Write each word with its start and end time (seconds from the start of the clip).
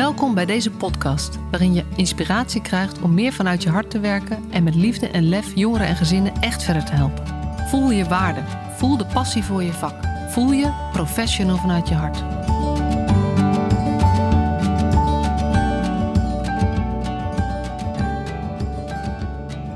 Welkom 0.00 0.34
bij 0.34 0.46
deze 0.46 0.70
podcast, 0.70 1.38
waarin 1.50 1.74
je 1.74 1.84
inspiratie 1.96 2.62
krijgt 2.62 3.00
om 3.02 3.14
meer 3.14 3.32
vanuit 3.32 3.62
je 3.62 3.68
hart 3.68 3.90
te 3.90 4.00
werken 4.00 4.50
en 4.50 4.62
met 4.62 4.74
liefde 4.74 5.08
en 5.08 5.28
lef 5.28 5.54
jongeren 5.54 5.86
en 5.86 5.96
gezinnen 5.96 6.32
echt 6.40 6.62
verder 6.62 6.84
te 6.84 6.92
helpen. 6.92 7.26
Voel 7.68 7.90
je 7.90 8.04
waarde, 8.04 8.40
voel 8.76 8.96
de 8.96 9.06
passie 9.06 9.42
voor 9.44 9.62
je 9.62 9.72
vak, 9.72 9.94
voel 10.28 10.52
je 10.52 10.88
professional 10.92 11.56
vanuit 11.56 11.88
je 11.88 11.94
hart. 11.94 12.20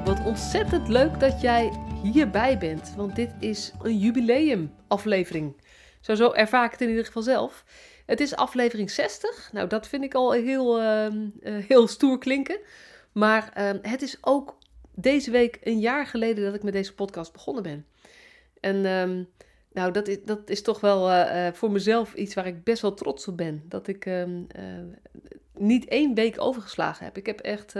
Wat 0.04 0.24
ontzettend 0.24 0.88
leuk 0.88 1.20
dat 1.20 1.40
jij 1.40 1.72
hierbij 2.02 2.58
bent, 2.58 2.94
want 2.96 3.16
dit 3.16 3.34
is 3.38 3.72
een 3.82 3.98
jubileumaflevering. 3.98 5.62
Zo, 6.00 6.14
zo 6.14 6.32
ervaar 6.32 6.64
ik 6.64 6.70
het 6.70 6.80
in 6.80 6.88
ieder 6.88 7.04
geval 7.04 7.22
zelf. 7.22 7.64
Het 8.04 8.20
is 8.20 8.36
aflevering 8.36 8.90
60. 8.90 9.50
Nou, 9.52 9.68
dat 9.68 9.88
vind 9.88 10.04
ik 10.04 10.14
al 10.14 10.32
heel, 10.32 10.80
ehm, 10.80 11.28
eh, 11.42 11.54
heel 11.54 11.88
stoer 11.88 12.18
klinken. 12.18 12.58
Maar 13.12 13.50
ehm, 13.54 13.78
het 13.82 14.02
is 14.02 14.16
ook 14.20 14.58
deze 14.94 15.30
week 15.30 15.58
een 15.62 15.80
jaar 15.80 16.06
geleden 16.06 16.44
dat 16.44 16.54
ik 16.54 16.62
met 16.62 16.72
deze 16.72 16.94
podcast 16.94 17.32
begonnen 17.32 17.62
ben. 17.62 17.86
En 18.60 18.86
ehm, 18.86 19.22
nou, 19.72 19.92
dat 19.92 20.08
is, 20.08 20.18
dat 20.24 20.50
is 20.50 20.62
toch 20.62 20.80
wel 20.80 21.10
uh, 21.10 21.52
voor 21.52 21.70
mezelf 21.70 22.14
iets 22.14 22.34
waar 22.34 22.46
ik 22.46 22.64
best 22.64 22.82
wel 22.82 22.94
trots 22.94 23.28
op 23.28 23.36
ben. 23.36 23.62
Dat 23.68 23.88
ik 23.88 24.08
niet 25.52 25.84
één 25.84 26.14
week 26.14 26.40
overgeslagen 26.40 27.04
heb. 27.04 27.16
Ik 27.16 27.26
heb 27.26 27.40
echt 27.40 27.74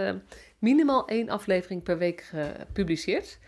minimaal 0.59 1.09
één 1.09 1.29
aflevering 1.29 1.83
per 1.83 1.99
week 1.99 2.21
gepubliceerd. 2.21 3.39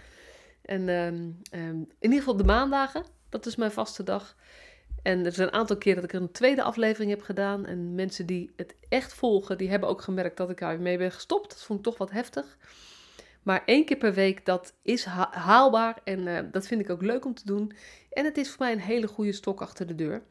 En 0.63 0.89
in 0.89 1.87
ieder 2.01 2.19
geval 2.19 2.37
de 2.37 2.45
maandagen, 2.45 3.05
dat 3.29 3.47
is 3.47 3.57
mijn 3.57 3.71
vaste 3.71 4.03
dag. 4.03 4.37
En 5.07 5.25
er 5.25 5.33
zijn 5.33 5.49
een 5.49 5.55
aantal 5.55 5.77
keer 5.77 5.95
dat 5.95 6.05
ik 6.05 6.13
een 6.13 6.33
tweede 6.33 6.63
aflevering 6.63 7.11
heb 7.11 7.23
gedaan. 7.23 7.67
En 7.67 7.95
mensen 7.95 8.27
die 8.27 8.51
het 8.57 8.75
echt 8.89 9.15
volgen, 9.15 9.59
die 9.59 9.71
hebben 9.71 9.89
ook 9.89 10.03
gemerkt 10.03 10.37
dat 10.37 10.51
ik 10.51 10.79
mee 10.79 10.99
ben 10.99 11.13
gestopt. 11.13 11.51
Dat 11.51 11.63
vond 11.63 11.79
ik 11.79 11.85
toch 11.85 11.99
wat 11.99 12.11
heftig. 12.11 12.57
Maar 13.43 13.63
één 13.67 13.85
keer 13.85 13.97
per 13.97 14.15
week, 14.15 14.45
dat 14.45 14.75
is 14.83 15.05
haalbaar. 15.31 15.99
En 16.05 16.27
uh, 16.27 16.39
dat 16.53 16.67
vind 16.67 16.81
ik 16.81 16.91
ook 16.91 17.03
leuk 17.03 17.25
om 17.25 17.35
te 17.35 17.45
doen. 17.45 17.73
En 18.11 18.25
het 18.25 18.37
is 18.37 18.49
voor 18.49 18.59
mij 18.59 18.73
een 18.73 18.81
hele 18.81 19.07
goede 19.07 19.33
stok 19.33 19.61
achter 19.61 19.87
de 19.87 19.95
deur. 19.95 20.23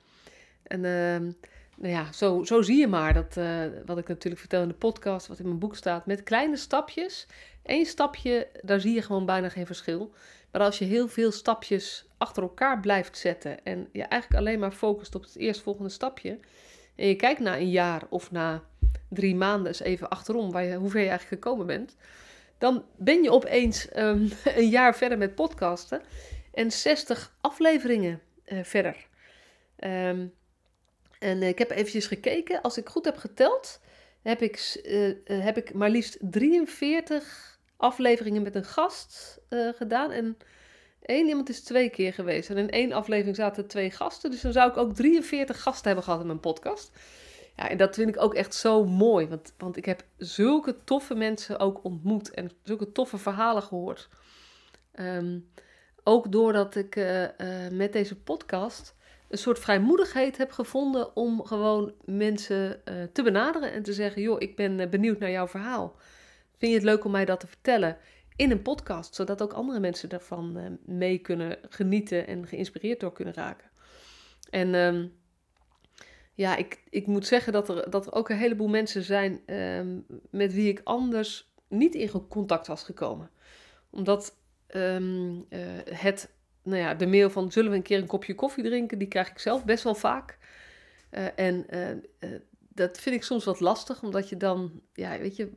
En 0.64 0.84
uh, 0.84 1.32
nou 1.76 1.94
ja, 1.94 2.12
zo, 2.12 2.44
zo 2.44 2.62
zie 2.62 2.78
je 2.78 2.88
maar 2.88 3.14
dat, 3.14 3.38
uh, 3.38 3.62
wat 3.86 3.98
ik 3.98 4.08
natuurlijk 4.08 4.40
vertel 4.40 4.62
in 4.62 4.68
de 4.68 4.74
podcast, 4.74 5.28
wat 5.28 5.40
in 5.40 5.46
mijn 5.46 5.60
boek 5.60 5.76
staat. 5.76 6.06
Met 6.06 6.24
kleine 6.24 6.58
stapjes. 6.58 7.28
Eén 7.64 7.86
stapje, 7.86 8.48
daar 8.62 8.80
zie 8.80 8.94
je 8.94 9.02
gewoon 9.02 9.26
bijna 9.26 9.50
geen 9.50 9.66
verschil. 9.66 10.14
Maar 10.52 10.62
als 10.62 10.80
je 10.80 10.86
heel 10.86 11.08
veel 11.08 11.32
stapjes 11.32 12.08
achter 12.18 12.44
elkaar 12.44 12.80
blijft 12.80 13.18
zetten 13.18 13.64
en 13.64 13.90
je 13.92 14.04
eigenlijk 14.04 14.42
alleen 14.42 14.60
maar 14.60 14.72
focust 14.72 15.16
op 15.16 15.22
het 15.22 15.36
eerstvolgende 15.36 15.90
stapje, 15.90 16.40
en 16.96 17.08
je 17.08 17.16
kijkt 17.16 17.40
na 17.40 17.58
een 17.58 17.70
jaar 17.70 18.02
of 18.10 18.32
na 18.32 18.64
drie 19.10 19.36
maanden 19.36 19.68
eens 19.68 19.80
even 19.80 20.10
achterom 20.10 20.52
waar 20.52 20.64
je, 20.64 20.76
hoe 20.76 20.90
ver 20.90 21.02
je 21.02 21.10
eigenlijk 21.10 21.44
gekomen 21.44 21.66
bent, 21.66 21.96
dan 22.58 22.84
ben 22.98 23.24
je 23.24 23.32
opeens 23.32 23.88
um, 23.96 24.32
een 24.56 24.70
jaar 24.70 24.96
verder 24.96 25.18
met 25.18 25.36
podcasten 25.36 26.02
en 26.54 26.72
60 26.72 27.36
afleveringen 27.42 28.22
uh, 28.46 28.64
verder. 28.64 29.08
Um, 29.80 30.34
en 31.26 31.42
uh, 31.42 31.48
ik 31.48 31.58
heb 31.58 31.72
eventjes 31.72 32.08
gekeken, 32.08 32.62
als 32.62 32.78
ik 32.78 32.90
goed 32.90 33.06
heb 33.06 33.18
geteld, 33.18 33.80
heb 34.22 34.42
ik, 34.42 34.82
uh, 34.84 35.44
heb 35.44 35.58
ik 35.58 35.74
maar 35.74 35.90
liefst 35.90 36.18
43 36.22 37.60
afleveringen 37.78 38.42
met 38.42 38.56
een 38.56 38.66
gast 38.66 39.40
gedaan. 39.50 40.12
En 40.12 40.38
één 41.02 41.28
iemand 41.28 41.50
is 41.50 41.64
twee 41.64 41.90
keer 41.90 42.14
geweest. 42.14 42.50
En 42.50 42.58
in 42.58 42.70
één 42.70 42.92
aflevering 42.92 43.36
zaten 43.36 43.68
twee 43.68 43.92
gasten. 43.92 44.32
Dus 44.32 44.42
dan 44.42 44.52
zou 44.52 44.70
ik 44.70 44.78
ook 44.78 44.96
43 44.96 45.62
gasten 45.62 45.86
hebben 45.86 46.04
gehad 46.04 46.20
in 46.20 46.28
mijn 46.28 46.40
podcast. 46.40 46.92
Ja, 47.56 47.70
en 47.70 47.78
dat 47.78 47.96
vind 47.96 48.10
ik 48.10 48.22
ook 48.22 48.34
echt 48.34 48.56
zo 48.56 48.86
mooi. 48.86 49.28
Want, 49.28 49.54
want 49.58 49.78
ik 49.78 49.86
heb 49.86 50.04
zulke 50.18 50.84
toffe 50.84 51.16
mensen 51.16 51.60
ook 51.60 51.84
ontmoet. 51.84 52.32
En 52.32 52.52
zulke 52.64 52.92
toffe 52.92 53.18
verhalen 53.18 53.64
gehoord. 53.64 54.10
Um, 55.00 55.50
ook 56.04 56.32
doordat 56.32 56.76
ik 56.76 56.96
met 57.72 57.94
deze 57.94 58.16
podcast 58.16 58.96
een 59.28 59.38
soort 59.38 59.60
vrijmoedigheid 59.60 60.38
heb 60.38 60.52
gevonden 60.52 61.16
om 61.16 61.46
gewoon 61.46 61.94
mensen 62.06 62.82
te 63.12 63.24
benaderen 63.24 63.72
en 63.72 63.84
te 63.84 63.94
zeggen: 63.94 64.22
joh, 64.22 64.36
ik 64.40 64.56
ben 64.56 64.90
benieuwd 64.90 65.20
naar 65.20 65.32
jouw 65.32 65.48
verhaal. 65.48 65.96
Vind 66.58 66.72
je 66.72 66.78
het 66.78 66.88
leuk 66.88 67.06
om 67.06 67.12
mij 67.12 67.26
dat 67.26 67.40
te 67.40 67.48
vertellen 67.48 67.98
in 68.36 68.52
een 68.52 68.62
podcast, 68.62 69.16
zodat 69.16 69.42
ook 69.42 69.54
andere 69.54 69.80
mensen 69.80 70.10
daarvan 70.10 70.58
uh, 70.58 70.66
mee 70.86 71.18
kunnen 71.18 71.58
genieten 71.70 72.28
en 72.28 72.48
geïnspireerd 72.48 73.00
door 73.00 73.12
kunnen 73.12 73.34
raken? 73.34 73.70
En 74.50 74.74
um, 74.74 75.14
ja, 76.34 76.56
ik, 76.56 76.84
ik 76.90 77.08
moet 77.08 77.28
zeggen 77.28 77.54
dat 77.54 77.70
er, 77.70 77.90
dat 77.90 78.14
ook 78.14 78.30
een 78.30 78.38
heleboel 78.38 78.68
mensen 78.68 79.04
zijn 79.04 79.56
um, 79.56 80.06
met 80.30 80.54
wie 80.54 80.70
ik 80.70 80.82
anders 80.84 81.54
niet 81.68 81.96
in 81.96 82.28
contact 82.28 82.68
was 82.68 82.84
gekomen. 82.84 83.30
Omdat 83.90 84.38
uh, 84.70 85.40
het, 85.90 86.35
nou 86.66 86.82
ja, 86.82 86.94
de 86.94 87.08
mail 87.08 87.30
van 87.30 87.52
zullen 87.52 87.72
we 87.72 87.78
een 87.78 87.84
keer 87.84 87.98
een 87.98 88.08
kopje 88.08 88.36
koffie 88.36 88.64
drinken, 88.64 88.98
die 88.98 89.08
krijg 89.08 89.30
ik 89.30 89.40
zelf 89.40 89.66
best 89.66 89.84
wel 89.84 89.96
vaak. 89.96 90.38
Uh, 91.12 91.26
en 91.36 91.66
dat 92.74 92.98
vind 93.00 93.16
ik 93.16 93.24
soms 93.24 93.44
wat 93.44 93.60
lastig, 93.60 94.04
omdat 94.04 94.30
je 94.30 94.38
dan, 94.38 94.82
ja, 94.94 95.18
weet 95.20 95.36
je, 95.36 95.52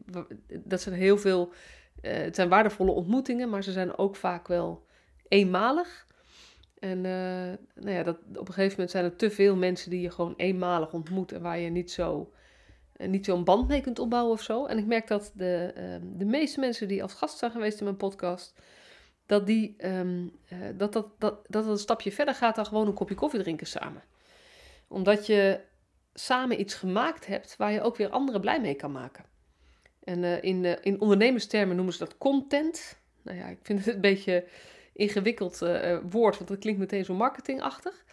dat 0.49 0.81
zijn 0.81 0.95
heel 0.95 1.19
veel, 1.19 1.53
het 2.01 2.35
zijn 2.35 2.49
waardevolle 2.49 2.91
ontmoetingen, 2.91 3.49
maar 3.49 3.63
ze 3.63 3.73
zijn 3.73 3.99
ook 3.99 4.17
vaak 4.17 4.49
wel 4.49 4.87
eenmalig. 5.29 6.07
En 6.79 7.01
nou 7.01 7.91
ja, 7.91 8.03
dat, 8.03 8.19
op 8.29 8.49
een 8.49 8.55
gegeven 8.55 8.71
moment 8.71 8.91
zijn 8.91 9.05
er 9.05 9.17
te 9.17 9.31
veel 9.31 9.57
mensen 9.57 9.91
die 9.91 10.01
je 10.01 10.11
gewoon 10.11 10.35
eenmalig 10.37 10.93
ontmoet 10.93 11.33
en 11.33 11.43
waar 11.43 11.59
je 11.59 11.71
niet 11.71 11.91
zo 11.91 12.33
niet 12.99 13.25
zo'n 13.25 13.45
band 13.45 13.69
mee 13.69 13.81
kunt 13.81 13.99
opbouwen 13.99 14.33
of 14.33 14.43
zo. 14.43 14.67
En 14.67 14.79
ik 14.79 14.87
merk 14.87 15.09
dat 15.09 15.33
de, 15.35 15.73
de 16.17 16.25
meeste 16.25 16.61
mensen 16.61 16.89
die 16.89 17.03
als 17.03 17.15
gast 17.15 17.39
zijn 17.39 17.51
geweest 17.51 17.79
in 17.79 17.85
mijn 17.85 17.97
podcast, 17.97 18.55
dat, 19.29 19.47
die, 19.47 19.87
um, 19.87 20.33
dat, 20.75 20.93
dat, 20.93 21.07
dat, 21.19 21.47
dat 21.49 21.63
het 21.63 21.73
een 21.73 21.79
stapje 21.79 22.13
verder 22.13 22.35
gaat 22.35 22.55
dan 22.55 22.67
gewoon 22.67 22.87
een 22.87 22.95
kopje 22.95 23.15
koffie 23.15 23.41
drinken 23.41 23.67
samen. 23.67 24.03
Omdat 24.89 25.27
je 25.27 25.61
samen 26.15 26.61
iets 26.61 26.75
gemaakt 26.75 27.27
hebt 27.27 27.57
waar 27.57 27.73
je 27.73 27.83
ook 27.83 27.97
weer 27.97 28.11
anderen 28.11 28.41
blij 28.41 28.61
mee 28.61 28.75
kan 28.75 28.93
maken. 28.93 29.25
En 30.05 30.23
uh, 30.23 30.43
in, 30.43 30.65
uh, 30.65 30.73
in 30.81 31.01
ondernemerstermen 31.01 31.77
noemen 31.77 31.95
ze 31.95 31.99
dat 31.99 32.19
content. 32.19 32.99
Nou 33.23 33.39
ja, 33.39 33.47
ik 33.47 33.59
vind 33.63 33.85
het 33.85 33.95
een 33.95 34.01
beetje 34.01 34.45
ingewikkeld 34.93 35.59
woord, 36.11 36.37
want 36.37 36.49
dat 36.49 36.59
klinkt 36.59 36.81
meteen 36.81 37.05
zo 37.05 37.15
marketingachtig. 37.15 38.05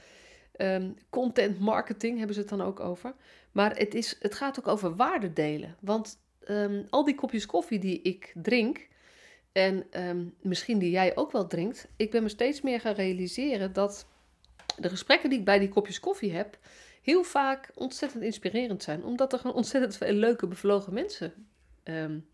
Um, 0.57 0.95
content 1.09 1.59
marketing 1.59 2.17
hebben 2.17 2.35
ze 2.35 2.41
het 2.41 2.49
dan 2.49 2.61
ook 2.61 2.79
over. 2.79 3.13
Maar 3.51 3.77
het, 3.77 3.93
is, 3.93 4.15
het 4.19 4.35
gaat 4.35 4.59
ook 4.59 4.67
over 4.67 4.95
waarde 4.95 5.33
delen. 5.33 5.75
Want 5.79 6.19
um, 6.47 6.87
al 6.89 7.03
die 7.03 7.15
kopjes 7.15 7.45
koffie 7.45 7.79
die 7.79 8.01
ik 8.01 8.33
drink, 8.35 8.87
en 9.55 9.85
um, 10.07 10.33
misschien 10.41 10.79
die 10.79 10.91
jij 10.91 11.15
ook 11.15 11.31
wel 11.31 11.47
drinkt, 11.47 11.87
ik 11.95 12.11
ben 12.11 12.23
me 12.23 12.29
steeds 12.29 12.61
meer 12.61 12.79
gaan 12.79 12.93
realiseren 12.93 13.73
dat 13.73 14.07
de 14.77 14.89
gesprekken 14.89 15.29
die 15.29 15.39
ik 15.39 15.45
bij 15.45 15.59
die 15.59 15.69
kopjes 15.69 15.99
koffie 15.99 16.31
heb, 16.31 16.57
heel 17.01 17.23
vaak 17.23 17.71
ontzettend 17.75 18.23
inspirerend 18.23 18.83
zijn. 18.83 19.03
Omdat 19.03 19.33
er 19.33 19.39
gewoon 19.39 19.55
ontzettend 19.63 19.97
veel 19.97 20.13
leuke, 20.13 20.47
bevlogen 20.47 20.93
mensen 20.93 21.33
um, 21.83 22.29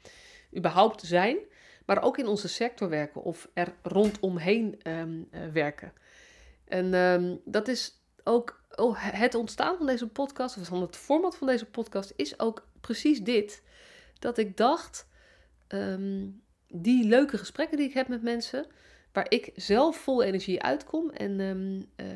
überhaupt 0.58 1.02
zijn. 1.02 1.38
Maar 1.86 2.04
ook 2.04 2.18
in 2.18 2.28
onze 2.28 2.48
sector 2.48 2.90
werken 2.90 3.24
of 3.24 3.50
er 3.54 3.74
rondomheen 3.82 4.80
um, 4.84 5.28
uh, 5.32 5.48
werken. 5.54 5.94
En 6.68 7.42
dat 7.46 7.68
is 7.68 8.02
ook 8.24 8.64
oh, 8.76 8.96
het 8.98 9.36
ontstaan 9.36 9.78
van 9.78 9.86
deze 9.86 10.08
podcast, 10.08 10.58
of 10.58 10.68
van 10.68 10.82
het 10.82 10.96
format 10.96 11.38
van 11.38 11.48
deze 11.48 11.66
podcast, 11.66 12.14
is 12.16 12.40
ook 12.40 12.68
precies 12.80 13.22
dit. 13.22 13.64
Dat 14.20 14.38
ik 14.38 14.58
dacht, 14.58 15.08
die 16.72 17.08
leuke 17.08 17.38
gesprekken 17.38 17.78
die 17.78 17.88
ik 17.88 17.94
heb 17.94 18.08
met 18.08 18.22
mensen, 18.22 18.66
waar 19.12 19.26
ik 19.30 19.52
zelf 19.56 19.98
vol 19.98 20.24
energie 20.24 20.62
uitkom 20.62 21.10
en 21.10 21.40
um, 21.40 21.86
uh, 21.96 22.08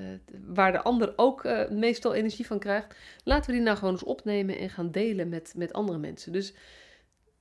waar 0.45 0.71
de 0.71 0.81
ander 0.81 1.13
ook 1.15 1.43
uh, 1.43 1.69
meestal 1.69 2.13
energie 2.13 2.45
van 2.45 2.59
krijgt, 2.59 2.95
laten 3.23 3.45
we 3.45 3.55
die 3.55 3.65
nou 3.65 3.77
gewoon 3.77 3.93
eens 3.93 4.03
opnemen 4.03 4.57
en 4.57 4.69
gaan 4.69 4.91
delen 4.91 5.29
met, 5.29 5.53
met 5.55 5.73
andere 5.73 5.97
mensen. 5.97 6.31
Dus 6.31 6.53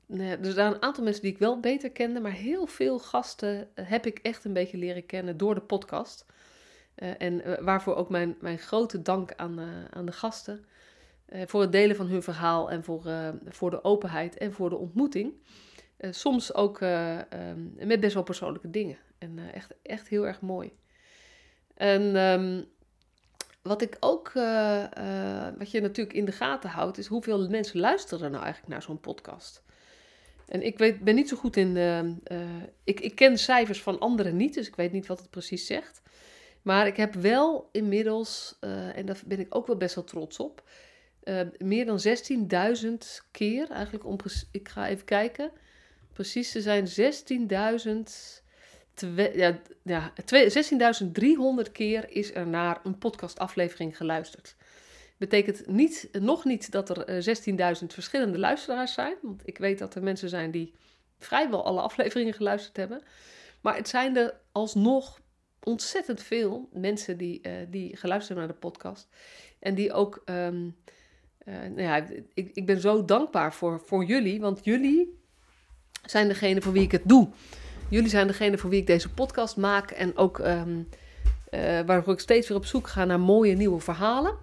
ja, 0.06 0.38
er 0.38 0.52
zijn 0.52 0.74
een 0.74 0.82
aantal 0.82 1.04
mensen 1.04 1.22
die 1.22 1.32
ik 1.32 1.38
wel 1.38 1.60
beter 1.60 1.90
kende, 1.90 2.20
maar 2.20 2.32
heel 2.32 2.66
veel 2.66 2.98
gasten 2.98 3.68
heb 3.74 4.06
ik 4.06 4.18
echt 4.18 4.44
een 4.44 4.52
beetje 4.52 4.78
leren 4.78 5.06
kennen 5.06 5.36
door 5.36 5.54
de 5.54 5.60
podcast. 5.60 6.26
Uh, 6.96 7.10
en 7.18 7.64
waarvoor 7.64 7.94
ook 7.94 8.08
mijn, 8.08 8.36
mijn 8.40 8.58
grote 8.58 9.02
dank 9.02 9.32
aan, 9.36 9.60
aan 9.90 10.06
de 10.06 10.12
gasten. 10.12 10.64
voor 11.46 11.60
het 11.60 11.72
delen 11.72 11.96
van 11.96 12.06
hun 12.06 12.22
verhaal 12.22 12.70
en 12.70 12.84
voor, 12.84 13.02
voor 13.44 13.70
de 13.70 13.84
openheid 13.84 14.36
en 14.36 14.52
voor 14.52 14.70
de 14.70 14.76
ontmoeting. 14.76 15.32
Soms 16.10 16.54
ook 16.54 16.80
um, 16.80 17.74
met 17.76 18.00
best 18.00 18.14
wel 18.14 18.22
persoonlijke 18.22 18.70
dingen. 18.70 18.98
En 19.18 19.38
uh, 19.38 19.54
echt, 19.54 19.74
echt 19.82 20.08
heel 20.08 20.26
erg 20.26 20.40
mooi. 20.40 20.72
En 21.74 22.16
um, 22.16 22.64
wat 23.62 23.82
ik 23.82 23.96
ook, 24.00 24.32
wat 25.58 25.70
je 25.70 25.80
natuurlijk 25.80 26.16
in 26.16 26.24
de 26.24 26.32
gaten 26.32 26.70
houdt, 26.70 26.98
is 26.98 27.06
hoeveel 27.06 27.48
mensen 27.48 27.80
luisteren 27.80 28.24
er 28.24 28.30
nou 28.30 28.42
eigenlijk 28.42 28.72
naar 28.72 28.82
zo'n 28.82 29.00
podcast. 29.00 29.62
En 30.48 30.62
ik 30.62 30.78
weet, 30.78 31.00
ben 31.00 31.14
niet 31.14 31.28
zo 31.28 31.36
goed 31.36 31.56
in. 31.56 31.76
ik, 32.84 33.00
ik 33.00 33.14
ken 33.14 33.38
cijfers 33.38 33.82
van 33.82 33.98
anderen 33.98 34.36
niet, 34.36 34.54
dus 34.54 34.66
ik 34.66 34.76
weet 34.76 34.92
niet 34.92 35.06
wat 35.06 35.18
het 35.18 35.30
precies 35.30 35.66
zegt. 35.66 36.02
Maar 36.62 36.86
ik 36.86 36.96
heb 36.96 37.14
wel 37.14 37.68
inmiddels, 37.72 38.56
en 38.94 39.06
daar 39.06 39.20
ben 39.26 39.40
ik 39.40 39.54
ook 39.54 39.66
wel 39.66 39.76
best 39.76 39.94
wel 39.94 40.04
trots 40.04 40.38
op, 40.38 40.62
meer 41.58 41.86
dan 41.86 41.98
16.000 42.86 42.92
keer, 43.30 43.70
eigenlijk 43.70 44.06
om, 44.06 44.18
ik 44.50 44.68
ga 44.68 44.88
even 44.88 45.04
kijken. 45.04 45.50
Precies 46.14 46.52
te 46.52 46.60
zijn 46.60 46.86
16.000 46.86 46.92
ja, 49.34 49.60
ja, 49.82 50.12
16.300 51.66 51.72
keer 51.72 52.10
is 52.10 52.34
er 52.34 52.46
naar 52.46 52.80
een 52.84 52.98
podcastaflevering 52.98 53.96
geluisterd. 53.96 54.56
Betekent 55.16 55.66
niet, 55.66 56.08
nog 56.12 56.44
niet 56.44 56.70
dat 56.70 56.88
er 56.88 57.24
16.000 57.24 57.54
eh, 57.56 57.72
verschillende 57.88 58.38
luisteraars 58.38 58.92
zijn. 58.92 59.16
Want 59.22 59.42
ik 59.44 59.58
weet 59.58 59.78
dat 59.78 59.94
er 59.94 60.02
mensen 60.02 60.28
zijn 60.28 60.50
die 60.50 60.74
vrijwel 61.18 61.64
alle 61.64 61.80
afleveringen 61.80 62.34
geluisterd 62.34 62.76
hebben. 62.76 63.02
Maar 63.60 63.76
het 63.76 63.88
zijn 63.88 64.16
er 64.16 64.34
alsnog 64.52 65.20
ontzettend 65.62 66.22
veel 66.22 66.68
mensen 66.72 67.18
die, 67.18 67.40
uh, 67.42 67.52
die 67.68 67.96
geluisterd 67.96 68.38
hebben 68.38 68.46
naar 68.46 68.60
de 68.60 68.68
podcast. 68.68 69.08
En 69.58 69.74
die 69.74 69.92
ook. 69.92 70.22
Um, 70.24 70.76
uh, 71.44 71.54
nou 71.60 71.82
ja, 71.82 72.06
ik, 72.34 72.50
ik 72.52 72.66
ben 72.66 72.80
zo 72.80 73.04
dankbaar 73.04 73.54
voor, 73.54 73.80
voor 73.80 74.04
jullie. 74.04 74.40
Want 74.40 74.64
jullie 74.64 75.23
zijn 76.04 76.28
degene 76.28 76.60
voor 76.60 76.72
wie 76.72 76.82
ik 76.82 76.92
het 76.92 77.02
doe. 77.04 77.28
Jullie 77.88 78.08
zijn 78.08 78.26
degene 78.26 78.58
voor 78.58 78.70
wie 78.70 78.80
ik 78.80 78.86
deze 78.86 79.10
podcast 79.10 79.56
maak. 79.56 79.90
En 79.90 80.16
ook 80.16 80.38
um, 80.38 80.88
uh, 81.50 81.80
waar 81.80 82.08
ik 82.08 82.20
steeds 82.20 82.48
weer 82.48 82.56
op 82.56 82.66
zoek 82.66 82.88
ga 82.88 83.04
naar 83.04 83.20
mooie 83.20 83.56
nieuwe 83.56 83.80
verhalen. 83.80 84.34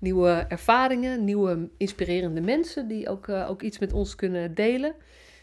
Nieuwe 0.00 0.44
ervaringen, 0.48 1.24
nieuwe 1.24 1.68
inspirerende 1.76 2.40
mensen 2.40 2.88
die 2.88 3.08
ook, 3.08 3.26
uh, 3.26 3.50
ook 3.50 3.62
iets 3.62 3.78
met 3.78 3.92
ons 3.92 4.14
kunnen 4.14 4.54
delen. 4.54 4.94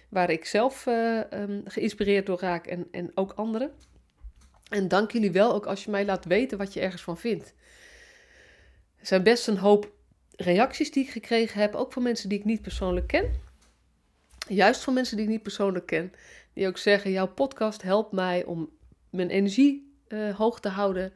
Waar 0.09 0.29
ik 0.29 0.45
zelf 0.45 0.85
uh, 0.85 1.19
um, 1.33 1.61
geïnspireerd 1.65 2.25
door 2.25 2.39
raak 2.39 2.67
en, 2.67 2.87
en 2.91 3.11
ook 3.15 3.31
anderen. 3.31 3.71
En 4.69 4.87
dank 4.87 5.11
jullie 5.11 5.31
wel 5.31 5.53
ook 5.53 5.65
als 5.65 5.83
je 5.83 5.91
mij 5.91 6.05
laat 6.05 6.25
weten 6.25 6.57
wat 6.57 6.73
je 6.73 6.79
ergens 6.79 7.01
van 7.01 7.17
vindt. 7.17 7.53
Er 8.99 9.07
zijn 9.07 9.23
best 9.23 9.47
een 9.47 9.57
hoop 9.57 9.91
reacties 10.35 10.91
die 10.91 11.03
ik 11.03 11.09
gekregen 11.09 11.61
heb, 11.61 11.75
ook 11.75 11.93
van 11.93 12.03
mensen 12.03 12.29
die 12.29 12.39
ik 12.39 12.45
niet 12.45 12.61
persoonlijk 12.61 13.07
ken. 13.07 13.50
Juist 14.53 14.83
van 14.83 14.93
mensen 14.93 15.15
die 15.15 15.25
ik 15.25 15.31
niet 15.31 15.43
persoonlijk 15.43 15.85
ken. 15.85 16.13
Die 16.53 16.67
ook 16.67 16.77
zeggen: 16.77 17.11
Jouw 17.11 17.27
podcast 17.27 17.81
helpt 17.81 18.11
mij 18.11 18.45
om 18.45 18.69
mijn 19.09 19.29
energie 19.29 19.95
uh, 20.07 20.35
hoog 20.35 20.59
te 20.59 20.69
houden. 20.69 21.13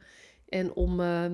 En 0.48 0.72
om 0.72 1.00
uh, 1.00 1.24
uh, 1.24 1.30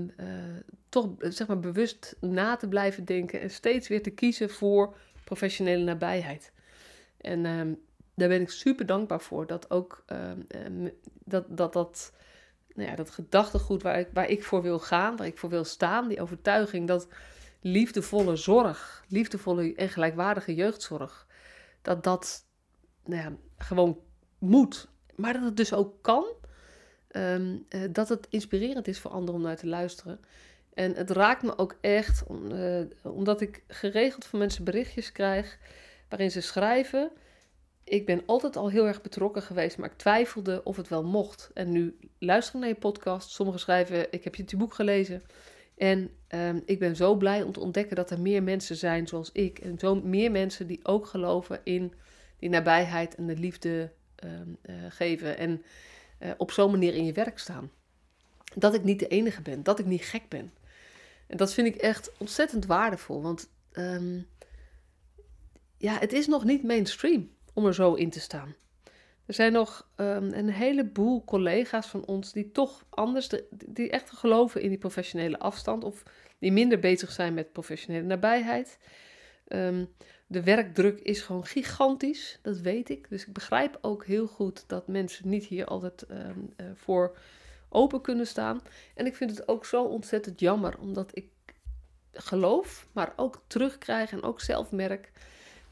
toch 0.89 1.09
zeg 1.19 1.47
maar 1.47 1.61
bewust 1.61 2.17
na 2.21 2.57
te 2.57 2.69
blijven 2.69 3.05
denken. 3.05 3.41
En 3.41 3.51
steeds 3.51 3.89
weer 3.89 4.03
te 4.03 4.11
kiezen 4.11 4.51
voor 4.51 4.97
professionele 5.25 5.85
nabijheid. 5.85 6.53
En 7.21 7.47
ehm, 7.47 7.73
daar 8.15 8.29
ben 8.29 8.41
ik 8.41 8.51
super 8.51 8.87
dankbaar 8.87 9.21
voor. 9.21 9.47
Dat 9.47 9.71
ook 9.71 10.05
ehm, 10.07 10.89
dat, 11.25 11.45
dat, 11.49 11.73
dat, 11.73 12.13
nou 12.75 12.89
ja, 12.91 12.97
dat 12.97 13.11
gedachtegoed 13.11 13.83
waar 13.83 13.99
ik, 13.99 14.09
waar 14.13 14.29
ik 14.29 14.45
voor 14.45 14.63
wil 14.63 14.79
gaan, 14.79 15.17
waar 15.17 15.27
ik 15.27 15.39
voor 15.39 15.51
wil 15.51 15.65
staan, 15.65 16.09
die 16.09 16.21
overtuiging 16.21 16.87
dat 16.87 17.09
liefdevolle 17.61 18.37
zorg, 18.37 19.05
liefdevolle 19.09 19.75
en 19.75 19.89
gelijkwaardige 19.89 20.55
jeugdzorg, 20.55 21.27
dat 21.83 22.05
dat 22.05 22.45
nou 23.05 23.23
ja, 23.23 23.37
gewoon 23.57 23.99
moet. 24.39 24.89
Maar 25.15 25.33
dat 25.33 25.43
het 25.43 25.57
dus 25.57 25.73
ook 25.73 26.03
kan. 26.03 26.25
Ehm, 27.09 27.57
eh, 27.69 27.81
dat 27.91 28.09
het 28.09 28.27
inspirerend 28.31 28.89
is 28.89 28.99
voor 28.99 29.11
anderen 29.11 29.35
om 29.35 29.47
naar 29.47 29.57
te 29.57 29.67
luisteren. 29.67 30.21
En 30.75 30.95
het 30.95 31.11
raakt 31.11 31.43
me 31.43 31.59
ook 31.59 31.77
echt, 31.81 32.25
uh, 32.31 32.81
omdat 33.03 33.41
ik 33.41 33.63
geregeld 33.69 34.25
van 34.25 34.39
mensen 34.39 34.65
berichtjes 34.65 35.13
krijg 35.13 35.59
waarin 36.09 36.31
ze 36.31 36.41
schrijven. 36.41 37.11
Ik 37.85 38.07
ben 38.07 38.23
altijd 38.27 38.57
al 38.57 38.71
heel 38.71 38.87
erg 38.87 39.03
betrokken 39.03 39.43
geweest, 39.43 39.79
maar 39.79 39.91
ik 39.91 39.97
twijfelde 39.97 40.61
of 40.65 40.77
het 40.77 40.89
wel 40.89 41.05
mocht. 41.05 41.51
En 41.55 41.71
nu 41.71 41.97
luister 42.19 42.55
ik 42.55 42.61
naar 42.61 42.69
je 42.69 42.75
podcast. 42.75 43.31
Sommigen 43.31 43.61
schrijven: 43.61 44.13
Ik 44.13 44.25
heb 44.25 44.35
je 44.35 44.57
boek 44.57 44.75
gelezen. 44.75 45.23
En 45.77 46.11
um, 46.35 46.63
ik 46.65 46.79
ben 46.79 46.97
zo 46.97 47.15
blij 47.15 47.43
om 47.43 47.53
te 47.53 47.61
ontdekken 47.61 47.97
dat 47.97 48.11
er 48.11 48.21
meer 48.21 48.43
mensen 48.43 48.77
zijn 48.77 49.07
zoals 49.07 49.33
ik. 49.33 49.59
En 49.59 49.79
zo 49.79 49.95
meer 49.95 50.31
mensen 50.31 50.67
die 50.67 50.85
ook 50.85 51.07
geloven 51.07 51.61
in 51.65 51.93
die 52.39 52.49
nabijheid 52.49 53.15
en 53.15 53.27
de 53.27 53.37
liefde 53.37 53.93
um, 54.25 54.57
uh, 54.63 54.75
geven. 54.89 55.39
En 55.39 55.63
uh, 56.21 56.31
op 56.37 56.51
zo'n 56.51 56.71
manier 56.71 56.95
in 56.95 57.05
je 57.05 57.13
werk 57.13 57.39
staan. 57.39 57.71
Dat 58.55 58.75
ik 58.75 58.85
niet 58.85 58.99
de 58.99 59.09
enige 59.09 59.43
ben, 59.43 59.63
dat 59.63 59.79
ik 59.79 59.87
niet 59.87 60.05
gek 60.05 60.29
ben. 60.29 60.53
En 61.27 61.37
dat 61.37 61.53
vind 61.53 61.67
ik 61.67 61.77
echt 61.77 62.13
ontzettend 62.19 62.67
waardevol. 62.67 63.23
Want 63.23 63.49
um, 63.73 64.27
ja, 65.77 65.99
het 65.99 66.13
is 66.13 66.27
nog 66.27 66.45
niet 66.45 66.63
mainstream 66.63 67.31
om 67.53 67.67
er 67.67 67.75
zo 67.75 67.95
in 67.95 68.11
te 68.11 68.21
staan. 68.21 68.55
Er 69.27 69.35
zijn 69.35 69.53
nog 69.53 69.89
um, 69.97 70.33
een 70.33 70.49
heleboel 70.49 71.25
collega's 71.25 71.87
van 71.87 72.05
ons 72.05 72.33
die 72.33 72.53
toch 72.53 72.85
anders, 72.89 73.29
die 73.51 73.91
echt 73.91 74.11
geloven 74.11 74.61
in 74.63 74.69
die 74.69 74.79
professionele 74.79 75.39
afstand 75.39 75.85
of 75.85 76.03
die 76.39 76.53
minder 76.53 76.79
bezig 76.79 77.13
zijn 77.13 77.35
met 77.35 77.53
professionele 77.53 78.07
nabijheid. 78.07 78.79
Um, 79.49 79.89
de 80.27 80.43
werkdruk 80.43 81.01
is 81.01 81.21
gewoon 81.21 81.47
gigantisch, 81.47 82.39
dat 82.43 82.59
weet 82.59 82.89
ik. 82.89 83.07
Dus 83.09 83.27
ik 83.27 83.33
begrijp 83.33 83.79
ook 83.81 84.07
heel 84.07 84.27
goed 84.27 84.65
dat 84.67 84.89
mensen 84.89 85.29
niet 85.29 85.45
hier 85.45 85.67
altijd 85.67 86.05
um, 86.11 86.53
uh, 86.57 86.67
voor 86.75 87.17
open 87.69 88.01
kunnen 88.01 88.27
staan. 88.27 88.61
En 88.95 89.07
ik 89.07 89.17
vind 89.17 89.31
het 89.31 89.49
ook 89.49 89.67
zo 89.67 89.85
ontzettend 89.85 90.41
jammer, 90.41 90.79
omdat 90.79 91.11
ik 91.17 91.29
geloof, 92.13 92.87
maar 92.93 93.13
ook 93.17 93.43
terugkrijg 93.47 94.13
en 94.13 94.23
ook 94.23 94.41
zelf 94.41 94.71
merk 94.71 95.13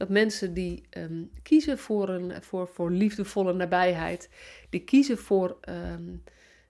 dat 0.00 0.08
mensen 0.08 0.54
die 0.54 0.82
um, 0.90 1.30
kiezen 1.42 1.78
voor, 1.78 2.08
een, 2.08 2.42
voor, 2.42 2.68
voor 2.68 2.90
liefdevolle 2.90 3.52
nabijheid, 3.52 4.30
die 4.70 4.84
kiezen 4.84 5.18
voor 5.18 5.58
um, 5.68 6.22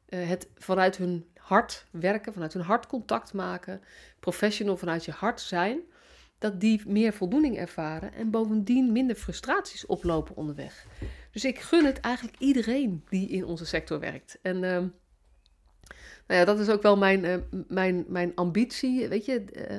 uh, 0.09 0.29
het 0.29 0.49
vanuit 0.55 0.97
hun 0.97 1.27
hart 1.35 1.87
werken, 1.91 2.33
vanuit 2.33 2.53
hun 2.53 2.63
hart 2.63 2.87
contact 2.87 3.33
maken, 3.33 3.81
professional 4.21 4.77
vanuit 4.77 5.05
je 5.05 5.11
hart 5.11 5.41
zijn, 5.41 5.81
dat 6.39 6.61
die 6.61 6.83
meer 6.87 7.13
voldoening 7.13 7.59
ervaren 7.59 8.15
en 8.15 8.31
bovendien 8.31 8.93
minder 8.93 9.17
frustraties 9.17 9.87
oplopen 9.87 10.37
onderweg. 10.37 10.87
Dus 11.31 11.45
ik 11.45 11.59
gun 11.59 11.85
het 11.85 12.01
eigenlijk 12.01 12.37
iedereen 12.39 13.05
die 13.09 13.29
in 13.29 13.45
onze 13.45 13.67
sector 13.67 14.01
werkt. 14.01 14.39
En 14.43 14.57
uh, 14.57 14.61
nou 14.61 14.91
ja, 16.27 16.45
dat 16.45 16.59
is 16.59 16.69
ook 16.69 16.83
wel 16.83 16.97
mijn, 16.97 17.25
uh, 17.25 17.37
mijn, 17.69 18.05
mijn 18.09 18.35
ambitie. 18.35 19.09
Weet 19.09 19.25
je, 19.25 19.45
uh, 19.71 19.79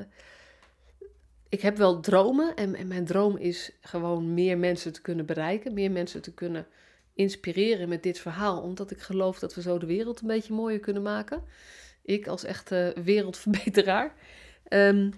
ik 1.51 1.61
heb 1.61 1.77
wel 1.77 1.99
dromen 1.99 2.55
en, 2.55 2.75
en, 2.75 2.87
mijn 2.87 3.05
droom 3.05 3.37
is 3.37 3.71
gewoon 3.81 4.33
meer 4.33 4.57
mensen 4.57 4.93
te 4.93 5.01
kunnen 5.01 5.25
bereiken, 5.25 5.73
meer 5.73 5.91
mensen 5.91 6.21
te 6.21 6.33
kunnen 6.33 6.67
inspireren 7.13 7.89
met 7.89 8.03
dit 8.03 8.19
verhaal, 8.19 8.61
omdat 8.61 8.91
ik 8.91 8.99
geloof 8.99 9.39
dat 9.39 9.55
we 9.55 9.61
zo 9.61 9.77
de 9.77 9.85
wereld 9.85 10.21
een 10.21 10.27
beetje 10.27 10.53
mooier 10.53 10.79
kunnen 10.79 11.01
maken. 11.01 11.43
Ik 12.01 12.27
als 12.27 12.43
echte 12.43 12.95
wereldverbeteraar. 13.03 14.13
Um, 14.69 15.13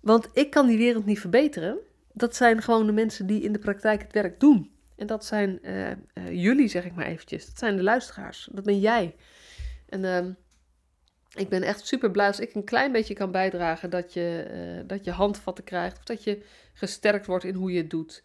want 0.00 0.28
ik 0.32 0.50
kan 0.50 0.66
die 0.66 0.78
wereld 0.78 1.06
niet 1.06 1.20
verbeteren. 1.20 1.78
Dat 2.12 2.36
zijn 2.36 2.62
gewoon 2.62 2.86
de 2.86 2.92
mensen 2.92 3.26
die 3.26 3.42
in 3.42 3.52
de 3.52 3.58
praktijk 3.58 4.02
het 4.02 4.12
werk 4.12 4.40
doen. 4.40 4.70
En 4.96 5.06
dat 5.06 5.24
zijn 5.24 5.58
uh, 5.62 5.90
uh, 5.90 5.94
jullie, 6.30 6.68
zeg 6.68 6.84
ik 6.84 6.94
maar 6.94 7.06
eventjes. 7.06 7.46
Dat 7.46 7.58
zijn 7.58 7.76
de 7.76 7.82
luisteraars. 7.82 8.48
Dat 8.52 8.64
ben 8.64 8.80
jij. 8.80 9.14
En 9.88 10.02
uh, 10.02 10.34
ik 11.34 11.48
ben 11.48 11.62
echt 11.62 11.86
super 11.86 12.10
blij 12.10 12.26
als 12.26 12.40
ik 12.40 12.54
een 12.54 12.64
klein 12.64 12.92
beetje 12.92 13.14
kan 13.14 13.30
bijdragen 13.30 13.90
dat 13.90 14.12
je, 14.12 14.46
uh, 14.78 14.88
dat 14.88 15.04
je 15.04 15.10
handvatten 15.10 15.64
krijgt. 15.64 15.98
Of 15.98 16.04
dat 16.04 16.24
je 16.24 16.42
gesterkt 16.72 17.26
wordt 17.26 17.44
in 17.44 17.54
hoe 17.54 17.72
je 17.72 17.78
het 17.78 17.90
doet. 17.90 18.22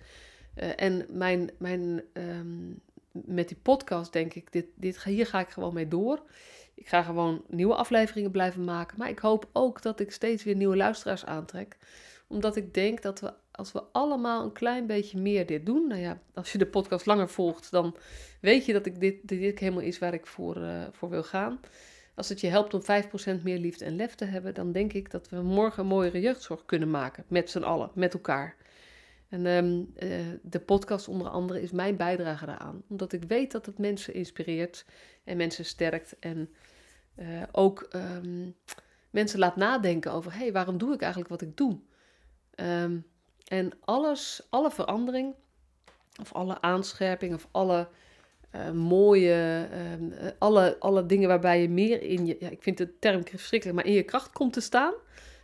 en 0.56 1.06
mijn, 1.10 1.52
mijn, 1.58 2.04
um, 2.14 2.82
met 3.12 3.48
die 3.48 3.58
podcast 3.62 4.14
denk 4.14 4.34
ik, 4.34 4.52
dit, 4.52 4.66
dit, 4.76 5.04
hier 5.04 5.26
ga 5.26 5.40
ik 5.40 5.50
gewoon 5.50 5.74
mee 5.74 5.88
door. 5.88 6.22
Ik 6.74 6.88
ga 6.88 7.02
gewoon 7.02 7.44
nieuwe 7.48 7.76
afleveringen 7.76 8.32
blijven 8.32 8.64
maken. 8.64 8.98
Maar 8.98 9.10
ik 9.10 9.20
hoop 9.20 9.50
ook 9.52 9.82
dat 9.82 10.00
ik 10.00 10.12
steeds 10.12 10.44
weer 10.44 10.56
nieuwe 10.56 10.76
luisteraars 10.76 11.26
aantrek. 11.26 11.78
Omdat 12.28 12.56
ik 12.56 12.74
denk 12.74 13.02
dat 13.02 13.20
we, 13.20 13.34
als 13.52 13.72
we 13.72 13.84
allemaal 13.92 14.44
een 14.44 14.52
klein 14.52 14.88
beetje 14.88 15.18
meer 15.18 15.46
dit 15.46 15.66
doen. 15.66 15.88
Nou 15.88 16.02
ja, 16.02 16.20
als 16.34 16.52
je 16.52 16.58
de 16.58 16.68
podcast 16.68 17.06
langer 17.06 17.30
volgt, 17.30 17.72
dan 17.72 17.96
weet 18.42 18.66
je 18.66 18.74
dat 18.74 18.86
ik 18.86 19.00
dit, 19.00 19.16
dit 19.24 19.60
helemaal 19.60 19.82
is 19.82 20.00
waar 20.00 20.14
ik 20.14 20.28
voor, 20.28 20.58
uh, 20.58 20.84
voor 20.92 21.10
wil 21.10 21.24
gaan. 21.24 21.60
Als 22.16 22.30
het 22.30 22.42
je 22.42 22.48
helpt 22.48 22.74
om 22.74 22.82
5% 22.82 23.42
meer 23.44 23.58
liefde 23.58 23.86
en 23.86 23.96
lef 23.96 24.16
te 24.16 24.26
hebben, 24.26 24.54
dan 24.54 24.72
denk 24.72 24.94
ik 24.94 25.12
dat 25.12 25.30
we 25.30 25.42
morgen 25.42 25.82
een 25.82 25.90
mooiere 25.90 26.20
jeugdzorg 26.20 26.66
kunnen 26.66 26.92
maken. 26.92 27.24
Met 27.28 27.50
z'n 27.50 27.64
allen, 27.64 27.92
met 27.94 28.14
elkaar. 28.14 28.56
En 29.30 29.46
um, 29.46 29.94
uh, 30.00 30.20
de 30.42 30.60
podcast 30.60 31.08
onder 31.08 31.28
andere 31.28 31.62
is 31.62 31.72
mijn 31.72 31.96
bijdrage 31.96 32.46
daaraan. 32.46 32.84
Omdat 32.88 33.14
ik 33.14 33.24
weet 33.24 33.52
dat 33.52 33.66
het 33.66 33.78
mensen 33.78 34.14
inspireert 34.14 34.86
en 35.24 35.38
mensen 35.38 35.66
sterkt. 35.66 36.20
En 36.20 36.50
uh, 37.16 37.44
ook 37.52 37.88
um, 37.94 38.56
mensen 39.10 39.40
laat 39.40 39.56
nadenken 39.56 40.12
over: 40.12 40.32
hé, 40.32 40.38
hey, 40.38 40.52
waarom 40.52 40.78
doe 40.78 40.94
ik 40.94 41.02
eigenlijk 41.02 41.30
wat 41.32 41.42
ik 41.42 41.58
doe? 41.58 41.80
Um, 42.56 43.06
en 43.48 43.72
alles, 43.80 44.48
alle 44.50 44.72
verandering, 44.72 45.36
of 46.22 46.34
alle 46.34 46.62
aanscherping, 46.62 47.34
of 47.34 47.48
alle 47.52 47.88
uh, 48.56 48.72
mooie, 48.72 49.68
uh, 50.02 50.28
alle, 50.38 50.76
alle 50.80 51.06
dingen 51.06 51.28
waarbij 51.28 51.62
je 51.62 51.70
meer 51.70 52.02
in 52.02 52.26
je, 52.26 52.38
ja, 52.40 52.50
ik 52.50 52.64
vind 52.64 52.78
de 52.78 53.00
term 53.00 53.28
verschrikkelijk, 53.28 53.78
maar 53.78 53.88
in 53.88 53.94
je 53.94 54.04
kracht 54.04 54.32
komt 54.32 54.54
te 54.54 54.62
staan, 54.62 54.94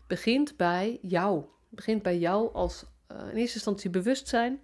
begint 0.08 0.58
bij 0.58 1.00
jou. 1.01 1.44
Begint 1.70 2.01
bij 2.01 2.18
jou 2.18 2.53
als 2.53 2.86
uh, 3.12 3.18
in 3.18 3.38
eerste 3.38 3.56
instantie 3.56 3.89
bewustzijn 3.89 4.62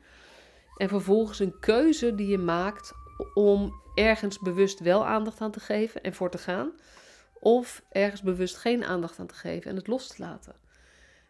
en 0.78 0.90
vervolgens 0.90 1.40
een 1.40 1.60
keuze 1.60 2.16
die 2.16 2.28
je 2.28 2.38
maakt 2.38 2.94
om 3.34 3.74
ergens 3.96 4.40
bewust 4.40 4.80
wel 4.80 5.06
aandacht 5.06 5.42
aan 5.42 5.52
te 5.52 5.60
geven 5.60 6.04
en 6.04 6.14
voor 6.14 6.30
te 6.30 6.38
gaan, 6.38 6.72
of 7.40 7.84
ergens 7.90 8.22
bewust 8.22 8.58
geen 8.58 8.84
aandacht 8.84 9.20
aan 9.20 9.28
te 9.28 9.34
geven 9.34 9.70
en 9.70 9.76
het 9.76 9.88
los 9.88 10.08
te 10.08 10.16
laten. 10.18 10.56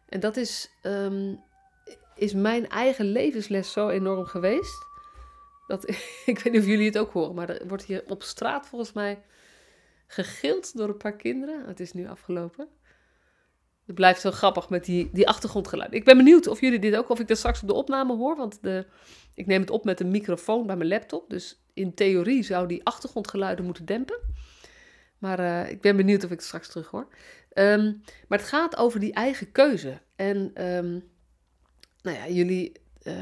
En 0.09 0.19
dat 0.19 0.37
is, 0.37 0.69
ehm, 0.81 1.35
is 2.15 2.33
mijn 2.33 2.69
eigen 2.69 3.05
levensles 3.05 3.71
zo 3.71 3.89
enorm 3.89 4.25
geweest. 4.25 4.85
Dat, 5.67 5.89
ik 6.25 6.39
weet 6.39 6.53
niet 6.53 6.61
of 6.61 6.67
jullie 6.67 6.85
het 6.85 6.97
ook 6.97 7.11
horen, 7.11 7.35
maar 7.35 7.49
er 7.49 7.67
wordt 7.67 7.83
hier 7.83 8.03
op 8.07 8.23
straat 8.23 8.67
volgens 8.67 8.93
mij 8.93 9.21
gegild 10.07 10.77
door 10.77 10.89
een 10.89 10.97
paar 10.97 11.15
kinderen. 11.15 11.65
Het 11.65 11.79
is 11.79 11.93
nu 11.93 12.07
afgelopen. 12.07 12.67
Het 13.85 13.95
blijft 13.95 14.21
zo 14.21 14.31
grappig 14.31 14.69
met 14.69 14.85
die, 14.85 15.09
die 15.13 15.27
achtergrondgeluid. 15.27 15.93
Ik 15.93 16.05
ben 16.05 16.17
benieuwd 16.17 16.47
of 16.47 16.61
jullie 16.61 16.79
dit 16.79 16.95
ook, 16.95 17.09
of 17.09 17.19
ik 17.19 17.27
dat 17.27 17.37
straks 17.37 17.61
op 17.61 17.67
de 17.67 17.73
opname 17.73 18.15
hoor. 18.15 18.35
Want 18.35 18.57
de, 18.61 18.85
ik 19.33 19.45
neem 19.45 19.61
het 19.61 19.69
op 19.69 19.85
met 19.85 19.99
een 19.99 20.11
microfoon 20.11 20.67
bij 20.67 20.75
mijn 20.75 20.89
laptop. 20.89 21.29
Dus 21.29 21.63
in 21.73 21.93
theorie 21.93 22.43
zou 22.43 22.67
die 22.67 22.85
achtergrondgeluiden 22.85 23.65
moeten 23.65 23.85
dempen. 23.85 24.19
Maar 25.17 25.39
uh, 25.39 25.69
ik 25.69 25.81
ben 25.81 25.95
benieuwd 25.95 26.23
of 26.23 26.31
ik 26.31 26.37
het 26.37 26.45
straks 26.45 26.67
terug 26.67 26.87
hoor. 26.87 27.07
Um, 27.53 28.01
maar 28.27 28.37
het 28.37 28.47
gaat 28.47 28.77
over 28.77 28.99
die 28.99 29.13
eigen 29.13 29.51
keuze. 29.51 30.01
En 30.15 30.37
um, 30.75 31.03
nou 32.01 32.17
ja, 32.17 32.27
jullie, 32.27 32.71
uh, 33.07 33.13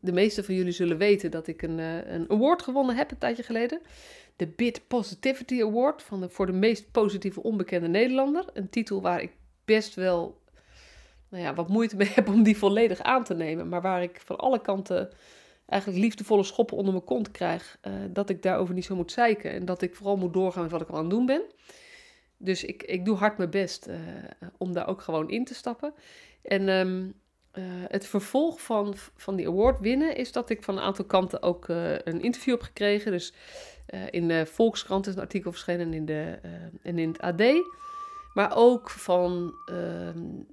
de 0.00 0.12
meeste 0.12 0.44
van 0.44 0.54
jullie 0.54 0.72
zullen 0.72 0.98
weten 0.98 1.30
dat 1.30 1.46
ik 1.46 1.62
een, 1.62 1.78
uh, 1.78 2.12
een 2.12 2.30
award 2.30 2.62
gewonnen 2.62 2.96
heb 2.96 3.10
een 3.10 3.18
tijdje 3.18 3.42
geleden. 3.42 3.80
De 4.36 4.46
Bit 4.46 4.82
Positivity 4.86 5.62
Award 5.62 6.02
van 6.02 6.20
de, 6.20 6.28
voor 6.28 6.46
de 6.46 6.52
meest 6.52 6.90
positieve 6.90 7.42
onbekende 7.42 7.88
Nederlander. 7.88 8.44
Een 8.52 8.68
titel 8.68 9.00
waar 9.00 9.22
ik 9.22 9.32
best 9.64 9.94
wel 9.94 10.40
nou 11.28 11.42
ja, 11.42 11.54
wat 11.54 11.68
moeite 11.68 11.96
mee 11.96 12.10
heb 12.14 12.28
om 12.28 12.42
die 12.42 12.56
volledig 12.56 13.00
aan 13.00 13.24
te 13.24 13.34
nemen. 13.34 13.68
Maar 13.68 13.82
waar 13.82 14.02
ik 14.02 14.20
van 14.24 14.36
alle 14.36 14.60
kanten 14.60 15.10
eigenlijk 15.66 16.02
liefdevolle 16.02 16.44
schoppen 16.44 16.76
onder 16.76 16.92
mijn 16.92 17.04
kont 17.04 17.30
krijg. 17.30 17.78
Uh, 17.86 17.92
dat 18.08 18.30
ik 18.30 18.42
daarover 18.42 18.74
niet 18.74 18.84
zo 18.84 18.96
moet 18.96 19.12
zeiken. 19.12 19.50
En 19.50 19.64
dat 19.64 19.82
ik 19.82 19.94
vooral 19.94 20.16
moet 20.16 20.32
doorgaan 20.32 20.62
met 20.62 20.70
wat 20.70 20.80
ik 20.80 20.88
al 20.88 20.96
aan 20.96 21.04
het 21.04 21.10
doen 21.10 21.26
ben. 21.26 21.42
Dus 22.36 22.64
ik, 22.64 22.82
ik 22.82 23.04
doe 23.04 23.16
hard 23.16 23.38
mijn 23.38 23.50
best 23.50 23.88
om 24.58 24.72
daar 24.72 24.88
ook 24.88 25.02
gewoon 25.02 25.30
in 25.30 25.44
te 25.44 25.54
stappen. 25.54 25.94
En 26.42 26.68
um, 26.68 27.14
uh, 27.54 27.64
het 27.88 28.06
vervolg 28.06 28.60
van, 28.60 28.94
van 29.16 29.36
die 29.36 29.48
award 29.48 29.80
winnen 29.80 30.16
is 30.16 30.32
dat 30.32 30.50
ik 30.50 30.62
van 30.62 30.76
een 30.76 30.82
aantal 30.82 31.04
kanten 31.04 31.42
ook 31.42 31.68
een 31.68 32.20
interview 32.22 32.54
heb 32.54 32.62
gekregen. 32.62 33.12
Dus 33.12 33.32
in 34.10 34.28
de 34.28 34.46
Volkskrant 34.46 35.06
is 35.06 35.14
een 35.14 35.20
artikel 35.20 35.52
verschenen 35.52 35.86
en 35.86 35.94
in, 35.94 36.06
de, 36.06 36.38
en 36.82 36.98
in 36.98 37.08
het 37.08 37.20
AD. 37.20 37.42
Maar 38.34 38.56
ook 38.56 38.90
van 38.90 39.54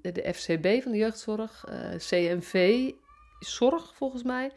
de 0.02 0.34
FCB 0.34 0.82
van 0.84 0.92
de 0.92 0.98
jeugdzorg, 0.98 1.66
CNV 1.98 2.92
Zorg 3.40 3.96
volgens 3.96 4.24
mij. 4.24 4.52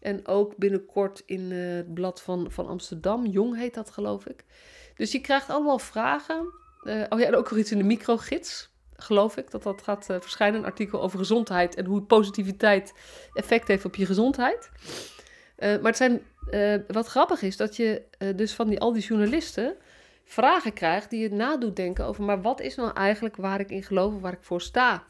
En 0.00 0.26
ook 0.26 0.56
binnenkort 0.56 1.22
in 1.26 1.50
het 1.50 1.94
blad 1.94 2.22
van, 2.22 2.50
van 2.50 2.66
Amsterdam. 2.66 3.26
Jong 3.26 3.56
heet 3.56 3.74
dat, 3.74 3.90
geloof 3.90 4.26
ik. 4.26 4.44
Dus 4.96 5.12
je 5.12 5.20
krijgt 5.20 5.50
allemaal 5.50 5.78
vragen. 5.78 6.38
Oh 6.84 7.18
ja, 7.18 7.26
en 7.26 7.34
ook 7.34 7.50
nog 7.50 7.58
iets 7.58 7.72
in 7.72 7.78
de 7.78 7.84
microgids, 7.84 8.69
geloof 9.00 9.36
ik. 9.36 9.50
Dat 9.50 9.62
dat 9.62 9.82
gaat 9.82 10.10
uh, 10.10 10.16
verschijnen, 10.20 10.60
een 10.60 10.66
artikel 10.66 11.02
over 11.02 11.18
gezondheid 11.18 11.74
en 11.74 11.84
hoe 11.84 12.02
positiviteit 12.02 12.94
effect 13.32 13.68
heeft 13.68 13.84
op 13.84 13.94
je 13.94 14.06
gezondheid. 14.06 14.70
Uh, 15.58 15.80
maar 15.80 15.92
het 15.92 15.96
zijn, 15.96 16.22
wat 16.88 17.06
grappig 17.06 17.42
is, 17.42 17.56
dat 17.56 17.76
je 17.76 18.02
dus 18.36 18.54
van 18.54 18.68
die, 18.68 18.80
al 18.80 18.92
die 18.92 19.02
journalisten 19.02 19.74
vragen 20.24 20.72
krijgt 20.72 21.10
die 21.10 21.20
je 21.20 21.30
nadoet 21.30 21.76
denken 21.76 22.04
over, 22.04 22.24
maar 22.24 22.42
wat 22.42 22.60
is 22.60 22.74
nou 22.74 22.92
eigenlijk 22.94 23.36
waar 23.36 23.60
ik 23.60 23.70
in 23.70 23.82
geloof, 23.82 24.20
waar 24.20 24.32
ik 24.32 24.42
voor 24.42 24.60
sta? 24.60 25.04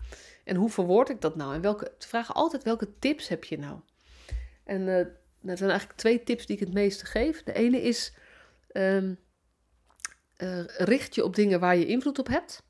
En 0.45 0.57
hoe 0.57 0.71
verwoord 0.71 1.09
ik 1.09 1.21
dat 1.21 1.37
nou? 1.37 1.55
En 1.55 1.61
welke, 1.61 1.93
ze 1.99 2.09
vragen 2.09 2.35
altijd 2.35 2.63
welke 2.63 2.99
tips 2.99 3.29
heb 3.29 3.45
je 3.45 3.59
nou? 3.59 3.79
En 4.65 4.87
dat 5.41 5.59
zijn 5.59 5.71
eigenlijk 5.71 5.99
twee 5.99 6.23
tips 6.23 6.47
die 6.47 6.57
ik 6.57 6.63
het 6.63 6.75
meeste 6.75 7.07
geef. 7.07 7.43
De 7.43 7.53
ene 7.53 7.83
is, 7.83 8.15
uh, 8.73 9.15
richt 10.77 11.15
je 11.15 11.25
op 11.25 11.35
dingen 11.35 11.61
waar 11.61 11.77
je 11.77 11.87
invloed 11.87 12.19
op 12.19 12.27
hebt. 12.27 12.63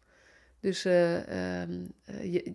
Dus 0.61 0.87
uh, 0.87 1.63
um, 1.63 1.93
je, 2.23 2.55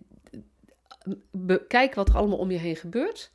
bekijk 1.30 1.94
wat 1.94 2.08
er 2.08 2.16
allemaal 2.16 2.38
om 2.38 2.50
je 2.50 2.58
heen 2.58 2.76
gebeurt. 2.76 3.32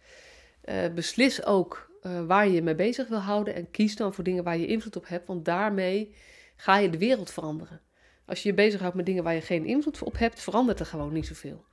beslis 0.96 1.46
ook 1.46 1.90
waar 2.28 2.48
je 2.48 2.54
je 2.54 2.62
mee 2.62 2.76
bezig 2.76 3.08
wil 3.08 3.20
houden. 3.20 3.56
En 3.56 3.72
kies 3.72 3.96
dan 3.96 4.14
voor 4.14 4.24
dingen 4.24 4.44
waar 4.44 4.58
je 4.58 4.68
invloed 4.68 4.96
op 4.96 5.08
hebt. 5.08 5.28
Want 5.28 5.46
daarmee 5.46 6.16
ga 6.56 6.78
je 6.78 6.90
de 6.90 6.98
wereld 6.98 7.32
veranderen. 7.32 7.82
Als 8.26 8.44
je 8.44 8.50
je 8.50 8.56
bezighoudt 8.56 8.96
met 8.96 9.06
dingen 9.06 9.24
waar 9.24 9.34
je 9.34 9.42
geen 9.42 9.66
invloed 9.66 10.04
op 10.04 10.18
hebt, 10.18 10.40
verandert 10.40 10.80
er 10.80 10.86
gewoon 10.86 11.14
niet 11.14 11.28
zoveel. 11.28 11.66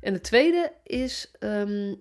En 0.00 0.12
de 0.12 0.20
tweede 0.20 0.72
is, 0.84 1.30
um, 1.40 2.00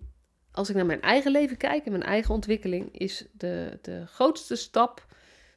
als 0.52 0.70
ik 0.70 0.76
naar 0.76 0.86
mijn 0.86 1.02
eigen 1.02 1.32
leven 1.32 1.58
kijk 1.58 1.86
en 1.86 1.92
mijn 1.92 2.04
eigen 2.04 2.34
ontwikkeling, 2.34 2.98
is 3.00 3.26
de, 3.32 3.80
de 3.82 4.06
grootste 4.08 4.56
stap 4.56 5.06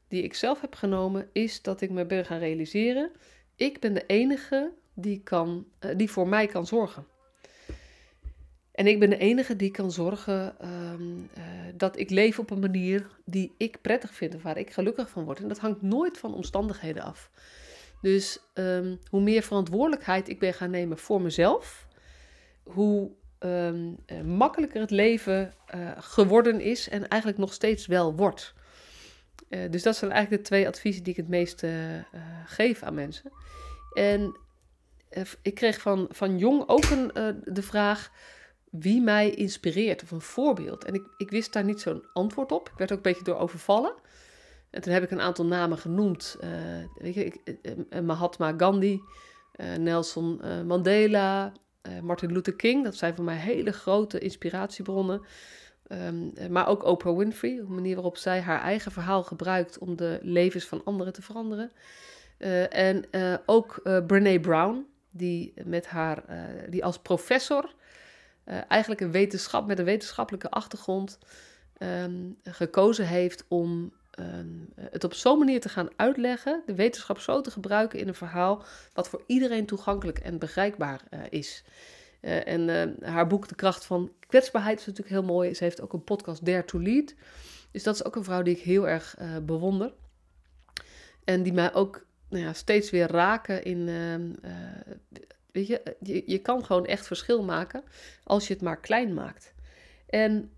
die 0.08 0.22
ik 0.22 0.34
zelf 0.34 0.60
heb 0.60 0.74
genomen, 0.74 1.28
is 1.32 1.62
dat 1.62 1.80
ik 1.80 1.90
me 1.90 2.06
ben 2.06 2.24
gaan 2.24 2.38
realiseren. 2.38 3.10
Ik 3.56 3.80
ben 3.80 3.94
de 3.94 4.06
enige 4.06 4.72
die, 4.94 5.20
kan, 5.24 5.66
uh, 5.80 5.90
die 5.96 6.10
voor 6.10 6.28
mij 6.28 6.46
kan 6.46 6.66
zorgen. 6.66 7.06
En 8.72 8.86
ik 8.86 8.98
ben 8.98 9.10
de 9.10 9.16
enige 9.16 9.56
die 9.56 9.70
kan 9.70 9.92
zorgen 9.92 10.54
um, 10.68 11.28
uh, 11.38 11.44
dat 11.74 11.98
ik 11.98 12.10
leef 12.10 12.38
op 12.38 12.50
een 12.50 12.60
manier 12.60 13.06
die 13.24 13.54
ik 13.56 13.80
prettig 13.80 14.14
vind 14.14 14.34
of 14.34 14.42
waar 14.42 14.58
ik 14.58 14.70
gelukkig 14.70 15.10
van 15.10 15.24
word. 15.24 15.40
En 15.40 15.48
dat 15.48 15.58
hangt 15.58 15.82
nooit 15.82 16.18
van 16.18 16.34
omstandigheden 16.34 17.02
af. 17.02 17.30
Dus 18.02 18.38
um, 18.54 18.98
hoe 19.08 19.20
meer 19.20 19.42
verantwoordelijkheid 19.42 20.28
ik 20.28 20.38
ben 20.38 20.54
gaan 20.54 20.70
nemen 20.70 20.98
voor 20.98 21.20
mezelf, 21.20 21.86
hoe 22.62 23.10
um, 23.38 23.96
uh, 24.06 24.20
makkelijker 24.20 24.80
het 24.80 24.90
leven 24.90 25.54
geworden 25.96 26.60
is 26.60 26.88
en 26.88 27.08
eigenlijk 27.08 27.40
nog 27.40 27.52
steeds 27.52 27.86
wel 27.86 28.14
wordt. 28.14 28.54
Uh, 29.54 29.70
dus 29.70 29.82
dat 29.82 29.96
zijn 29.96 30.10
eigenlijk 30.10 30.42
de 30.42 30.48
twee 30.48 30.66
adviezen 30.66 31.02
die 31.02 31.12
ik 31.12 31.18
het 31.18 31.28
meest 31.28 31.64
geef 32.46 32.82
aan 32.82 32.94
mensen. 32.94 33.32
En 33.92 34.36
ik 35.42 35.54
kreeg 35.54 35.80
van, 35.80 36.06
van 36.10 36.38
Jong 36.38 36.64
ook 36.66 36.84
een, 36.84 37.10
de 37.44 37.62
vraag 37.62 38.10
wie 38.70 39.00
mij 39.00 39.30
inspireert 39.30 40.02
of 40.02 40.10
een 40.10 40.20
voorbeeld. 40.20 40.84
En 40.84 40.94
ik, 40.94 41.02
ik 41.16 41.30
wist 41.30 41.52
daar 41.52 41.64
niet 41.64 41.80
zo'n 41.80 42.04
antwoord 42.12 42.52
op. 42.52 42.68
Ik 42.68 42.78
werd 42.78 42.90
ook 42.90 42.96
een 42.96 43.02
beetje 43.02 43.24
door 43.24 43.38
overvallen. 43.38 43.94
En 44.70 44.82
toen 44.82 44.92
heb 44.92 45.02
ik 45.02 45.10
een 45.10 45.20
aantal 45.20 45.46
namen 45.46 45.78
genoemd. 45.78 46.36
weet 46.94 47.14
je, 47.14 48.02
Mahatma 48.02 48.54
Gandhi, 48.56 49.00
Nelson 49.78 50.40
Mandela, 50.66 51.52
Martin 52.02 52.32
Luther 52.32 52.56
King, 52.56 52.84
dat 52.84 52.94
zijn 52.94 53.14
voor 53.14 53.24
mij 53.24 53.36
hele 53.36 53.72
grote 53.72 54.18
inspiratiebronnen. 54.18 55.22
Um, 55.92 56.32
maar 56.50 56.68
ook 56.68 56.84
Oprah 56.84 57.16
Winfrey, 57.16 57.56
de 57.56 57.62
manier 57.62 57.94
waarop 57.94 58.16
zij 58.16 58.40
haar 58.40 58.60
eigen 58.60 58.92
verhaal 58.92 59.22
gebruikt 59.22 59.78
om 59.78 59.96
de 59.96 60.18
levens 60.22 60.64
van 60.64 60.84
anderen 60.84 61.12
te 61.12 61.22
veranderen. 61.22 61.72
Uh, 62.38 62.76
en 62.76 63.04
uh, 63.10 63.34
ook 63.46 63.80
Brene 64.06 64.40
Brown, 64.40 64.86
die, 65.10 65.52
met 65.64 65.86
haar, 65.86 66.24
die 66.68 66.84
als 66.84 66.98
professor 66.98 67.74
eigenlijk 68.68 69.00
een 69.00 69.10
wetenschap, 69.10 69.66
met 69.66 69.78
een 69.78 69.84
wetenschappelijke 69.84 70.50
achtergrond 70.50 71.18
um, 71.78 72.36
gekozen 72.42 73.06
heeft 73.06 73.44
om 73.48 73.92
um, 74.18 74.68
het 74.80 75.04
op 75.04 75.14
zo'n 75.14 75.38
manier 75.38 75.60
te 75.60 75.68
gaan 75.68 75.88
uitleggen, 75.96 76.62
de 76.66 76.74
wetenschap 76.74 77.18
zo 77.18 77.40
te 77.40 77.50
gebruiken 77.50 77.98
in 77.98 78.08
een 78.08 78.14
verhaal 78.14 78.64
wat 78.92 79.08
voor 79.08 79.22
iedereen 79.26 79.66
toegankelijk 79.66 80.18
en 80.18 80.38
begrijpbaar 80.38 81.00
uh, 81.10 81.20
is. 81.30 81.64
Uh, 82.22 82.46
en 82.46 82.68
uh, 82.68 83.08
haar 83.08 83.26
boek 83.26 83.48
De 83.48 83.54
kracht 83.54 83.84
van 83.84 84.12
kwetsbaarheid 84.26 84.78
is 84.80 84.86
natuurlijk 84.86 85.14
heel 85.14 85.34
mooi. 85.34 85.54
Ze 85.54 85.64
heeft 85.64 85.80
ook 85.80 85.92
een 85.92 86.04
podcast 86.04 86.44
Dare 86.44 86.64
to 86.64 86.80
Lead. 86.80 87.14
Dus 87.70 87.82
dat 87.82 87.94
is 87.94 88.04
ook 88.04 88.16
een 88.16 88.24
vrouw 88.24 88.42
die 88.42 88.56
ik 88.56 88.62
heel 88.62 88.88
erg 88.88 89.16
bewonder. 89.42 89.92
En 91.24 91.42
die 91.42 91.52
mij 91.52 91.74
ook 91.74 92.06
nou 92.28 92.44
ja, 92.44 92.52
steeds 92.52 92.90
weer 92.90 93.10
raken 93.10 93.64
in. 93.64 93.88
Ehm, 93.88 94.52
weet 95.52 95.66
je, 95.66 95.96
je, 96.00 96.22
je 96.26 96.38
kan 96.38 96.64
gewoon 96.64 96.86
echt 96.86 97.06
verschil 97.06 97.42
maken 97.42 97.82
als 98.24 98.46
je 98.46 98.52
het 98.52 98.62
maar 98.62 98.80
klein 98.80 99.14
maakt. 99.14 99.54
En 100.06 100.50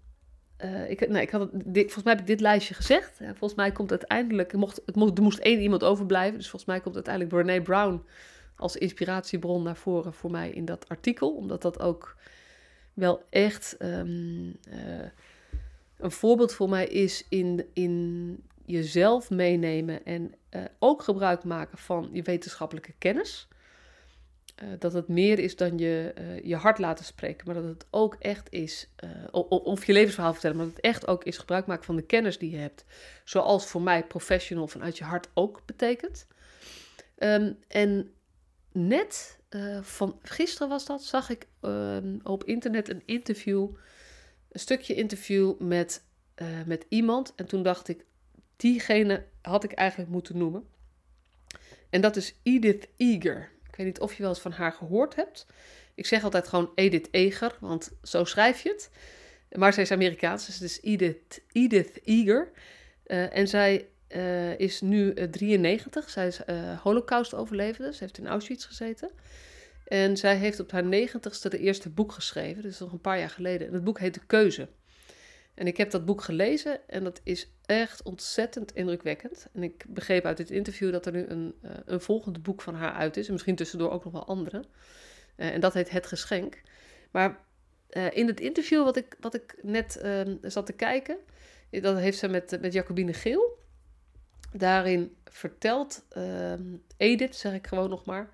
ik, 0.89 1.09
nou, 1.09 1.21
ik 1.21 1.31
had 1.31 1.49
dit, 1.53 1.83
volgens 1.83 2.05
mij 2.05 2.13
heb 2.13 2.23
ik 2.23 2.29
dit 2.29 2.41
lijstje 2.41 2.75
gezegd. 2.75 3.17
Volgens 3.17 3.55
mij 3.55 3.73
komt 3.73 3.91
uiteindelijk, 3.91 4.53
mocht, 4.53 4.83
het 4.87 4.97
er 4.97 5.23
moest 5.23 5.39
één 5.39 5.61
iemand 5.61 5.85
overblijven. 5.85 6.39
Dus 6.39 6.49
volgens 6.49 6.71
mij 6.71 6.81
komt 6.81 6.95
uiteindelijk 6.95 7.35
Brene 7.35 7.63
Brown 7.63 8.05
als 8.57 8.77
inspiratiebron 8.77 9.63
naar 9.63 9.77
voren 9.77 10.15
voor 10.15 10.31
mij 10.31 10.51
in 10.51 10.65
dat 10.65 10.89
artikel. 10.89 11.35
Omdat 11.35 11.63
dat 11.63 11.81
ook 11.81 12.17
wel 12.95 13.23
echt 13.31 13.77
um, 13.79 14.47
uh, 14.69 15.09
een 15.97 16.11
voorbeeld 16.11 16.53
voor 16.53 16.69
mij 16.69 16.87
is 16.87 17.27
in, 17.29 17.67
in 17.73 18.37
jezelf 18.65 19.31
meenemen 19.31 20.05
en 20.05 20.35
uh, 20.51 20.65
ook 20.79 21.03
gebruik 21.03 21.45
maken 21.45 21.79
van 21.79 22.09
je 22.13 22.23
wetenschappelijke 22.23 22.95
kennis. 22.99 23.49
Uh, 24.63 24.69
dat 24.79 24.93
het 24.93 25.09
meer 25.09 25.39
is 25.39 25.57
dan 25.57 25.79
je, 25.79 26.15
je 26.45 26.57
hart 26.57 26.79
laten 26.79 27.05
spreken, 27.05 27.47
maar 27.47 27.55
dat 27.55 27.65
het 27.65 27.87
ook 27.91 28.17
echt 28.19 28.53
is, 28.53 28.89
of, 29.31 29.87
je 29.87 29.93
levensverhaal 29.93 30.33
vertellen, 30.33 30.57
maar 30.57 30.67
dat 30.67 30.75
het 30.75 30.85
echt 30.85 31.07
ook 31.07 31.25
is 31.25 31.39
gebruik 31.39 31.67
maken 31.67 31.85
van 31.85 31.97
de 31.97 32.03
kennis 32.03 32.39
die 32.39 32.51
je 32.51 32.57
hebt. 32.57 32.85
Zoals 33.25 33.67
voor 33.67 33.83
mij 33.83 34.05
professional 34.05 34.69
vanuit 34.69 34.99
je 34.99 35.05
hart 35.05 35.29
ook 35.35 35.63
betekent. 35.67 36.27
Um, 37.19 37.59
en 37.69 38.14
net 38.75 39.39
van 39.81 40.19
gisteren 40.23 40.69
was 40.69 40.87
dat, 40.87 41.05
zag 41.05 41.31
ik 41.31 41.47
um, 41.61 42.21
op 42.23 42.45
internet 42.45 42.89
een 42.89 43.03
interview, 43.05 43.69
een 44.51 44.61
stukje 44.61 44.95
interview 44.95 45.59
met, 45.59 46.05
met 46.67 46.87
iemand. 46.89 47.33
En 47.35 47.47
toen 47.47 47.63
dacht 47.63 47.89
ik, 47.89 48.05
diegene 48.57 49.27
had 49.43 49.65
ik 49.65 49.73
eigenlijk 49.73 50.11
moeten 50.11 50.39
noemen. 50.39 50.67
En 51.91 52.01
dat 52.01 52.17
is 52.17 52.35
Edith 52.43 52.89
Eger 52.97 53.51
Ik 53.69 53.77
weet 53.77 53.87
niet 53.87 54.01
of 54.01 54.15
je 54.15 54.23
wel 54.23 54.31
eens 54.31 54.41
van 54.41 54.53
haar 54.53 54.73
gehoord 54.73 55.15
hebt. 55.15 55.47
Ik 55.95 56.07
zeg 56.07 56.25
altijd 56.25 56.49
gewoon 56.49 56.73
Edith 56.75 57.09
Eger, 57.11 57.57
want 57.61 57.93
zo 58.03 58.25
schrijf 58.25 58.63
je 58.63 58.69
het. 58.69 58.91
Maar 59.59 59.73
zij 59.73 59.83
is 59.83 59.91
Amerikaans, 59.91 60.47
dus 60.47 60.55
het 60.55 60.65
is 60.65 60.81
Edith, 60.81 61.43
Edith 61.53 62.01
Eger. 62.05 62.51
Uh, 63.07 63.37
en 63.37 63.49
zij 63.49 63.89
uh, 64.17 64.59
is 64.59 64.81
nu 64.81 65.29
93. 65.31 66.11
Zij 66.11 66.27
is 66.27 66.41
Holocaust-overlevende. 66.83 67.93
Ze 67.93 68.05
heeft 68.05 68.19
in 68.19 68.27
Auschwitz 68.27 68.67
gezeten. 68.67 69.11
En 69.85 70.17
zij 70.17 70.37
heeft 70.37 70.61
op 70.61 70.71
haar 70.71 70.85
negentigste 70.85 71.49
de 71.49 71.59
eerste 71.59 71.91
boek 71.91 72.13
geschreven. 72.13 72.63
Dus 72.63 72.79
nog 72.79 72.93
een 72.93 73.01
paar 73.01 73.19
jaar 73.19 73.31
geleden. 73.31 73.67
En 73.67 73.73
het 73.73 73.85
boek 73.85 73.99
heet 73.99 74.15
De 74.15 74.27
Keuze. 74.27 74.69
En 75.55 75.67
ik 75.67 75.77
heb 75.77 75.91
dat 75.91 76.05
boek 76.05 76.23
gelezen 76.23 76.89
en 76.89 77.05
dat 77.05 77.21
is 77.23 77.49
echt 77.67 78.03
ontzettend 78.03 78.75
indrukwekkend. 78.75 79.47
En 79.53 79.63
ik 79.63 79.85
begreep 79.89 80.25
uit 80.25 80.37
dit 80.37 80.51
interview 80.51 80.93
dat 80.93 81.07
er 81.07 81.13
nu 81.13 81.27
een, 81.27 81.55
een 81.85 82.01
volgend 82.01 82.43
boek 82.43 82.63
van 82.63 82.75
haar 82.75 82.93
uit 82.93 83.17
is. 83.17 83.27
En 83.27 83.33
misschien 83.33 83.57
tussendoor 83.57 83.91
ook 83.91 84.05
nog 84.05 84.13
wel 84.13 84.27
andere. 84.27 84.65
En 85.37 85.61
dat 85.61 85.75
heet 85.75 85.91
Het 85.91 86.07
Geschenk. 86.07 86.61
Maar 87.11 87.39
in 88.11 88.27
het 88.27 88.41
interview 88.41 88.85
wat 88.85 88.97
ik, 88.97 89.17
wat 89.21 89.35
ik 89.35 89.57
net 89.63 89.97
ehm, 89.97 90.37
zat 90.43 90.67
te 90.67 90.73
kijken, 90.73 91.17
dat 91.71 91.99
heeft 91.99 92.19
ze 92.19 92.29
met, 92.29 92.59
met 92.61 92.73
Jacobine 92.73 93.13
Geel. 93.13 93.59
Daarin 94.57 95.17
vertelt 95.25 96.05
ehm, 96.09 96.77
Edith, 96.97 97.37
zeg 97.37 97.55
ik 97.55 97.67
gewoon 97.67 97.91
nog 97.91 98.05
maar, 98.05 98.31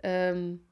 um, 0.00 0.66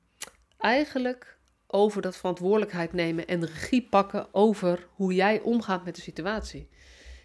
eigenlijk 0.59 1.39
over 1.67 2.03
dat 2.03 2.17
verantwoordelijkheid 2.17 2.93
nemen 2.93 3.27
en 3.27 3.47
regie 3.47 3.89
pakken 3.89 4.35
over 4.35 4.89
hoe 4.95 5.15
jij 5.15 5.41
omgaat 5.41 5.85
met 5.85 5.95
de 5.95 6.01
situatie. 6.01 6.69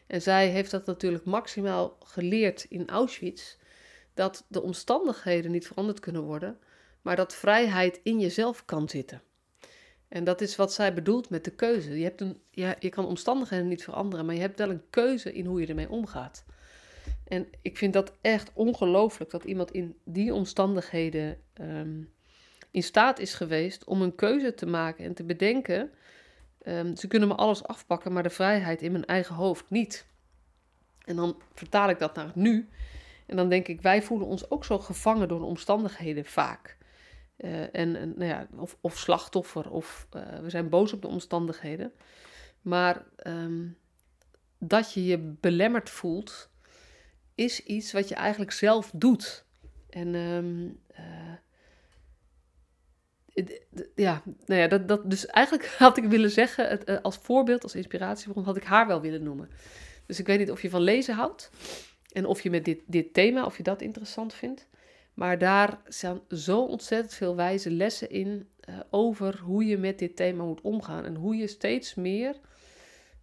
En 0.08 0.22
zij 0.22 0.50
heeft 0.50 0.72
dat 0.72 0.86
natuurlijk 0.86 1.26
maximaal 1.26 1.98
geleerd 2.00 2.66
in 2.70 2.88
Auschwitz, 2.88 3.58
dat 4.14 4.46
de 4.48 4.62
omstandigheden 4.62 5.52
niet 5.52 5.68
veranderd 5.68 6.00
kunnen 6.00 6.24
worden, 6.24 6.60
maar 7.02 7.16
dat 7.16 7.36
vrijheid 7.36 8.00
in 8.04 8.20
jezelf 8.20 8.66
kan 8.66 8.90
zitten. 8.90 9.22
En 10.08 10.24
dat 10.24 10.42
is 10.42 10.56
wat 10.56 10.74
zij 10.74 10.94
bedoelt 10.94 11.30
met 11.30 11.44
de 11.44 11.52
keuze. 11.52 11.98
Je, 11.98 12.04
hebt 12.04 12.22
een, 12.22 12.42
ja, 12.52 12.76
je 12.80 12.90
kan 12.90 13.06
omstandigheden 13.06 13.68
niet 13.68 13.84
veranderen, 13.84 14.26
maar 14.26 14.36
je 14.36 14.42
hebt 14.42 14.60
wel 14.60 14.70
een 14.70 14.90
keuze 14.90 15.34
in 15.34 15.46
hoe 15.46 15.62
je 15.62 15.68
ermee 15.68 15.90
omgaat. 15.90 16.46
En 17.28 17.48
ik 17.62 17.78
vind 17.78 17.94
dat 17.94 18.14
echt 18.22 18.52
ongelooflijk 18.54 19.32
dat 19.32 19.44
iemand 19.44 19.72
in 19.72 19.98
die 20.04 20.34
omstandigheden 20.34 21.38
um, 21.62 22.14
in 22.72 22.84
staat 22.84 23.20
is 23.20 23.34
geweest 23.34 23.84
om 23.84 24.02
een 24.02 24.16
keuze 24.16 24.54
te 24.54 24.66
maken 24.66 25.06
en 25.06 25.14
te 25.14 25.24
bedenken: 25.24 25.92
um, 26.64 26.96
ze 26.96 27.08
kunnen 27.08 27.28
me 27.28 27.36
alles 27.36 27.64
afpakken, 27.64 28.14
maar 28.14 28.24
de 28.24 28.30
vrijheid 28.30 28.82
in 28.82 28.92
mijn 28.92 29.06
eigen 29.06 29.36
hoofd 29.36 29.70
niet. 29.70 30.06
En 31.06 31.16
dan 31.16 31.42
vertaal 31.54 31.90
ik 31.90 32.00
dat 32.00 32.16
naar 32.16 32.26
het 32.26 32.36
nu. 32.36 32.70
En 33.26 33.36
dan 33.36 33.50
denk 33.50 33.68
ik, 33.68 33.82
wij 33.82 34.02
voelen 34.02 34.28
ons 34.28 34.50
ook 34.50 34.66
zo 34.66 34.80
gevangen 34.80 35.28
door 35.28 35.40
de 35.40 35.46
omstandigheden 35.46 36.26
vaak. 36.26 36.78
Uh, 37.38 37.76
en, 37.76 37.92
nou 37.92 38.26
ja, 38.26 38.48
of, 38.56 38.78
of, 38.82 38.98
slachtoffer, 38.98 39.72
of 39.72 40.08
uh, 40.16 40.40
we 40.40 40.50
zijn 40.50 40.70
boos 40.70 40.94
op 40.94 41.02
de 41.02 41.08
omstandigheden. 41.08 41.92
Maar 42.62 43.06
um, 43.24 43.78
dat 44.58 44.94
je 44.94 45.06
je 45.06 45.18
belemmerd 45.18 45.90
voelt, 45.90 46.50
is 47.38 47.64
iets 47.64 47.92
wat 47.92 48.10
je 48.10 48.16
eigenlijk 48.16 48.52
zelf 48.52 48.92
doet. 48.94 49.46
En 49.90 50.16
um, 50.16 50.80
uh, 51.00 51.38
ja, 53.96 54.22
nou 54.46 54.62
ja, 54.62 54.68
dat, 54.68 54.88
dat, 54.88 55.10
dus 55.10 55.26
eigenlijk 55.26 55.68
had 55.78 55.98
ik 55.98 56.04
willen 56.04 56.32
zeggen, 56.32 56.70
het, 56.70 56.84
eh, 56.84 56.98
als 57.02 57.18
voorbeeld, 57.18 57.64
als 57.64 57.76
inspiratiebron, 57.76 58.44
had 58.44 58.58
ik 58.58 58.64
haar 58.64 58.88
wel 58.88 59.02
willen 59.02 59.24
noemen. 59.24 59.50
Dus 60.06 60.20
ik 60.20 60.28
weet 60.28 60.40
niet 60.40 60.52
of 60.52 60.62
je 60.62 60.70
van 60.70 60.82
lezen 60.82 61.16
houdt 61.16 61.50
en 62.12 62.26
of 62.26 62.42
je 62.42 62.50
met 62.50 62.66
dit, 62.66 62.80
dit 62.86 63.14
thema, 63.14 63.46
of 63.46 63.58
je 63.58 63.64
dat 63.64 63.82
interessant 63.82 64.34
vindt. 64.34 64.68
Maar 65.14 65.38
daar 65.38 65.82
staan 65.88 66.22
zo 66.30 66.62
ontzettend 66.62 67.14
veel 67.14 67.36
wijze 67.36 67.72
lessen 67.72 68.10
in 68.10 68.50
uh, 68.70 68.80
over 68.90 69.40
hoe 69.40 69.66
je 69.66 69.78
met 69.78 70.00
dit 70.00 70.16
thema 70.16 70.44
moet 70.44 70.62
omgaan. 70.62 71.06
En 71.06 71.16
hoe 71.16 71.36
je 71.36 71.48
steeds 71.48 71.96
meer 71.96 72.36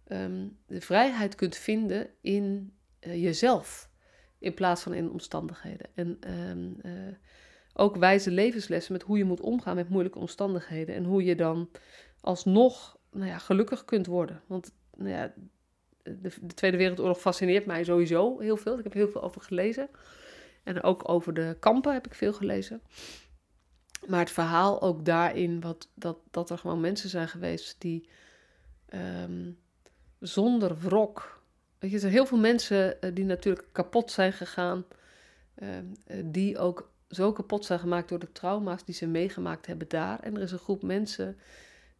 um, 0.07 0.57
de 0.67 0.81
vrijheid 0.81 1.35
kunt 1.35 1.55
vinden 1.55 2.09
in 2.21 2.73
jezelf, 2.99 3.89
in 4.39 4.53
plaats 4.53 4.81
van 4.81 4.93
in 4.93 5.11
omstandigheden. 5.11 5.87
En 5.93 6.19
um, 6.49 6.77
uh, 6.83 6.91
ook 7.73 7.95
wijze 7.95 8.31
levenslessen 8.31 8.93
met 8.93 9.01
hoe 9.01 9.17
je 9.17 9.25
moet 9.25 9.41
omgaan 9.41 9.75
met 9.75 9.89
moeilijke 9.89 10.19
omstandigheden. 10.19 10.95
En 10.95 11.03
hoe 11.03 11.23
je 11.23 11.35
dan 11.35 11.69
alsnog 12.21 12.97
nou 13.11 13.27
ja, 13.27 13.37
gelukkig 13.37 13.85
kunt 13.85 14.05
worden. 14.05 14.41
Want 14.47 14.71
nou 14.97 15.09
ja, 15.09 15.33
de, 16.03 16.31
de, 16.41 16.53
Tweede 16.53 16.77
Wereldoorlog 16.77 17.19
fascineert 17.19 17.65
mij 17.65 17.83
sowieso 17.83 18.39
heel 18.39 18.57
veel. 18.57 18.77
Ik 18.77 18.83
heb 18.83 18.93
heel 18.93 19.09
veel 19.09 19.23
over 19.23 19.41
gelezen. 19.41 19.89
En 20.63 20.83
ook 20.83 21.09
over 21.09 21.33
de 21.33 21.57
kampen 21.59 21.93
heb 21.93 22.05
ik 22.05 22.13
veel 22.13 22.33
gelezen. 22.33 22.81
Maar 24.07 24.19
het 24.19 24.31
verhaal 24.31 24.81
ook 24.81 25.05
daarin, 25.05 25.61
wat, 25.61 25.89
dat, 25.93 26.17
dat 26.31 26.49
er 26.49 26.57
gewoon 26.57 26.79
mensen 26.79 27.09
zijn 27.09 27.27
geweest 27.27 27.81
die 27.81 28.09
um, 29.23 29.59
zonder 30.19 30.77
wrok. 30.77 31.43
Je, 31.87 31.93
er 31.93 31.99
zijn 31.99 32.11
heel 32.11 32.25
veel 32.25 32.37
mensen 32.37 32.97
uh, 33.01 33.11
die 33.13 33.25
natuurlijk 33.25 33.67
kapot 33.71 34.11
zijn 34.11 34.33
gegaan. 34.33 34.85
Uh, 35.55 35.69
die 36.25 36.57
ook 36.57 36.91
zo 37.09 37.31
kapot 37.31 37.65
zijn 37.65 37.79
gemaakt 37.79 38.09
door 38.09 38.19
de 38.19 38.31
trauma's 38.31 38.85
die 38.85 38.95
ze 38.95 39.07
meegemaakt 39.07 39.65
hebben 39.65 39.87
daar. 39.87 40.19
En 40.19 40.35
er 40.35 40.41
is 40.41 40.51
een 40.51 40.59
groep 40.59 40.81
mensen 40.81 41.37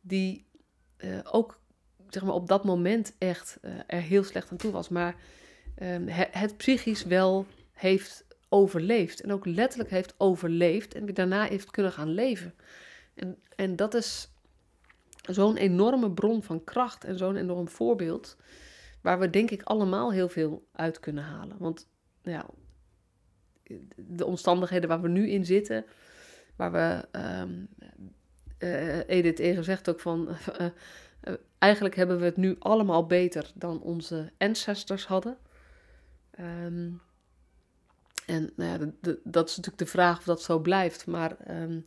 die 0.02 0.46
uh, 0.98 1.20
ook 1.24 1.60
zeg 2.10 2.24
maar, 2.24 2.34
op 2.34 2.48
dat 2.48 2.64
moment 2.64 3.16
echt 3.18 3.58
er 3.88 4.02
heel 4.02 4.24
slecht 4.24 4.52
aan 4.52 4.58
toe 4.58 4.72
was. 4.72 4.90
Maar 4.90 5.16
um, 5.82 6.08
het, 6.08 6.58
psychisch 6.58 7.04
wel 7.04 7.46
heeft 7.72 8.26
overleefd. 8.50 9.22
En 9.22 9.32
ook 9.32 9.46
letterlijk 9.46 9.90
heeft 9.90 10.14
overleefd. 10.18 10.94
En 10.94 11.06
weer 11.06 11.14
daarna 11.14 11.44
heeft 11.44 11.72
kunnen 11.72 11.92
gaan 11.92 12.10
leven. 12.10 12.54
En, 13.14 13.38
en 13.56 13.76
dat 13.76 13.94
is 13.94 14.30
zo'n 15.22 15.58
enorme 15.58 16.12
bron 16.12 16.44
van 16.44 16.64
kracht 16.64 17.04
en 17.04 17.18
zo'n 17.18 17.36
enorm 17.36 17.68
voorbeeld. 17.68 18.38
Waar 19.06 19.20
we 19.20 19.30
denk 19.30 19.52
ik 19.52 19.64
allemaal 19.64 20.12
heel 20.12 20.30
veel 20.30 20.68
uit 20.72 21.00
kunnen 21.00 21.24
halen. 21.24 21.58
Want 21.60 21.88
ja, 22.22 22.46
de 23.96 24.26
omstandigheden 24.26 24.90
waar 24.90 25.02
we 25.02 25.08
nu 25.08 25.30
in 25.30 25.46
zitten, 25.46 25.86
waar 26.56 26.72
we, 26.72 27.08
um, 27.20 27.68
uh, 28.60 29.10
Edith 29.10 29.40
Eger 29.40 29.64
zegt 29.64 29.90
ook 29.90 30.00
van, 30.00 30.30
uh, 30.60 30.68
eigenlijk 31.60 31.96
hebben 31.96 32.20
we 32.20 32.26
het 32.26 32.38
nu 32.38 32.56
allemaal 32.60 33.06
beter 33.06 33.52
dan 33.56 33.82
onze 33.82 34.32
ancestors 34.38 35.06
hadden. 35.06 35.38
Um, 36.40 37.02
en 38.26 38.52
nou 38.56 38.80
ja, 38.80 39.12
dat 39.24 39.50
is 39.50 39.56
natuurlijk 39.56 39.84
de 39.84 39.92
vraag 39.92 40.18
of 40.18 40.24
dat 40.24 40.42
zo 40.42 40.60
blijft. 40.60 41.08
Maar 41.08 41.62
um, 41.62 41.86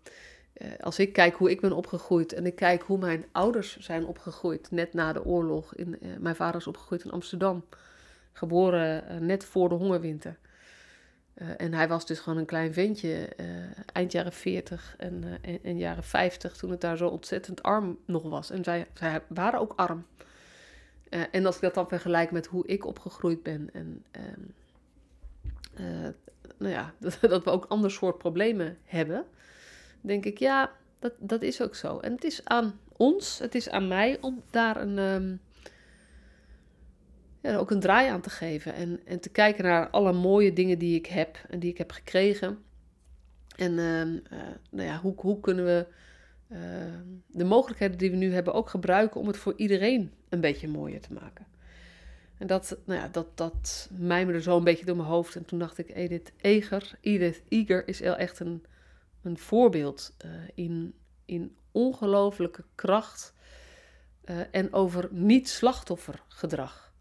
als 0.80 0.98
ik 0.98 1.12
kijk 1.12 1.34
hoe 1.34 1.50
ik 1.50 1.60
ben 1.60 1.72
opgegroeid 1.72 2.32
en 2.32 2.46
ik 2.46 2.54
kijk 2.54 2.82
hoe 2.82 2.98
mijn 2.98 3.24
ouders 3.32 3.78
zijn 3.78 4.06
opgegroeid, 4.06 4.70
net 4.70 4.92
na 4.92 5.12
de 5.12 5.24
oorlog. 5.24 5.74
In, 5.74 5.98
mijn 6.18 6.36
vader 6.36 6.60
is 6.60 6.66
opgegroeid 6.66 7.04
in 7.04 7.10
Amsterdam, 7.10 7.64
geboren 8.32 9.04
net 9.26 9.44
voor 9.44 9.68
de 9.68 9.74
hongerwinter. 9.74 10.38
En 11.56 11.74
hij 11.74 11.88
was 11.88 12.06
dus 12.06 12.18
gewoon 12.18 12.38
een 12.38 12.44
klein 12.44 12.72
ventje, 12.72 13.28
eind 13.92 14.12
jaren 14.12 14.32
40 14.32 14.94
en, 14.98 15.24
en, 15.40 15.58
en, 15.62 15.78
jaren 15.78 16.04
50, 16.04 16.56
toen 16.56 16.70
het 16.70 16.80
daar 16.80 16.96
zo 16.96 17.08
ontzettend 17.08 17.62
arm 17.62 17.98
nog 18.04 18.22
was. 18.22 18.50
En 18.50 18.64
zij, 18.64 18.86
zij 18.94 19.22
waren 19.28 19.60
ook 19.60 19.72
arm. 19.76 20.06
en 21.30 21.46
als 21.46 21.54
ik 21.54 21.62
dat 21.62 21.74
dan 21.74 21.88
vergelijk 21.88 22.30
met 22.30 22.46
hoe 22.46 22.66
ik 22.66 22.86
opgegroeid 22.86 23.42
ben, 23.42 23.68
en 23.72 24.04
ehm, 24.10 24.40
nou 26.58 26.72
ja, 26.72 26.94
dat, 27.20 27.44
we 27.44 27.50
ook 27.50 27.64
ander 27.68 27.90
soort 27.90 28.18
problemen 28.18 28.78
hebben, 28.84 29.24
denk 30.08 30.24
ik, 30.24 30.38
ja, 30.38 30.72
dat, 30.98 31.12
dat 31.18 31.42
is 31.42 31.62
ook 31.62 31.74
zo. 31.74 31.98
En 31.98 32.12
het 32.12 32.24
is 32.24 32.44
aan 32.44 32.80
ons, 32.96 33.38
het 33.38 33.54
is 33.54 33.70
aan 33.70 33.88
mij 33.88 34.18
om 34.20 34.42
daar 34.50 34.76
een. 34.80 34.98
Um, 34.98 35.40
ja, 37.40 37.56
ook 37.56 37.70
een 37.70 37.80
draai 37.80 38.08
aan 38.08 38.20
te 38.20 38.30
geven. 38.30 38.74
En, 38.74 39.00
en 39.04 39.20
te 39.20 39.28
kijken 39.28 39.64
naar 39.64 39.90
alle 39.90 40.12
mooie 40.12 40.52
dingen 40.52 40.78
die 40.78 40.96
ik 40.96 41.06
heb 41.06 41.38
en 41.48 41.58
die 41.58 41.70
ik 41.70 41.78
heb 41.78 41.90
gekregen. 41.92 42.58
En 43.56 43.72
uh, 43.72 44.00
uh, 44.00 44.14
nou 44.70 44.88
ja, 44.88 45.00
hoe, 45.00 45.14
hoe 45.16 45.40
kunnen 45.40 45.64
we 45.64 45.86
uh, 46.48 46.58
de 47.26 47.44
mogelijkheden 47.44 47.98
die 47.98 48.10
we 48.10 48.16
nu 48.16 48.32
hebben 48.32 48.54
ook 48.54 48.68
gebruiken 48.68 49.20
om 49.20 49.26
het 49.26 49.36
voor 49.36 49.54
iedereen 49.56 50.12
een 50.28 50.40
beetje 50.40 50.68
mooier 50.68 51.00
te 51.00 51.12
maken. 51.12 51.46
En 52.38 52.46
dat, 52.46 52.78
nou 52.84 53.00
ja, 53.00 53.08
dat, 53.08 53.36
dat 53.36 53.90
mijmerde 53.98 54.42
zo 54.42 54.56
een 54.56 54.64
beetje 54.64 54.84
door 54.84 54.96
mijn 54.96 55.08
hoofd. 55.08 55.36
En 55.36 55.44
toen 55.44 55.58
dacht 55.58 55.78
ik, 55.78 55.94
Edith 55.94 56.32
Eger, 56.36 56.98
Edith 57.00 57.42
Eger 57.48 57.88
is 57.88 58.00
echt 58.00 58.40
een, 58.40 58.64
een 59.22 59.38
voorbeeld 59.38 60.14
uh, 60.24 60.30
in, 60.54 60.94
in 61.24 61.56
ongelooflijke 61.72 62.64
kracht 62.74 63.34
uh, 64.24 64.40
en 64.50 64.72
over 64.72 65.08
niet-slachtoffergedrag. 65.10 66.92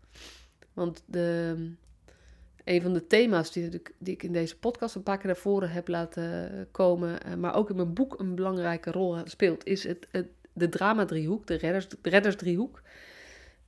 Want 0.73 1.03
de, 1.05 1.55
een 2.63 2.81
van 2.81 2.93
de 2.93 3.07
thema's 3.07 3.51
die, 3.51 3.69
die, 3.97 4.13
ik 4.13 4.23
in 4.23 4.33
deze 4.33 4.57
podcast 4.57 4.95
een 4.95 5.03
paar 5.03 5.17
keer 5.17 5.25
naar 5.25 5.35
voren 5.35 5.69
heb 5.69 5.87
laten 5.87 6.67
komen, 6.71 7.23
eh, 7.23 7.33
maar 7.33 7.55
ook 7.55 7.69
in 7.69 7.75
mijn 7.75 7.93
boek 7.93 8.19
een 8.19 8.35
belangrijke 8.35 8.91
rol 8.91 9.17
speelt, 9.23 9.65
is 9.65 9.83
het, 9.83 10.07
het 10.11 10.27
de 10.53 10.69
drama-driehoek, 10.69 11.47
de, 11.47 11.55
redders, 11.55 11.87
de 11.87 11.97
reddersdriehoek. 12.01 12.81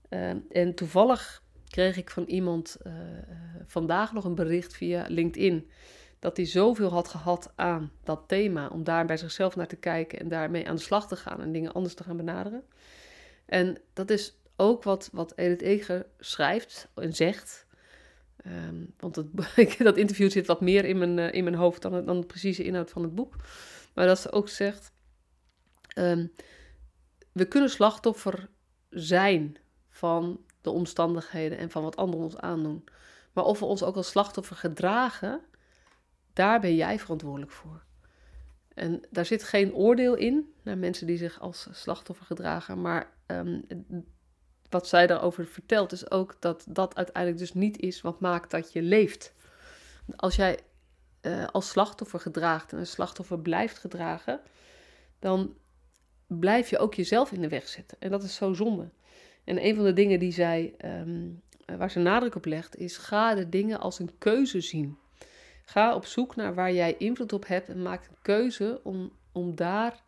Uh, 0.09 0.29
en 0.49 0.75
toevallig 0.75 1.43
kreeg 1.67 1.97
ik 1.97 2.09
van 2.09 2.23
iemand 2.23 2.77
vandaag 3.65 4.13
nog 4.13 4.25
een 4.25 4.35
bericht 4.35 4.73
via 4.73 5.05
LinkedIn. 5.07 5.69
Dat 6.19 6.37
hij 6.37 6.45
zoveel 6.45 6.89
had 6.89 7.07
gehad 7.07 7.51
aan 7.55 7.91
dat 8.03 8.23
thema, 8.27 8.67
om 8.67 8.83
daar 8.83 9.05
bij 9.05 9.17
zichzelf 9.17 9.55
naar 9.55 9.67
te 9.67 9.75
kijken 9.75 10.19
en 10.19 10.27
daarmee 10.27 10.67
aan 10.67 10.75
de 10.75 10.81
slag 10.81 11.07
te 11.07 11.15
gaan 11.15 11.41
en 11.41 11.51
dingen 11.51 11.73
anders 11.73 11.93
te 11.93 12.03
gaan 12.03 12.17
benaderen. 12.17 12.63
En 13.45 13.77
dat 13.93 14.09
is 14.09 14.37
ook 14.55 14.83
wat, 14.83 15.09
wat 15.11 15.33
Edith 15.35 15.61
Eger 15.61 16.05
schrijft 16.19 16.87
en 16.93 17.13
zegt. 17.15 17.67
Ehm, 18.37 18.85
want 18.97 19.15
het, 19.15 19.27
dat 19.77 19.97
interview 19.97 20.31
zit 20.31 20.47
wat 20.47 20.61
meer 20.61 20.85
in 20.85 20.97
mijn, 20.97 21.17
uh, 21.17 21.33
in 21.33 21.43
mijn 21.43 21.55
hoofd 21.55 21.81
dan, 21.81 22.05
dan 22.05 22.19
de 22.19 22.27
precieze 22.27 22.63
inhoud 22.63 22.89
van 22.89 23.03
het 23.03 23.15
boek. 23.15 23.35
Maar 23.93 24.07
dat 24.07 24.19
ze 24.19 24.31
ook 24.31 24.49
zegt: 24.49 24.91
ehm, 25.87 26.27
we 27.31 27.45
kunnen 27.45 27.69
slachtoffer 27.69 28.49
zijn 28.89 29.57
van 29.89 30.43
de 30.61 30.69
omstandigheden 30.69 31.57
en 31.57 31.71
van 31.71 31.83
wat 31.83 31.95
anderen 31.95 32.25
ons 32.25 32.37
aandoen. 32.37 32.83
Maar 33.33 33.43
of 33.43 33.59
we 33.59 33.65
ons 33.65 33.83
ook 33.83 33.95
als 33.95 34.09
slachtoffer 34.09 34.55
gedragen, 34.55 35.41
daar 36.39 36.59
ben 36.59 36.75
jij 36.75 36.99
verantwoordelijk 36.99 37.51
voor. 37.51 37.83
En 38.73 39.01
daar 39.09 39.25
zit 39.25 39.43
geen 39.43 39.73
oordeel 39.73 40.15
in 40.15 40.53
naar 40.63 40.77
mensen 40.77 41.07
die 41.07 41.17
zich 41.17 41.39
als 41.39 41.67
slachtoffer 41.71 42.25
gedragen. 42.25 42.81
Maar 42.81 43.11
um, 43.27 43.65
wat 44.69 44.87
zij 44.87 45.07
daarover 45.07 45.45
vertelt, 45.45 45.91
is 45.91 46.11
ook 46.11 46.35
dat 46.39 46.65
dat 46.69 46.95
uiteindelijk 46.95 47.37
dus 47.37 47.53
niet 47.53 47.79
is 47.79 48.01
wat 48.01 48.19
maakt 48.19 48.51
dat 48.51 48.73
je 48.73 48.81
leeft. 48.81 49.33
Als 50.15 50.35
jij 50.35 50.59
uh, 51.21 51.47
als 51.47 51.69
slachtoffer 51.69 52.19
gedraagt 52.19 52.71
en 52.71 52.79
een 52.79 52.87
slachtoffer 52.87 53.39
blijft 53.39 53.77
gedragen, 53.77 54.39
dan 55.19 55.55
blijf 56.27 56.69
je 56.69 56.77
ook 56.77 56.93
jezelf 56.93 57.31
in 57.31 57.41
de 57.41 57.49
weg 57.49 57.67
zitten. 57.67 57.97
En 57.99 58.11
dat 58.11 58.23
is 58.23 58.35
zo 58.35 58.53
zonde. 58.53 58.89
En 59.43 59.65
een 59.65 59.75
van 59.75 59.83
de 59.83 59.93
dingen 59.93 60.19
die 60.19 60.31
zij, 60.31 60.75
um, 60.85 61.41
waar 61.77 61.91
ze 61.91 61.99
nadruk 61.99 62.35
op 62.35 62.45
legt, 62.45 62.75
is 62.75 62.97
ga 62.97 63.35
de 63.35 63.49
dingen 63.49 63.79
als 63.79 63.99
een 63.99 64.17
keuze 64.17 64.61
zien. 64.61 64.97
Ga 65.69 65.95
op 65.95 66.05
zoek 66.05 66.35
naar 66.35 66.53
waar 66.53 66.73
jij 66.73 66.95
invloed 66.97 67.33
op 67.33 67.47
hebt 67.47 67.69
en 67.69 67.81
maak 67.81 68.05
een 68.05 68.17
keuze 68.21 68.79
om, 68.83 69.11
om 69.31 69.55
daar 69.55 70.03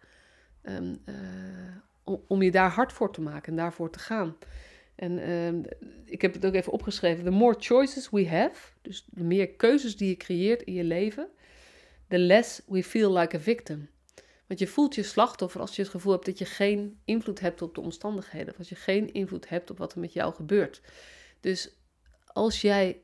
um, 0.63 1.01
uh, 1.05 2.15
om 2.27 2.41
je 2.41 2.51
daar 2.51 2.69
hard 2.69 2.93
voor 2.93 3.11
te 3.13 3.21
maken 3.21 3.51
en 3.51 3.57
daarvoor 3.57 3.89
te 3.89 3.99
gaan. 3.99 4.37
En 4.95 5.17
uh, 5.17 5.71
ik 6.05 6.21
heb 6.21 6.33
het 6.33 6.45
ook 6.45 6.53
even 6.53 6.71
opgeschreven. 6.71 7.23
The 7.23 7.29
more 7.29 7.55
choices 7.59 8.09
we 8.09 8.27
have, 8.27 8.71
dus 8.81 9.05
de 9.09 9.23
meer 9.23 9.49
keuzes 9.49 9.97
die 9.97 10.09
je 10.09 10.17
creëert 10.17 10.61
in 10.61 10.73
je 10.73 10.83
leven, 10.83 11.29
the 12.07 12.19
less 12.19 12.61
we 12.67 12.83
feel 12.83 13.17
like 13.17 13.35
a 13.35 13.39
victim. 13.39 13.89
Want 14.47 14.59
je 14.59 14.67
voelt 14.67 14.95
je 14.95 15.03
slachtoffer 15.03 15.61
als 15.61 15.75
je 15.75 15.81
het 15.81 15.91
gevoel 15.91 16.11
hebt 16.11 16.25
dat 16.25 16.37
je 16.37 16.45
geen 16.45 16.99
invloed 17.05 17.39
hebt 17.39 17.61
op 17.61 17.75
de 17.75 17.81
omstandigheden. 17.81 18.53
Of 18.53 18.57
als 18.57 18.69
je 18.69 18.75
geen 18.75 19.13
invloed 19.13 19.49
hebt 19.49 19.69
op 19.69 19.77
wat 19.77 19.93
er 19.93 19.99
met 19.99 20.13
jou 20.13 20.33
gebeurt. 20.33 20.81
Dus 21.39 21.75
als 22.25 22.61
jij 22.61 23.01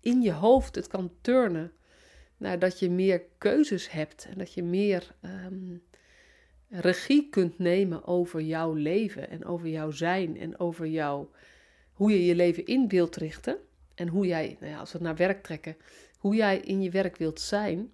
in 0.00 0.22
je 0.22 0.32
hoofd 0.32 0.74
het 0.74 0.86
kan 0.86 1.10
turnen 1.20 1.72
naar 2.36 2.58
dat 2.58 2.78
je 2.78 2.90
meer 2.90 3.22
keuzes 3.38 3.90
hebt 3.90 4.26
en 4.30 4.38
dat 4.38 4.54
je 4.54 4.62
meer 4.62 5.14
um, 5.22 5.82
regie 6.68 7.28
kunt 7.30 7.58
nemen 7.58 8.06
over 8.06 8.40
jouw 8.40 8.72
leven 8.72 9.30
en 9.30 9.44
over 9.44 9.68
jouw 9.68 9.90
zijn 9.90 10.38
en 10.38 10.58
over 10.58 10.86
jou, 10.86 11.26
hoe 11.92 12.10
je 12.10 12.24
je 12.24 12.34
leven 12.34 12.66
in 12.66 12.88
wilt 12.88 13.16
richten 13.16 13.56
en 13.94 14.08
hoe 14.08 14.26
jij, 14.26 14.56
nou 14.60 14.72
ja, 14.72 14.78
als 14.78 14.92
we 14.92 14.98
het 14.98 15.06
naar 15.06 15.16
werk 15.16 15.42
trekken, 15.42 15.76
hoe 16.18 16.34
jij 16.34 16.58
in 16.58 16.82
je 16.82 16.90
werk 16.90 17.16
wilt 17.16 17.40
zijn, 17.40 17.92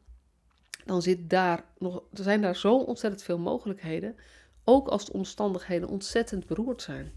dan 0.85 1.03
zit 1.03 1.31
daar 1.31 1.64
nog, 1.79 2.03
er 2.12 2.22
zijn 2.22 2.40
daar 2.40 2.57
zo 2.57 2.79
ontzettend 2.79 3.22
veel 3.22 3.38
mogelijkheden, 3.38 4.16
ook 4.64 4.88
als 4.88 5.05
de 5.05 5.12
omstandigheden 5.12 5.88
ontzettend 5.88 6.46
beroerd 6.46 6.83
zijn. 6.83 7.12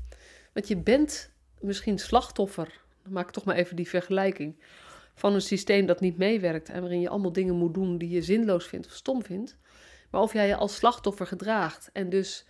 Want 0.53 0.67
je 0.67 0.77
bent 0.77 1.32
misschien 1.60 1.99
slachtoffer, 1.99 2.82
maak 3.10 3.28
ik 3.28 3.34
toch 3.34 3.45
maar 3.45 3.56
even 3.56 3.76
die 3.76 3.89
vergelijking, 3.89 4.63
van 5.13 5.34
een 5.34 5.41
systeem 5.41 5.86
dat 5.86 6.00
niet 6.00 6.17
meewerkt 6.17 6.69
en 6.69 6.82
waarin 6.82 7.02
je 7.02 7.10
allemaal 7.10 7.32
dingen 7.32 7.56
moet 7.56 7.74
doen 7.74 7.98
die 7.98 8.10
je 8.10 8.22
zinloos 8.22 8.65
vindt 8.65 8.88
of 8.88 8.93
stom 8.93 9.24
vindt. 9.24 9.58
Maar 10.10 10.22
of 10.22 10.34
jij 10.34 10.48
je 10.48 10.56
als 10.56 10.76
slachtoffer 10.76 11.28
gedraagt 11.28 11.89
en 11.93 12.10
dus 12.10 12.45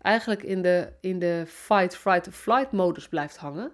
eigenlijk 0.00 0.42
in 0.42 0.62
de, 0.62 0.92
in 1.00 1.18
de 1.18 1.44
fight, 1.46 1.96
fright, 1.96 2.28
flight 2.28 2.72
modus 2.72 3.08
blijft 3.08 3.36
hangen. 3.36 3.72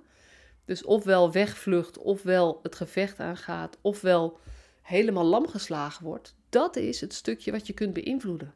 Dus 0.64 0.85
ofwel 0.85 1.33
wegvlucht, 1.33 1.99
ofwel 1.99 2.61
het 2.62 2.75
gevecht 2.75 3.20
aangaat, 3.20 3.79
ofwel 3.81 4.38
helemaal 4.83 5.25
lam 5.25 5.49
geslagen 5.49 6.05
wordt. 6.05 6.35
Dat 6.49 6.77
is 6.77 7.01
het 7.01 7.14
stukje 7.14 7.51
wat 7.53 7.66
je 7.66 7.73
kunt 7.73 7.92
beïnvloeden. 7.92 8.55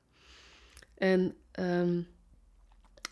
En 0.94 1.34
um, 1.60 2.06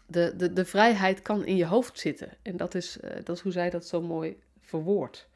de, 0.07 0.35
de, 0.37 0.53
de 0.53 0.65
vrijheid 0.65 1.23
kan 1.23 1.45
in 1.45 1.57
je 1.57 1.67
hoofd 1.67 1.99
zitten. 1.99 2.31
En 2.43 2.57
dat 2.57 2.75
is, 2.75 2.99
uh, 3.05 3.11
dat 3.25 3.37
is 3.37 3.43
hoe 3.43 3.53
zij 3.53 3.71
dat 3.71 3.87
zo 3.87 4.03
mooi 4.03 4.39
verwoordt. 4.67 5.29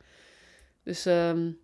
Dus 0.83 1.07
um, 1.07 1.59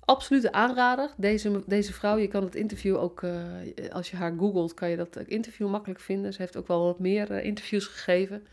absolute 0.00 0.52
aanrader. 0.52 1.10
Deze, 1.16 1.62
deze 1.66 1.92
vrouw, 1.92 2.16
je 2.16 2.28
kan 2.28 2.44
het 2.44 2.54
interview 2.54 2.96
ook, 2.96 3.22
uh, 3.22 3.44
als 3.90 4.10
je 4.10 4.16
haar 4.16 4.34
googelt, 4.38 4.74
kan 4.74 4.90
je 4.90 4.96
dat 4.96 5.16
interview 5.16 5.68
makkelijk 5.68 6.00
vinden. 6.00 6.32
Ze 6.32 6.40
heeft 6.40 6.56
ook 6.56 6.66
wel 6.66 6.84
wat 6.84 6.98
meer 6.98 7.30
uh, 7.30 7.44
interviews 7.44 7.86
gegeven. 7.86 8.46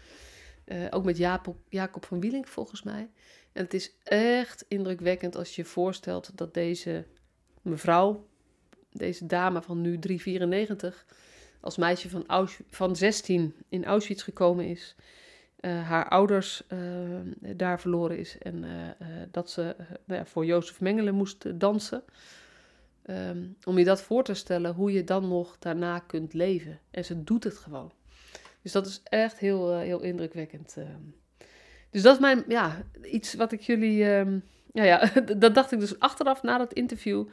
Uh, 0.66 0.86
ook 0.90 1.06
met 1.06 1.18
Jacob, 1.18 1.58
Jacob 1.70 2.06
van 2.06 2.20
Wielink 2.20 2.48
volgens 2.48 2.84
mij. 2.84 3.10
En 3.52 3.64
het 3.64 3.74
is 3.74 3.92
echt 4.04 4.66
indrukwekkend 4.68 5.36
als 5.36 5.56
je 5.56 5.62
je 5.62 5.68
voorstelt 5.68 6.38
dat 6.38 6.54
deze 6.54 7.06
mevrouw, 7.62 8.28
deze 8.92 9.26
dame 9.26 9.62
van 9.62 9.82
nu 9.82 10.00
394, 10.00 11.06
als 11.60 11.78
meisje 11.78 12.10
van, 12.10 12.50
van 12.70 12.96
16 12.96 13.56
in 13.70 13.86
Auschwitz 13.86 14.24
gekomen 14.24 14.66
is 14.66 14.96
uh, 15.62 15.88
haar 15.88 16.10
ouders 16.10 16.64
uh, 16.70 16.80
daar 17.56 17.80
verloren 17.80 18.18
is 18.18 18.38
en 18.38 18.64
uh, 18.64 19.08
dat 19.32 19.50
ze 19.50 19.76
nou 20.06 20.26
voor 20.26 20.46
Jozef 20.46 20.82
Mengelen 20.82 21.16
moest 21.16 21.60
dansen. 21.60 22.04
Um, 23.10 23.56
om 23.64 23.78
je 23.78 23.84
dat 23.86 24.02
voor 24.02 24.24
te 24.24 24.34
stellen, 24.34 24.74
hoe 24.74 24.92
je 24.92 25.04
dan 25.04 25.28
nog 25.28 25.58
daarna 25.60 26.00
kunt 26.00 26.34
leven. 26.34 26.80
En 26.92 27.06
ze 27.06 27.24
doet 27.24 27.44
het 27.44 27.58
gewoon. 27.58 27.92
Dus 28.62 28.72
dat 28.72 28.86
is 28.86 29.02
echt 29.04 29.40
heel, 29.40 29.78
heel 29.78 30.02
indrukwekkend. 30.02 30.76
Ehm. 30.78 31.02
Dus 31.90 32.02
dat 32.02 32.14
is 32.14 32.20
mijn, 32.22 32.44
ja, 32.48 32.84
iets 33.04 33.34
wat 33.34 33.52
ik 33.52 33.62
jullie, 33.62 34.06
um, 34.06 34.44
ja, 34.74 34.84
ja, 34.84 35.12
dat 35.38 35.56
dacht 35.56 35.72
ik 35.72 35.80
dus 35.80 36.00
achteraf 36.00 36.44
na 36.44 36.58
dat 36.58 36.74
interview. 36.74 37.28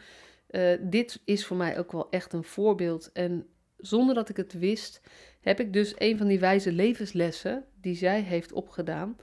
dit 0.80 1.20
is 1.24 1.46
voor 1.46 1.56
mij 1.56 1.78
ook 1.78 1.92
wel 1.92 2.10
echt 2.10 2.32
een 2.32 2.44
voorbeeld. 2.44 3.12
En 3.12 3.46
zonder 3.86 4.14
dat 4.14 4.28
ik 4.28 4.36
het 4.36 4.52
wist, 4.52 5.00
heb 5.40 5.60
ik 5.60 5.72
dus 5.72 5.94
een 5.96 6.18
van 6.18 6.26
die 6.26 6.38
wijze 6.38 6.72
levenslessen 6.72 7.64
die 7.80 7.94
zij 7.94 8.20
heeft 8.20 8.52
opgedaan, 8.52 9.16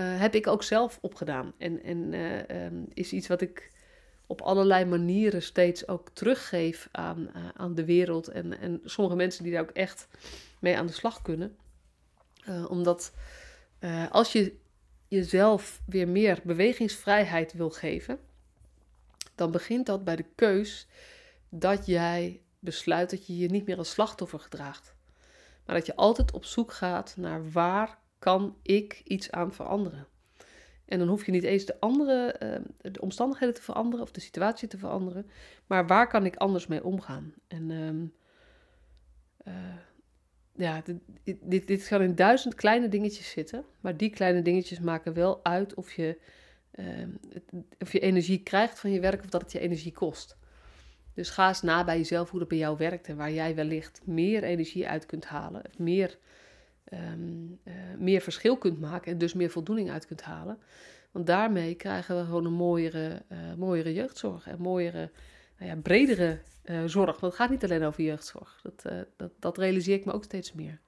uh, 0.00 0.20
heb 0.20 0.34
ik 0.34 0.46
ook 0.46 0.62
zelf 0.62 0.98
opgedaan. 1.00 1.52
En, 1.58 1.82
en 1.82 2.12
uh, 2.12 2.64
um, 2.64 2.86
is 2.94 3.12
iets 3.12 3.26
wat 3.26 3.40
ik 3.40 3.72
op 4.26 4.40
allerlei 4.40 4.84
manieren 4.84 5.42
steeds 5.42 5.88
ook 5.88 6.10
teruggeef 6.12 6.88
aan, 6.92 7.30
uh, 7.36 7.48
aan 7.54 7.74
de 7.74 7.84
wereld. 7.84 8.28
En, 8.28 8.58
en 8.60 8.80
sommige 8.84 9.16
mensen 9.16 9.44
die 9.44 9.52
daar 9.52 9.62
ook 9.62 9.70
echt 9.70 10.08
mee 10.60 10.76
aan 10.76 10.86
de 10.86 10.92
slag 10.92 11.22
kunnen. 11.22 11.56
omdat 12.68 13.12
als 14.10 14.32
je 14.32 14.54
jezelf 15.08 15.80
weer 15.86 16.08
meer 16.08 16.40
bewegingsvrijheid 16.44 17.52
wil 17.52 17.70
geven, 17.70 18.18
dan 19.34 19.50
begint 19.50 19.86
dat 19.86 20.04
bij 20.04 20.16
de 20.16 20.24
keus 20.34 20.86
dat 21.48 21.86
jij 21.86 22.40
besluit 22.58 23.10
dat 23.10 23.26
je 23.26 23.36
je 23.36 23.48
niet 23.48 23.66
meer 23.66 23.78
als 23.78 23.90
slachtoffer 23.90 24.40
gedraagt. 24.40 24.94
Maar 25.66 25.76
dat 25.76 25.86
je 25.86 25.96
altijd 25.96 26.32
op 26.32 26.44
zoek 26.44 26.72
gaat 26.72 27.14
naar 27.16 27.50
waar 27.50 27.98
kan 28.18 28.56
ik 28.62 29.00
iets 29.04 29.30
aan 29.30 29.52
veranderen. 29.52 30.06
En 30.84 30.98
dan 30.98 31.08
hoef 31.08 31.26
je 31.26 31.32
niet 31.32 31.44
eens 31.44 31.64
de 31.64 31.80
andere 31.80 32.36
uh, 32.42 32.92
de 32.92 33.00
omstandigheden 33.00 33.54
te 33.54 33.62
veranderen 33.62 34.04
of 34.04 34.12
de 34.12 34.20
situatie 34.20 34.68
te 34.68 34.78
veranderen, 34.78 35.30
maar 35.66 35.86
waar 35.86 36.08
kan 36.08 36.26
ik 36.26 36.36
anders 36.36 36.66
mee 36.66 36.84
omgaan? 36.84 37.34
En 37.48 37.70
um, 37.70 38.12
uh, 39.46 39.54
ja, 40.54 40.82
dit, 41.24 41.38
dit, 41.42 41.66
dit 41.66 41.88
kan 41.88 42.02
in 42.02 42.14
duizend 42.14 42.54
kleine 42.54 42.88
dingetjes 42.88 43.30
zitten, 43.30 43.64
maar 43.80 43.96
die 43.96 44.10
kleine 44.10 44.42
dingetjes 44.42 44.80
maken 44.80 45.12
wel 45.12 45.44
uit 45.44 45.74
of 45.74 45.92
je, 45.92 46.20
uh, 46.74 47.06
of 47.78 47.92
je 47.92 48.00
energie 48.00 48.42
krijgt 48.42 48.80
van 48.80 48.90
je 48.90 49.00
werk 49.00 49.22
of 49.22 49.30
dat 49.30 49.42
het 49.42 49.52
je 49.52 49.60
energie 49.60 49.92
kost. 49.92 50.37
Dus 51.18 51.30
ga 51.30 51.48
eens 51.48 51.62
na 51.62 51.84
bij 51.84 51.96
jezelf 51.96 52.30
hoe 52.30 52.38
dat 52.38 52.48
bij 52.48 52.58
jou 52.58 52.76
werkt 52.76 53.08
en 53.08 53.16
waar 53.16 53.32
jij 53.32 53.54
wellicht 53.54 54.00
meer 54.04 54.42
energie 54.42 54.88
uit 54.88 55.06
kunt 55.06 55.24
halen, 55.24 55.62
meer, 55.78 56.18
um, 56.92 57.60
uh, 57.64 57.74
meer 57.98 58.20
verschil 58.20 58.56
kunt 58.56 58.80
maken 58.80 59.12
en 59.12 59.18
dus 59.18 59.34
meer 59.34 59.50
voldoening 59.50 59.90
uit 59.90 60.06
kunt 60.06 60.22
halen. 60.22 60.58
Want 61.10 61.26
daarmee 61.26 61.74
krijgen 61.74 62.16
we 62.16 62.24
gewoon 62.24 62.44
een 62.44 62.52
mooiere, 62.52 63.22
uh, 63.32 63.38
mooiere 63.56 63.94
jeugdzorg 63.94 64.46
en 64.46 64.60
mooiere, 64.60 65.10
nou 65.58 65.70
ja, 65.70 65.76
bredere 65.76 66.38
uh, 66.64 66.84
zorg. 66.84 67.20
Want 67.20 67.32
het 67.32 67.34
gaat 67.34 67.50
niet 67.50 67.64
alleen 67.64 67.84
over 67.84 68.02
jeugdzorg. 68.04 68.60
Dat, 68.62 69.06
dat, 69.16 69.30
dat 69.38 69.58
realiseer 69.58 69.96
ik 69.96 70.04
me 70.04 70.12
ook 70.12 70.24
steeds 70.24 70.52
meer. 70.52 70.80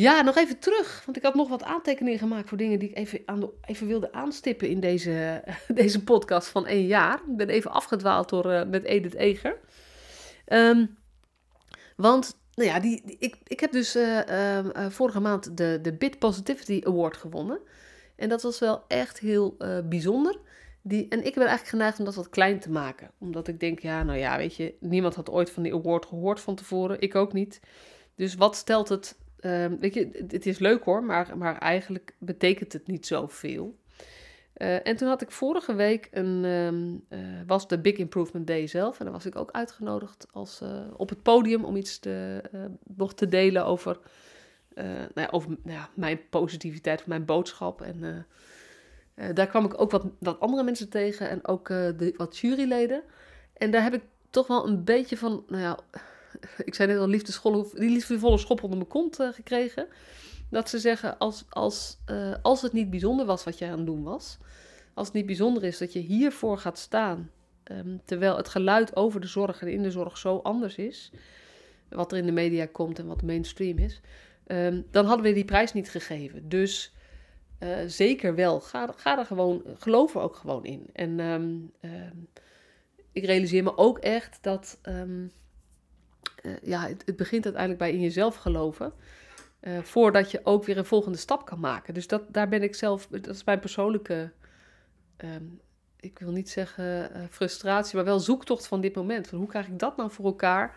Ja, 0.00 0.22
nog 0.22 0.36
even 0.36 0.58
terug, 0.58 1.02
want 1.04 1.16
ik 1.16 1.22
had 1.22 1.34
nog 1.34 1.48
wat 1.48 1.62
aantekeningen 1.62 2.18
gemaakt 2.18 2.48
voor 2.48 2.58
dingen 2.58 2.78
die 2.78 2.88
ik 2.88 2.96
even, 2.96 3.22
aan 3.26 3.40
de, 3.40 3.50
even 3.64 3.86
wilde 3.86 4.12
aanstippen 4.12 4.68
in 4.68 4.80
deze, 4.80 5.42
deze 5.68 6.04
podcast 6.04 6.48
van 6.48 6.66
één 6.66 6.86
jaar. 6.86 7.14
Ik 7.14 7.36
ben 7.36 7.48
even 7.48 7.70
afgedwaald 7.70 8.28
door, 8.28 8.46
uh, 8.46 8.64
met 8.64 8.84
Edith 8.84 9.14
Eger. 9.14 9.58
Um, 10.46 10.98
want, 11.96 12.40
nou 12.54 12.68
ja, 12.68 12.80
die, 12.80 13.16
ik, 13.18 13.36
ik 13.46 13.60
heb 13.60 13.72
dus 13.72 13.96
uh, 13.96 14.18
uh, 14.28 14.66
vorige 14.88 15.20
maand 15.20 15.56
de, 15.56 15.78
de 15.82 15.92
Bit 15.92 16.18
Positivity 16.18 16.80
Award 16.86 17.16
gewonnen. 17.16 17.60
En 18.16 18.28
dat 18.28 18.42
was 18.42 18.58
wel 18.58 18.84
echt 18.88 19.18
heel 19.18 19.56
bijzonder. 19.84 20.38
die, 20.82 21.08
en 21.08 21.18
ik 21.18 21.34
ben 21.34 21.46
eigenlijk 21.46 21.68
geneigd 21.68 21.98
om 21.98 22.04
dat 22.04 22.14
wat 22.14 22.28
klein 22.30 22.60
te 22.60 22.70
maken. 22.70 23.10
Omdat 23.18 23.48
ik 23.48 23.60
denk, 23.60 23.78
ja, 23.78 24.02
nou 24.02 24.18
ja, 24.18 24.36
weet 24.36 24.56
je, 24.56 24.74
niemand 24.80 25.14
had 25.14 25.30
ooit 25.30 25.50
van 25.50 25.62
die 25.62 25.74
award 25.74 26.06
gehoord 26.06 26.40
van 26.40 26.54
tevoren. 26.54 27.00
Ik 27.00 27.14
ook 27.14 27.32
niet. 27.32 27.60
Dus 28.14 28.34
wat 28.34 28.56
stelt 28.56 28.88
het... 28.88 29.18
ehm, 29.40 29.76
weet 29.78 29.94
je, 29.94 30.24
het 30.28 30.46
is 30.46 30.58
leuk 30.58 30.84
hoor, 30.84 31.04
maar, 31.04 31.38
maar 31.38 31.58
eigenlijk 31.58 32.14
betekent 32.18 32.72
het 32.72 32.86
niet 32.86 33.06
zoveel. 33.06 33.78
Eh 34.52 34.86
en 34.86 34.96
toen 34.96 35.08
had 35.08 35.22
ik 35.22 35.30
vorige 35.30 35.74
week 35.74 36.08
een, 36.10 36.44
ehm, 36.44 37.20
eh, 37.20 37.40
was 37.46 37.68
de 37.68 37.78
Big 37.78 37.96
Improvement 37.96 38.46
Day 38.46 38.66
zelf. 38.66 38.98
En 38.98 39.04
daar 39.04 39.14
was 39.14 39.26
ik 39.26 39.36
ook 39.36 39.50
uitgenodigd 39.50 40.26
als, 40.32 40.60
eh, 40.60 40.86
op 40.96 41.08
het 41.08 41.22
podium 41.22 41.64
om 41.64 41.76
iets 41.76 41.98
te, 41.98 42.42
nog 42.96 43.14
te 43.14 43.28
delen 43.28 43.64
over, 43.64 43.98
nou 44.74 45.10
ja, 45.14 45.28
over 45.30 45.48
nou 45.48 45.78
ja, 45.78 45.88
mijn 45.94 46.20
positiviteit, 46.30 47.06
mijn 47.06 47.24
boodschap. 47.24 47.82
En 47.82 48.26
daar 49.34 49.46
kwam 49.46 49.64
ik 49.64 49.80
ook 49.80 49.90
wat, 49.90 50.06
wat 50.18 50.40
andere 50.40 50.62
mensen 50.62 50.88
tegen 50.88 51.28
en 51.28 51.46
ook 51.46 51.68
de, 51.68 52.14
wat 52.16 52.38
juryleden. 52.38 53.02
En 53.52 53.70
daar 53.70 53.82
heb 53.82 53.94
ik 53.94 54.02
toch 54.30 54.46
wel 54.46 54.68
een 54.68 54.84
beetje 54.84 55.16
van, 55.16 55.44
nou 55.48 55.62
ja, 55.62 55.78
ik 56.64 56.74
zei 56.74 56.88
net 56.88 56.98
al, 56.98 57.08
liefdevolle, 57.08 57.66
die 57.74 57.90
liefdevolle 57.90 58.38
schop 58.38 58.62
onder 58.62 58.78
mijn 58.78 58.90
kont 58.90 59.20
eh, 59.20 59.28
gekregen. 59.28 59.86
Dat 60.50 60.68
ze 60.68 60.78
zeggen, 60.78 61.18
als, 61.18 61.44
als, 61.48 61.98
eh, 62.04 62.34
als 62.42 62.62
het 62.62 62.72
niet 62.72 62.90
bijzonder 62.90 63.26
was 63.26 63.44
wat 63.44 63.58
jij 63.58 63.70
aan 63.70 63.76
het 63.76 63.86
doen 63.86 64.02
was, 64.02 64.38
als 64.94 65.06
het 65.06 65.16
niet 65.16 65.26
bijzonder 65.26 65.64
is 65.64 65.78
dat 65.78 65.92
je 65.92 65.98
hiervoor 65.98 66.58
gaat 66.58 66.78
staan, 66.78 67.30
ehm, 67.62 67.96
terwijl 68.04 68.36
het 68.36 68.48
geluid 68.48 68.96
over 68.96 69.20
de 69.20 69.26
zorg 69.26 69.60
en 69.60 69.68
in 69.68 69.82
de 69.82 69.90
zorg 69.90 70.18
zo 70.18 70.36
anders 70.36 70.76
is, 70.76 71.10
wat 71.88 72.12
er 72.12 72.18
in 72.18 72.26
de 72.26 72.32
media 72.32 72.66
komt 72.66 72.98
en 72.98 73.06
wat 73.06 73.22
mainstream 73.22 73.78
is, 73.78 74.00
ehm, 74.46 74.82
dan 74.90 75.04
hadden 75.06 75.26
we 75.26 75.32
die 75.32 75.44
prijs 75.44 75.72
niet 75.72 75.90
gegeven. 75.90 76.48
Dus 76.48 76.94
eh, 77.58 77.78
zeker 77.86 78.34
wel, 78.34 78.60
ga, 78.60 78.92
ga 78.96 79.18
er 79.18 79.26
gewoon, 79.26 79.62
geloof 79.78 80.14
er 80.14 80.20
ook 80.20 80.36
gewoon 80.36 80.64
in. 80.64 80.86
En 80.92 81.20
ehm, 81.20 81.56
ik 83.12 83.24
realiseer 83.24 83.62
me 83.62 83.76
ook 83.76 83.98
echt 83.98 84.38
dat, 84.42 84.78
eh, 86.42 86.52
ja, 86.62 86.86
het, 86.88 87.16
begint 87.16 87.44
uiteindelijk 87.44 87.82
bij 87.82 87.92
in 87.92 88.00
jezelf 88.00 88.36
geloven. 88.36 88.92
eh, 89.60 89.78
voordat 89.82 90.30
je 90.30 90.40
ook 90.44 90.64
weer 90.64 90.78
een 90.78 90.84
volgende 90.84 91.18
stap 91.18 91.46
kan 91.46 91.60
maken. 91.60 91.94
Dus 91.94 92.06
dat, 92.06 92.22
daar 92.28 92.48
ben 92.48 92.62
ik 92.62 92.74
zelf, 92.74 93.06
dat 93.06 93.26
is 93.34 93.44
mijn 93.44 93.60
persoonlijke, 93.60 94.32
ehm, 95.16 95.44
ik 96.00 96.18
wil 96.18 96.30
niet 96.32 96.50
zeggen 96.50 97.14
eh, 97.14 97.22
frustratie, 97.30 97.96
maar 97.96 98.04
wel 98.04 98.20
zoektocht 98.20 98.66
van 98.66 98.80
dit 98.80 98.94
moment. 98.94 99.26
Van 99.28 99.38
hoe 99.38 99.48
krijg 99.48 99.66
ik 99.66 99.78
dat 99.78 99.96
nou 99.96 100.10
voor 100.10 100.24
elkaar? 100.24 100.76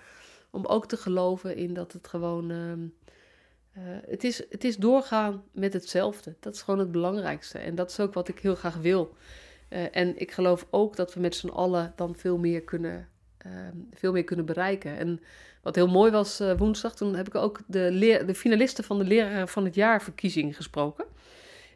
Om 0.52 0.66
ook 0.66 0.88
te 0.88 0.98
geloven 0.98 1.56
in 1.56 1.74
dat 1.74 1.92
het 1.94 2.08
gewoon, 2.08 2.52
ehm, 2.52 2.88
eh, 3.72 3.84
het, 4.10 4.24
is, 4.24 4.38
het 4.50 4.64
is 4.64 4.78
doorgaan 4.78 5.44
met 5.52 5.74
hetzelfde. 5.74 6.36
Dat 6.40 6.56
is 6.56 6.62
gewoon 6.62 6.80
het 6.80 6.92
belangrijkste. 6.92 7.60
En 7.60 7.76
dat 7.76 7.90
is 7.90 8.00
ook 8.00 8.14
wat 8.14 8.28
ik 8.28 8.40
heel 8.40 8.56
graag 8.56 8.76
wil. 8.76 9.16
En 9.92 10.20
ik 10.20 10.32
geloof 10.32 10.68
ook 10.70 10.96
dat 10.96 11.14
we 11.14 11.20
met 11.20 11.36
z'n 11.36 11.48
allen 11.48 11.94
dan 11.96 12.16
veel 12.16 12.38
meer 12.38 12.62
kunnen, 12.64 13.10
ehm, 13.38 13.78
veel 13.92 14.12
meer 14.12 14.24
kunnen 14.24 14.46
bereiken. 14.46 14.98
En 14.98 15.20
wat 15.64 15.76
heel 15.76 15.88
mooi 15.88 16.12
was 16.12 16.40
eh, 16.40 16.58
woensdag, 16.58 16.96
toen 16.96 17.16
heb 17.16 17.28
ik 17.28 17.36
ook 17.36 17.60
de, 17.68 18.24
de 18.26 18.36
finalisten 18.36 18.84
van 18.84 18.98
de 18.98 19.04
Leraar 19.04 19.48
van 19.48 19.66
het 19.66 19.76
Jaar 19.76 20.02
verkiezing 20.02 20.56
gesproken. 20.56 21.06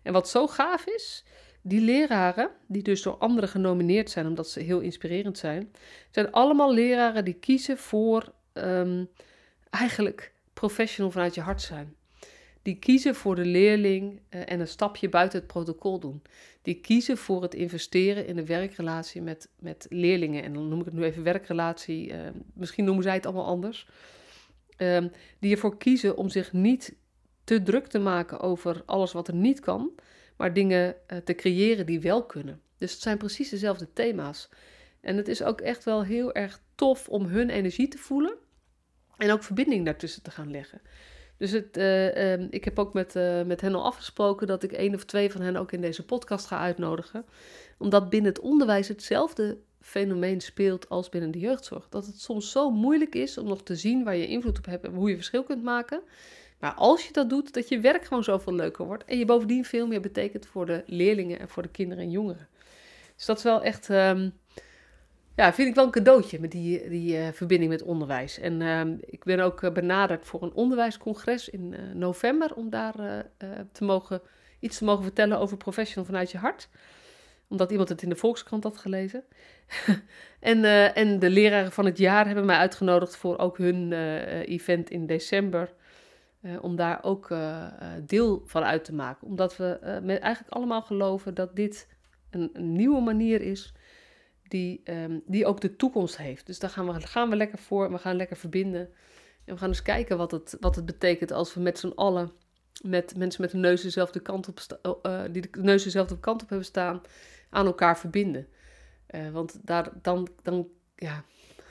En 0.04 0.14
wat 0.14 0.30
zo 0.30 0.48
gaaf 0.48 0.86
is, 0.86 1.24
die 1.62 1.82
leraren, 1.82 2.50
die 2.68 2.84
dus 2.84 3.02
door 3.02 3.18
anderen 3.18 3.50
genomineerd 3.50 4.10
zijn, 4.10 4.28
omdat 4.28 4.50
ze 4.50 4.60
heel 4.60 4.80
inspirerend 4.80 5.38
zijn, 5.38 5.72
zijn 6.12 6.32
allemaal 6.32 6.74
leraren 6.74 7.26
die 7.26 7.34
kiezen 7.34 7.78
voor 7.78 8.32
ehm, 8.54 9.06
eigenlijk 9.70 10.34
professional 10.54 11.12
vanuit 11.12 11.36
je 11.36 11.42
hart 11.42 11.62
zijn. 11.62 11.96
Die 12.68 12.80
kiezen 12.80 13.16
voor 13.16 13.36
de 13.36 13.46
leerling 13.46 14.20
eh, 14.30 14.42
en 14.46 14.60
een 14.60 14.68
stapje 14.68 15.10
buiten 15.10 15.40
het 15.40 15.48
protocol 15.48 16.00
doen. 16.00 16.22
Die 16.62 16.80
kiezen 16.80 17.18
voor 17.18 17.42
het 17.42 17.54
investeren 17.54 18.28
in 18.28 18.38
een 18.38 18.46
werkrelatie 18.46 19.22
met, 19.22 19.50
met 19.60 19.86
leerlingen. 19.90 20.44
En 20.44 20.54
dan 20.54 20.68
noem 20.68 20.80
ik 20.80 20.86
het 20.86 20.94
nu 20.94 21.04
even 21.04 21.24
werkrelatie. 21.24 22.14
eh, 22.14 22.20
misschien 22.54 22.86
noemen 22.86 23.04
zij 23.04 23.14
het 23.14 23.26
allemaal 23.26 23.46
anders. 23.46 23.88
Ehm, 24.78 25.08
die 25.40 25.52
ervoor 25.52 25.78
kiezen 25.78 26.18
om 26.18 26.30
zich 26.30 26.54
niet 26.54 26.96
te 27.44 27.64
druk 27.64 27.88
te 27.88 28.00
maken 28.00 28.40
over 28.40 28.84
alles 28.86 29.12
wat 29.12 29.28
er 29.28 29.36
niet 29.36 29.60
kan. 29.60 29.92
Maar 30.38 30.54
dingen 30.54 30.96
eh, 31.08 31.18
te 31.18 31.36
creëren 31.36 31.86
die 31.86 32.00
wel 32.00 32.26
kunnen. 32.26 32.62
Dus 32.78 32.92
het 32.92 33.02
zijn 33.02 33.18
precies 33.18 33.50
dezelfde 33.50 33.94
thema's. 33.94 34.50
En 35.02 35.18
het 35.18 35.28
is 35.28 35.44
ook 35.44 35.62
echt 35.62 35.84
wel 35.84 36.04
heel 36.04 36.34
erg 36.34 36.62
tof 36.76 37.10
om 37.10 37.26
hun 37.26 37.50
energie 37.50 37.88
te 37.88 37.98
voelen. 37.98 38.36
En 39.18 39.32
ook 39.32 39.44
verbinding 39.44 39.86
daartussen 39.86 40.24
te 40.24 40.32
gaan 40.32 40.52
leggen. 40.52 40.82
Dus 41.38 41.52
het, 41.52 41.78
eh, 41.78 42.34
ehm, 42.34 42.48
ik 42.50 42.64
heb 42.64 42.80
ook 42.80 42.94
met, 42.94 43.16
eh, 43.16 43.44
met 43.44 43.62
hen 43.62 43.76
al 43.76 43.84
afgesproken 43.84 44.48
dat 44.48 44.64
ik 44.64 44.72
één 44.72 44.94
of 44.94 45.06
twee 45.06 45.32
van 45.32 45.42
hen 45.42 45.56
ook 45.56 45.72
in 45.72 45.82
deze 45.82 46.06
podcast 46.06 46.46
ga 46.46 46.60
uitnodigen. 46.60 47.26
Omdat 47.78 48.10
binnen 48.10 48.32
het 48.32 48.42
onderwijs 48.42 48.88
hetzelfde 48.88 49.58
fenomeen 49.82 50.42
speelt 50.42 50.90
als 50.90 51.10
binnen 51.10 51.32
de 51.32 51.40
jeugdzorg. 51.40 51.90
Dat 51.90 52.06
het 52.06 52.20
soms 52.22 52.52
zo 52.52 52.70
moeilijk 52.70 53.16
is 53.16 53.38
om 53.38 53.48
nog 53.48 53.64
te 53.64 53.76
zien 53.76 54.04
waar 54.04 54.16
je 54.16 54.28
invloed 54.28 54.58
op 54.58 54.66
hebt 54.66 54.86
en 54.86 54.94
hoe 54.94 55.10
je 55.10 55.16
verschil 55.16 55.44
kunt 55.44 55.64
maken. 55.64 56.02
Maar 56.60 56.74
als 56.74 57.08
je 57.08 57.14
dat 57.14 57.30
doet, 57.30 57.54
dat 57.54 57.70
je 57.70 57.80
werk 57.80 58.06
gewoon 58.06 58.24
zoveel 58.24 58.54
leuker 58.54 58.86
wordt. 58.86 59.06
En 59.06 59.18
je 59.18 59.26
bovendien 59.26 59.66
veel 59.66 59.88
meer 59.88 60.02
betekent 60.02 60.46
voor 60.46 60.66
de 60.66 60.84
leerlingen 60.86 61.40
en 61.40 61.50
voor 61.50 61.64
de 61.64 61.70
kinderen 61.70 62.04
en 62.04 62.12
jongeren. 62.12 62.48
Dus 63.16 63.26
dat 63.26 63.38
is 63.38 63.44
wel 63.44 63.62
echt. 63.62 63.90
ehm, 63.90 64.30
ja, 65.38 65.54
vind 65.54 65.68
ik 65.68 65.76
wel 65.76 65.86
een 65.86 65.92
cadeautje 65.92 66.40
met 66.40 66.52
die, 66.52 66.90
die 66.90 67.18
eh, 67.18 67.28
verbinding 67.34 67.72
met 67.72 67.82
onderwijs. 67.82 68.40
En 68.40 68.62
ehm, 68.62 68.96
ik 69.00 69.24
ben 69.24 69.40
ook 69.40 69.64
eh, 69.64 69.72
benaderd 69.72 70.26
voor 70.26 70.44
een 70.44 70.54
onderwijscongres 70.54 71.50
in 71.50 71.74
eh, 71.74 71.80
november 71.94 72.56
om 72.56 72.70
daar 72.70 73.26
te 73.72 73.84
mogen, 73.84 74.22
iets 74.60 74.78
te 74.78 74.84
mogen 74.84 75.04
vertellen 75.04 75.40
over 75.40 75.58
professional 75.58 76.06
vanuit 76.06 76.32
je 76.32 76.38
hart. 76.38 76.70
Omdat 77.48 77.72
iemand 77.72 77.90
het 77.90 78.02
in 78.02 78.10
de 78.10 78.16
Volkskrant 78.16 78.64
had 78.64 78.78
gelezen. 78.78 79.24
en, 80.40 80.64
en 80.94 81.20
de 81.20 81.30
leraren 81.30 81.72
van 81.72 81.86
het 81.86 81.98
jaar 81.98 82.26
hebben 82.26 82.46
mij 82.46 82.58
uitgenodigd 82.58 83.16
voor 83.16 83.38
ook 83.38 83.58
hun 83.58 83.92
event 84.44 84.90
in 84.90 85.06
december. 85.06 85.74
om 86.62 86.76
daar 86.76 87.04
ook 87.04 87.36
deel 88.06 88.44
van 88.46 88.64
uit 88.64 88.84
te 88.84 88.94
maken. 88.94 89.28
Omdat 89.28 89.58
we 89.58 90.00
met 90.04 90.20
eigenlijk 90.20 90.54
allemaal 90.54 90.82
geloven 90.82 91.34
dat 91.34 91.56
dit 91.56 91.88
een 92.30 92.52
nieuwe 92.54 93.02
manier 93.02 93.42
is 93.42 93.74
die, 94.50 94.82
ehm, 94.84 95.20
die 95.26 95.46
ook 95.46 95.62
de 95.62 95.76
toekomst 95.76 96.18
heeft. 96.18 96.46
Dus 96.46 96.60
daar 96.60 96.70
gaan 96.70 96.94
we, 96.94 97.02
gaan 97.02 97.30
we 97.30 97.36
lekker 97.36 97.58
voor. 97.58 97.92
We 97.92 97.98
gaan 97.98 98.16
lekker 98.16 98.38
verbinden. 98.38 98.90
En 99.46 99.54
we 99.54 99.60
gaan 99.60 99.70
eens 99.70 99.82
kijken 99.82 100.18
wat 100.18 100.32
het, 100.32 100.58
wat 100.60 100.76
het 100.76 100.86
betekent 100.86 101.32
als 101.32 101.54
we 101.54 101.60
met 101.60 101.80
z'n 101.80 101.92
allen, 101.96 102.32
met 102.82 103.18
mensen 103.18 103.42
met 103.42 103.52
de 103.52 103.58
neus 103.58 103.82
dezelfde 103.82 104.20
kant 104.20 104.48
op, 104.48 104.60
oh, 104.82 105.00
eh, 105.02 105.24
die 105.32 105.42
de 105.52 105.62
neus 105.62 105.84
dezelfde 105.84 106.20
kant 106.20 106.42
op 106.42 106.50
hebben 106.50 106.68
staan, 106.68 107.02
aan 107.50 107.66
elkaar 107.66 107.98
verbinden. 108.00 108.48
Eh, 109.08 109.30
want 109.30 109.60
daar, 109.68 109.90
dan, 110.02 110.28
dan, 110.44 110.68
ja, 110.96 111.24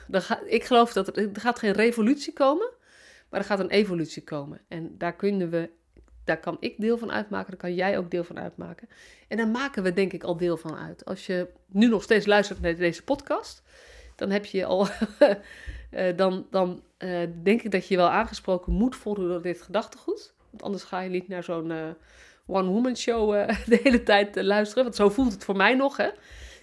dan 0.08 0.22
ga, 0.22 0.40
ik 0.40 0.64
geloof 0.64 0.92
dat 0.92 1.16
er, 1.16 1.32
er 1.32 1.40
gaat 1.40 1.58
geen 1.58 1.72
revolutie 1.72 2.32
komen, 2.32 2.70
maar 3.30 3.40
er 3.40 3.46
gaat 3.46 3.60
een 3.60 3.70
evolutie 3.70 4.24
komen. 4.24 4.60
En 4.68 4.98
daar 4.98 5.16
kunnen 5.16 5.50
we, 5.50 5.70
daar 6.26 6.40
kan 6.40 6.56
ik 6.60 6.74
deel 6.78 6.98
van 6.98 7.12
uitmaken, 7.12 7.50
daar 7.50 7.60
kan 7.60 7.74
jij 7.74 7.98
ook 7.98 8.10
deel 8.10 8.24
van 8.24 8.38
uitmaken. 8.38 8.88
En 9.28 9.36
daar 9.36 9.48
maken 9.48 9.82
we 9.82 9.92
denk 9.92 10.12
ik 10.12 10.22
al 10.22 10.36
deel 10.36 10.56
van 10.56 10.76
uit. 10.76 11.04
Als 11.04 11.26
je 11.26 11.48
nu 11.66 11.88
nog 11.88 12.02
steeds 12.02 12.26
luistert 12.26 12.60
naar 12.60 12.76
deze 12.76 13.02
podcast, 13.02 13.62
dan 14.16 14.30
heb 14.30 14.44
je 14.44 14.64
al, 14.64 14.86
eh, 15.90 16.16
dan, 16.16 16.46
dan 16.50 16.82
eh, 16.96 17.18
denk 17.42 17.62
ik 17.62 17.70
dat 17.70 17.88
je 17.88 17.96
wel 17.96 18.10
aangesproken 18.10 18.72
moet 18.72 18.96
voelen 18.96 19.28
door 19.28 19.42
dit 19.42 19.62
gedachtegoed. 19.62 20.34
Want 20.50 20.62
anders 20.62 20.82
ga 20.82 21.00
je 21.00 21.10
niet 21.10 21.28
naar 21.28 21.42
zo'n 21.42 21.70
eh, 21.70 21.88
one-woman 22.46 22.96
show 22.96 23.48
de 23.66 23.80
hele 23.82 24.02
tijd 24.02 24.42
luisteren. 24.42 24.84
Want 24.84 24.96
zo 24.96 25.08
voelt 25.08 25.32
het 25.32 25.44
voor 25.44 25.56
mij 25.56 25.74
nog, 25.74 25.96
hè. 25.96 26.08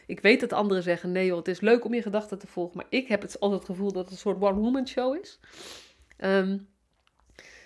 Ik 0.05 0.19
weet 0.19 0.39
dat 0.39 0.53
anderen 0.53 0.83
zeggen, 0.83 1.11
nee 1.11 1.25
joh, 1.25 1.37
het 1.37 1.47
is 1.47 1.59
leuk 1.59 1.85
om 1.85 1.93
je 1.93 2.01
gedachten 2.01 2.39
te 2.39 2.47
volgen. 2.47 2.77
Maar 2.77 2.85
ik 2.89 3.07
heb 3.07 3.21
het 3.21 3.39
altijd 3.39 3.61
het 3.61 3.69
gevoel 3.69 3.91
dat 3.91 4.03
het 4.03 4.11
een 4.11 4.17
soort 4.17 4.41
one-woman 4.41 4.87
show 4.87 5.15
is. 5.21 5.39
Ehm, 6.17 6.57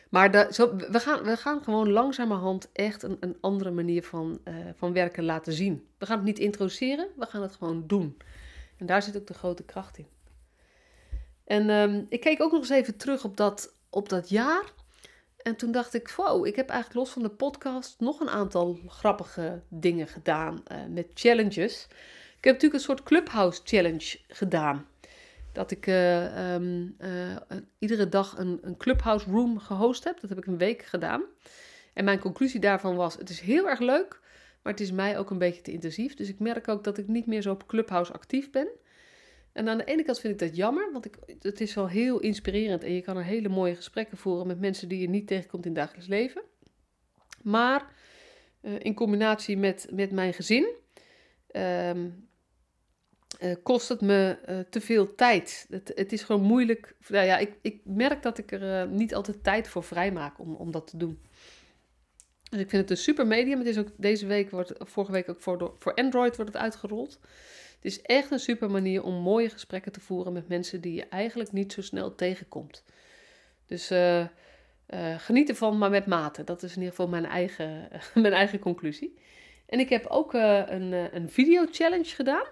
maar 0.09 0.53
zo, 0.53 0.75
we, 0.75 0.99
gaan, 0.99 1.23
we 1.23 1.37
gaan 1.37 1.63
gewoon 1.63 1.91
langzamerhand 1.91 2.69
echt 2.73 3.03
een, 3.03 3.17
een 3.19 3.37
andere 3.41 3.71
manier 3.71 4.03
van, 4.03 4.39
eh, 4.43 4.55
van 4.75 4.93
werken 4.93 5.23
laten 5.23 5.53
zien. 5.53 5.87
We 5.97 6.05
gaan 6.05 6.17
het 6.17 6.25
niet 6.25 6.39
introduceren, 6.39 7.07
we 7.15 7.25
gaan 7.25 7.41
het 7.41 7.55
gewoon 7.55 7.83
doen. 7.87 8.17
En 8.77 8.85
daar 8.85 9.01
zit 9.01 9.17
ook 9.17 9.27
de 9.27 9.33
grote 9.33 9.63
kracht 9.63 9.97
in. 9.97 10.07
En 11.43 11.69
ehm, 11.69 12.03
ik 12.09 12.19
keek 12.19 12.41
ook 12.41 12.51
nog 12.51 12.59
eens 12.59 12.69
even 12.69 12.97
terug 12.97 13.23
op 13.23 13.37
dat, 13.37 13.73
op 13.89 14.09
dat 14.09 14.29
jaar. 14.29 14.63
En 15.37 15.55
toen 15.55 15.71
dacht 15.71 15.93
ik, 15.93 16.13
wow, 16.15 16.45
ik 16.45 16.55
heb 16.55 16.69
eigenlijk 16.69 16.99
los 16.99 17.13
van 17.13 17.21
de 17.21 17.29
podcast 17.29 17.95
nog 17.99 18.19
een 18.19 18.29
aantal 18.29 18.79
grappige 18.87 19.61
dingen 19.67 20.07
gedaan 20.07 20.61
eh, 20.63 20.77
met 20.89 21.07
challenges. 21.13 21.87
Ik 22.37 22.43
heb 22.43 22.53
natuurlijk 22.53 22.73
een 22.73 22.79
soort 22.79 23.03
Clubhouse 23.03 23.61
challenge 23.63 24.19
gedaan. 24.27 24.87
Dat 25.57 25.71
ik 25.71 25.87
eh, 25.87 26.53
ehm, 26.53 26.87
eh, 26.97 27.57
iedere 27.79 28.09
dag 28.09 28.37
een, 28.37 28.59
een 28.61 28.77
Clubhouse 28.77 29.29
room 29.29 29.59
gehost 29.59 30.03
heb. 30.03 30.19
Dat 30.19 30.29
heb 30.29 30.39
ik 30.39 30.45
een 30.45 30.57
week 30.57 30.81
gedaan. 30.81 31.23
En 31.93 32.05
mijn 32.05 32.19
conclusie 32.19 32.59
daarvan 32.59 32.95
was, 32.95 33.15
het 33.15 33.29
is 33.29 33.39
heel 33.39 33.69
erg 33.69 33.79
leuk, 33.79 34.19
maar 34.63 34.73
het 34.73 34.81
is 34.81 34.91
mij 34.91 35.17
ook 35.17 35.29
een 35.29 35.37
beetje 35.37 35.61
te 35.61 35.71
intensief. 35.71 36.13
Dus 36.13 36.29
ik 36.29 36.39
merk 36.39 36.67
ook 36.67 36.83
dat 36.83 36.97
ik 36.97 37.07
niet 37.07 37.25
meer 37.25 37.41
zo 37.41 37.51
op 37.51 37.67
Clubhouse 37.67 38.13
actief 38.13 38.51
ben. 38.51 38.67
En 39.53 39.69
aan 39.69 39.77
de 39.77 39.83
ene 39.83 40.03
kant 40.03 40.19
vind 40.19 40.33
ik 40.33 40.47
dat 40.47 40.55
jammer, 40.55 40.91
want 40.91 41.05
ik, 41.05 41.17
het 41.41 41.61
is 41.61 41.73
wel 41.73 41.87
heel 41.87 42.19
inspirerend 42.19 42.83
en 42.83 42.93
je 42.93 43.01
kan 43.01 43.17
er 43.17 43.23
hele 43.23 43.49
mooie 43.49 43.75
gesprekken 43.75 44.17
voeren 44.17 44.47
met 44.47 44.59
mensen 44.59 44.87
die 44.87 44.99
je 44.99 45.09
niet 45.09 45.27
tegenkomt 45.27 45.65
in 45.65 45.71
het 45.71 45.79
dagelijks 45.79 46.07
leven. 46.07 46.41
Maar 47.41 47.93
eh, 48.61 48.73
in 48.79 48.93
combinatie 48.93 49.57
met, 49.57 49.87
met 49.91 50.11
mijn 50.11 50.33
gezin, 50.33 50.69
ehm, 51.47 52.09
uh, 53.39 53.55
kost 53.63 53.89
het 53.89 54.01
me 54.01 54.37
uh, 54.49 54.59
te 54.69 54.81
veel 54.81 55.15
tijd. 55.15 55.65
Het, 55.69 55.91
het, 55.95 56.11
is 56.11 56.23
gewoon 56.23 56.41
moeilijk. 56.41 56.95
Nou 57.07 57.25
ja, 57.25 57.37
ik, 57.37 57.53
ik 57.61 57.81
merk 57.83 58.23
dat 58.23 58.37
ik 58.37 58.51
er 58.51 58.85
uh, 58.85 58.91
niet 58.91 59.15
altijd 59.15 59.43
tijd 59.43 59.67
voor 59.67 59.83
vrijmaak 59.83 60.39
om, 60.39 60.55
om 60.55 60.71
dat 60.71 60.87
te 60.87 60.97
doen. 60.97 61.19
Dus 62.49 62.59
ik 62.59 62.69
vind 62.69 62.81
het 62.81 62.91
een 62.91 63.03
super 63.03 63.27
medium. 63.27 63.57
Het 63.57 63.67
is 63.67 63.77
ook 63.77 63.89
deze 63.97 64.25
week, 64.25 64.49
wordt, 64.49 64.73
vorige 64.77 65.11
week 65.11 65.29
ook 65.29 65.41
voor, 65.41 65.73
voor 65.79 65.93
Android 65.93 66.35
wordt 66.35 66.53
het 66.53 66.61
uitgerold. 66.61 67.19
Het 67.75 67.85
is 67.85 68.01
echt 68.01 68.31
een 68.31 68.39
super 68.39 68.71
manier 68.71 69.03
om 69.03 69.13
mooie 69.13 69.49
gesprekken 69.49 69.91
te 69.91 69.99
voeren 69.99 70.33
met 70.33 70.47
mensen 70.47 70.81
die 70.81 70.93
je 70.93 71.07
eigenlijk 71.09 71.51
niet 71.51 71.73
zo 71.73 71.81
snel 71.81 72.15
tegenkomt. 72.15 72.83
Dus 73.65 73.91
geniet 75.17 75.49
ervan, 75.49 75.77
maar 75.77 75.89
met 75.89 76.05
mate. 76.05 76.43
Dat 76.43 76.63
is 76.63 76.69
in 76.69 76.77
ieder 76.77 76.89
geval 76.89 77.07
mijn 77.07 77.25
eigen, 77.25 77.89
mijn 78.13 78.33
eigen 78.33 78.59
conclusie. 78.59 79.17
En 79.65 79.79
ik 79.79 79.89
heb 79.89 80.05
ook 80.05 80.33
een, 80.33 81.15
een 81.15 81.29
video 81.29 81.65
challenge 81.71 82.15
gedaan 82.15 82.47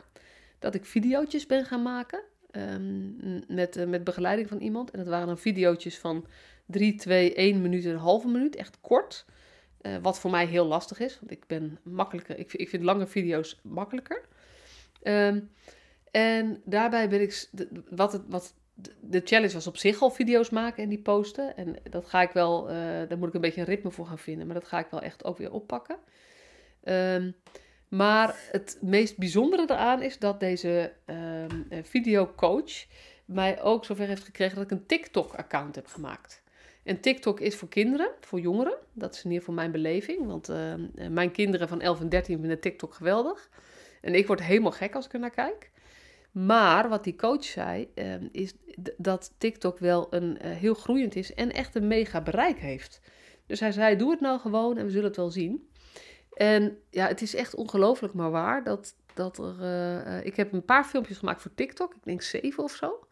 dat 0.65 0.75
ik 0.75 0.85
video's 0.85 1.45
ben 1.45 1.65
gaan 1.65 1.81
maken. 1.81 2.23
Um, 2.51 3.43
met, 3.47 3.77
uh, 3.77 3.85
met 3.85 4.03
begeleiding 4.03 4.49
van 4.49 4.59
iemand. 4.59 4.91
En 4.91 4.99
dat 4.99 5.07
waren 5.07 5.27
dan 5.27 5.37
video's 5.37 5.97
van 5.97 6.25
3, 6.65 6.95
2, 6.95 7.33
1 7.33 7.61
minuut 7.61 7.85
en 7.85 7.91
een 7.91 7.97
halve 7.97 8.27
minuut. 8.27 8.55
Echt 8.55 8.77
kort. 8.81 9.25
Uh, 9.81 9.95
wat 10.01 10.19
voor 10.19 10.31
mij 10.31 10.45
heel 10.45 10.65
lastig 10.65 10.99
is. 10.99 11.19
Want 11.19 11.31
ik 11.31 11.47
ben 11.47 11.79
makkelijker. 11.83 12.37
Ik, 12.37 12.53
ik 12.53 12.69
vind 12.69 12.83
lange 12.83 13.07
video's 13.07 13.59
makkelijker. 13.63 14.25
Um, 15.03 15.49
en 16.11 16.61
daarbij 16.65 17.09
ben 17.09 17.21
ik. 17.21 17.49
Wat, 17.89 18.11
het, 18.11 18.21
wat 18.27 18.53
de 18.99 19.21
challenge 19.23 19.53
was 19.53 19.67
op 19.67 19.77
zich 19.77 20.01
al 20.01 20.09
video's 20.09 20.49
maken 20.49 20.83
en 20.83 20.89
die 20.89 21.01
posten. 21.01 21.57
En 21.57 21.75
dat 21.89 22.05
ga 22.05 22.21
ik 22.21 22.31
wel. 22.31 22.69
Uh, 22.69 22.75
daar 23.07 23.17
moet 23.17 23.27
ik 23.27 23.33
een 23.33 23.41
beetje 23.41 23.61
een 23.61 23.67
ritme 23.67 23.91
voor 23.91 24.05
gaan 24.05 24.19
vinden. 24.19 24.45
Maar 24.45 24.55
dat 24.55 24.67
ga 24.67 24.79
ik 24.79 24.87
wel 24.91 25.01
echt 25.01 25.23
ook 25.23 25.37
weer 25.37 25.51
oppakken. 25.51 25.97
Um, 26.83 27.35
maar 27.95 28.35
het 28.51 28.77
meest 28.81 29.17
bijzondere 29.17 29.63
eraan 29.63 30.01
is 30.01 30.19
dat 30.19 30.39
deze 30.39 30.93
um, 31.05 31.67
videocoach 31.83 32.85
mij 33.25 33.61
ook 33.61 33.85
zover 33.85 34.07
heeft 34.07 34.23
gekregen 34.23 34.55
dat 34.55 34.63
ik 34.63 34.71
een 34.71 34.85
TikTok-account 34.85 35.75
heb 35.75 35.87
gemaakt. 35.87 36.43
En 36.83 36.99
TikTok 36.99 37.39
is 37.39 37.55
voor 37.55 37.69
kinderen, 37.69 38.11
voor 38.19 38.39
jongeren. 38.39 38.77
Dat 38.93 39.13
is 39.13 39.17
in 39.17 39.23
ieder 39.25 39.39
geval 39.39 39.55
mijn 39.55 39.71
beleving. 39.71 40.25
Want 40.25 40.49
uh, 40.49 40.73
mijn 41.09 41.31
kinderen 41.31 41.67
van 41.67 41.81
11 41.81 41.99
en 41.99 42.09
13 42.09 42.39
vinden 42.39 42.59
TikTok 42.59 42.93
geweldig. 42.93 43.49
En 44.01 44.15
ik 44.15 44.27
word 44.27 44.43
helemaal 44.43 44.71
gek 44.71 44.95
als 44.95 45.05
ik 45.05 45.13
er 45.13 45.19
naar 45.19 45.29
kijk. 45.29 45.71
Maar 46.31 46.89
wat 46.89 47.03
die 47.03 47.15
coach 47.15 47.43
zei, 47.43 47.91
uh, 47.95 48.13
is 48.31 48.53
dat 48.97 49.33
TikTok 49.37 49.79
wel 49.79 50.07
een, 50.09 50.37
uh, 50.45 50.51
heel 50.51 50.73
groeiend 50.73 51.15
is 51.15 51.33
en 51.33 51.51
echt 51.51 51.75
een 51.75 51.87
mega 51.87 52.21
bereik 52.21 52.59
heeft. 52.59 53.01
Dus 53.45 53.59
hij 53.59 53.71
zei: 53.71 53.95
Doe 53.95 54.11
het 54.11 54.19
nou 54.19 54.39
gewoon 54.39 54.77
en 54.77 54.85
we 54.85 54.91
zullen 54.91 55.07
het 55.07 55.15
wel 55.15 55.29
zien. 55.29 55.69
En 56.35 56.77
ja, 56.89 57.07
het 57.07 57.21
is 57.21 57.35
echt 57.35 57.55
ongelooflijk 57.55 58.13
maar 58.13 58.31
waar 58.31 58.63
dat, 58.63 58.95
dat 59.13 59.37
er... 59.37 59.55
Uh, 59.59 60.25
ik 60.25 60.35
heb 60.35 60.53
een 60.53 60.65
paar 60.65 60.85
filmpjes 60.85 61.17
gemaakt 61.17 61.41
voor 61.41 61.55
TikTok, 61.55 61.93
ik 61.93 62.03
denk 62.03 62.21
zeven 62.21 62.63
of 62.63 62.71
zo. 62.71 63.07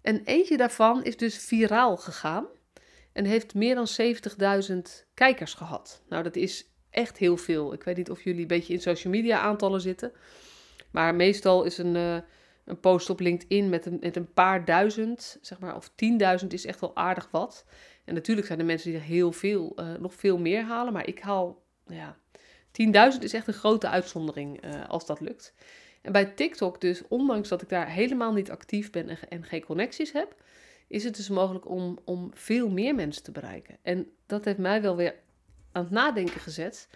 En 0.00 0.22
eentje 0.24 0.56
daarvan 0.56 1.04
is 1.04 1.16
dus 1.16 1.38
viraal 1.38 1.96
gegaan 1.96 2.46
en 3.12 3.24
heeft 3.24 3.54
meer 3.54 3.74
dan 3.74 3.86
70.000 4.70 4.76
kijkers 5.14 5.54
gehad. 5.54 6.02
Nou, 6.08 6.22
dat 6.22 6.36
is 6.36 6.70
echt 6.90 7.18
heel 7.18 7.36
veel. 7.36 7.72
Ik 7.72 7.82
weet 7.82 7.96
niet 7.96 8.10
of 8.10 8.22
jullie 8.22 8.40
een 8.40 8.46
beetje 8.46 8.72
in 8.72 8.80
social 8.80 9.12
media 9.12 9.38
aantallen 9.38 9.80
zitten. 9.80 10.12
Maar 10.90 11.14
meestal 11.14 11.64
is 11.64 11.78
een, 11.78 11.94
uh, 11.94 12.16
een 12.64 12.80
post 12.80 13.10
op 13.10 13.20
LinkedIn 13.20 13.68
met 13.68 13.86
een, 13.86 13.96
met 14.00 14.16
een 14.16 14.32
paar 14.32 14.64
duizend, 14.64 15.38
zeg 15.40 15.58
maar, 15.58 15.76
of 15.76 15.90
10.000 16.42 16.46
is 16.48 16.66
echt 16.66 16.80
wel 16.80 16.96
aardig 16.96 17.28
wat. 17.30 17.64
En 18.04 18.14
natuurlijk 18.14 18.46
zijn 18.46 18.58
er 18.58 18.64
mensen 18.64 18.90
die 18.90 19.00
er 19.00 19.06
heel 19.06 19.32
veel, 19.32 19.76
nog 20.00 20.14
veel 20.14 20.38
meer 20.38 20.62
halen. 20.62 20.92
Maar 20.92 21.06
ik 21.06 21.20
haal, 21.20 21.62
ja, 21.86 22.16
10.000 23.14 23.18
is 23.20 23.32
echt 23.32 23.46
een 23.46 23.54
grote 23.54 23.88
uitzondering 23.88 24.64
uh, 24.64 24.88
als 24.88 25.06
dat 25.06 25.20
lukt. 25.20 25.54
En 26.02 26.12
bij 26.12 26.24
TikTok 26.24 26.80
dus, 26.80 27.02
ondanks 27.08 27.48
dat 27.48 27.62
ik 27.62 27.68
daar 27.68 27.88
helemaal 27.88 28.32
niet 28.32 28.50
actief 28.50 28.90
ben 28.90 29.08
en, 29.08 29.18
en, 29.28 29.44
geen 29.44 29.64
connecties 29.64 30.12
heb, 30.12 30.34
is 30.88 31.04
het 31.04 31.16
dus 31.16 31.28
mogelijk 31.28 31.68
om, 31.68 31.98
om 32.04 32.30
veel 32.34 32.70
meer 32.70 32.94
mensen 32.94 33.22
te 33.22 33.32
bereiken. 33.32 33.76
En 33.82 34.06
dat 34.26 34.44
heeft 34.44 34.58
mij 34.58 34.82
wel 34.82 34.96
weer 34.96 35.14
aan 35.72 35.82
het 35.82 35.92
nadenken 35.92 36.40
gezet. 36.40 36.88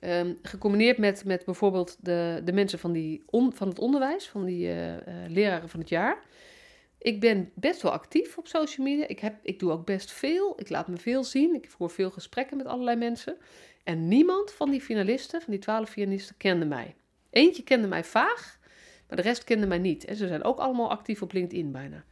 Um, 0.00 0.38
gecombineerd 0.42 0.98
met, 0.98 1.24
met 1.24 1.44
bijvoorbeeld 1.44 1.96
de, 2.00 2.40
de 2.44 2.52
mensen 2.52 2.78
van, 2.78 2.92
die 2.92 3.22
van 3.30 3.68
het 3.68 3.78
onderwijs, 3.78 4.28
van 4.28 4.44
die 4.44 4.66
uh, 4.66 4.92
uh, 4.92 5.00
leraren 5.28 5.68
van 5.68 5.80
het 5.80 5.88
jaar. 5.88 6.22
Ik 6.98 7.20
ben 7.20 7.50
best 7.54 7.82
wel 7.82 7.92
actief 7.92 8.38
op 8.38 8.46
social 8.46 8.86
media. 8.86 9.08
Ik, 9.08 9.18
heb, 9.18 9.34
ik 9.42 9.58
doe 9.58 9.72
ook 9.72 9.86
best 9.86 10.12
veel. 10.12 10.60
Ik 10.60 10.68
laat 10.68 10.88
me 10.88 10.96
veel 10.96 11.24
zien. 11.24 11.54
Ik 11.54 11.70
voer 11.70 11.90
veel 11.90 12.10
gesprekken 12.10 12.56
met 12.56 12.66
allerlei 12.66 12.96
mensen. 12.96 13.36
En 13.84 14.08
niemand 14.08 14.52
van 14.52 14.70
die 14.70 14.80
finalisten, 14.80 15.40
van 15.40 15.50
die 15.52 15.62
twaalf 15.62 15.90
finalisten, 15.90 16.36
kende 16.36 16.64
mij. 16.64 16.94
Eentje 17.30 17.62
kende 17.62 17.86
mij 17.88 18.04
vaag, 18.04 18.58
maar 19.08 19.16
de 19.16 19.22
rest 19.22 19.44
kende 19.44 19.66
mij 19.66 19.78
niet. 19.78 20.04
En 20.04 20.16
ze 20.16 20.26
zijn 20.26 20.44
ook 20.44 20.58
allemaal 20.58 20.90
actief 20.90 21.22
op 21.22 21.32
LinkedIn 21.32 21.72
bijna. 21.72 22.04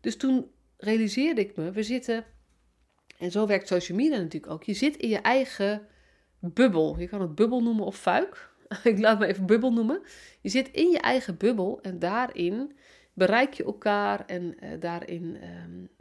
Dus 0.00 0.16
toen 0.16 0.50
realiseerde 0.76 1.40
ik 1.40 1.56
me, 1.56 1.70
we 1.70 1.82
zitten, 1.82 2.24
en 3.18 3.30
zo 3.30 3.46
werkt 3.46 3.68
social 3.68 3.98
media 3.98 4.16
natuurlijk 4.16 4.52
ook, 4.52 4.62
je 4.62 4.74
zit 4.74 4.96
in 4.96 5.08
je 5.08 5.18
eigen 5.18 5.86
bubbel. 6.40 6.98
Je 6.98 7.08
kan 7.08 7.20
het 7.20 7.34
bubbel 7.34 7.62
noemen 7.62 7.84
of 7.84 7.96
fuik. 7.96 8.50
ik 8.84 8.98
laat 8.98 9.18
me 9.18 9.26
even 9.26 9.46
bubbel 9.46 9.72
noemen. 9.72 10.02
Je 10.40 10.48
zit 10.48 10.70
in 10.70 10.90
je 10.90 10.98
eigen 10.98 11.36
bubbel 11.36 11.78
en 11.82 11.98
daarin 11.98 12.72
bereik 13.14 13.54
je 13.54 13.64
elkaar 13.64 14.26
en 14.26 14.42
uh, 14.42 14.80
daarin 14.80 15.36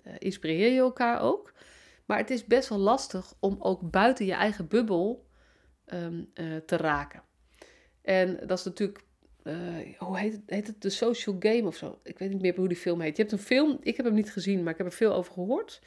uh, 0.04 0.13
inspireer 0.17 0.71
je 0.71 0.80
elkaar 0.80 1.21
ook. 1.21 1.54
Maar 2.06 2.17
het 2.17 2.30
is 2.30 2.45
best 2.45 2.69
wel 2.69 2.78
lastig 2.78 3.34
om 3.39 3.56
ook 3.60 3.91
buiten 3.91 4.26
je 4.26 4.34
eigen 4.34 4.67
bubbel 4.67 5.26
um, 5.93 6.32
uh, 6.34 6.58
te 6.58 6.78
raken. 6.78 7.23
En 8.02 8.39
dat 8.47 8.58
is 8.58 8.63
natuurlijk, 8.63 9.04
hoe 9.97 10.17
heet 10.17 10.34
het, 10.34 10.41
heet 10.45 10.67
het? 10.67 10.82
De 10.82 10.89
Social 10.89 11.36
Game 11.39 11.67
of 11.67 11.76
zo. 11.76 11.99
Ik 12.04 12.17
weet 12.19 12.30
niet 12.30 12.41
meer 12.41 12.56
hoe 12.56 12.67
die 12.67 12.78
film 12.78 13.02
heet. 13.02 13.15
Je 13.15 13.21
hebt 13.21 13.34
een 13.34 13.39
film, 13.39 13.78
ik 13.82 13.97
heb 13.97 14.06
hem 14.06 14.15
niet 14.15 14.32
gezien, 14.32 14.63
maar 14.63 14.71
ik 14.71 14.78
heb 14.78 14.88
er 14.88 14.93
veel 14.93 15.13
over 15.13 15.34
gehoord. 15.34 15.82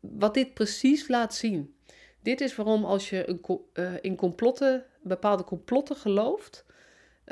Wat 0.00 0.34
dit 0.34 0.54
precies 0.54 1.08
laat 1.08 1.34
zien. 1.34 1.74
Dit 2.22 2.40
is 2.40 2.56
waarom 2.56 2.84
als 2.84 3.10
je 3.10 3.28
een, 3.72 4.02
in 4.02 4.16
complotten, 4.16 4.84
bepaalde 5.02 5.44
complotten 5.44 5.96
gelooft, 5.96 6.64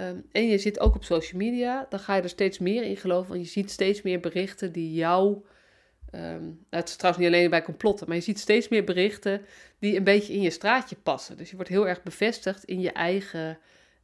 um, 0.01 0.25
en 0.33 0.49
je 0.49 0.59
zit 0.59 0.81
ook 0.81 0.95
op 0.95 1.05
social 1.05 1.41
media, 1.41 1.87
dan 1.89 2.01
ga 2.01 2.15
je 2.15 2.23
er 2.23 2.29
steeds 2.29 2.59
meer 2.59 2.83
in 2.83 2.97
geloven. 2.97 3.31
Want 3.31 3.45
je 3.45 3.51
ziet 3.51 3.71
steeds 3.71 4.03
meer 4.03 4.21
berichten 4.21 4.73
die 4.73 4.93
jou 4.93 5.45
Um, 6.15 6.65
het 6.71 6.89
is 6.89 6.97
trouwens 6.97 7.25
niet 7.25 7.35
alleen 7.35 7.51
bij 7.51 7.63
complotten, 7.63 8.07
maar 8.07 8.17
je 8.17 8.23
ziet 8.23 8.39
steeds 8.39 8.69
meer 8.69 8.85
berichten 8.85 9.41
die 9.79 9.97
een 9.97 10.05
beetje 10.05 10.33
in 10.33 10.41
je 10.41 10.51
straatje 10.51 10.97
passen. 10.97 11.37
Dus 11.37 11.51
je 11.51 11.55
wordt 11.55 11.71
heel 11.71 11.89
erg 11.89 12.03
bevestigd 12.03 12.65
in 12.65 12.81
je 12.81 12.93
eigen 12.93 13.59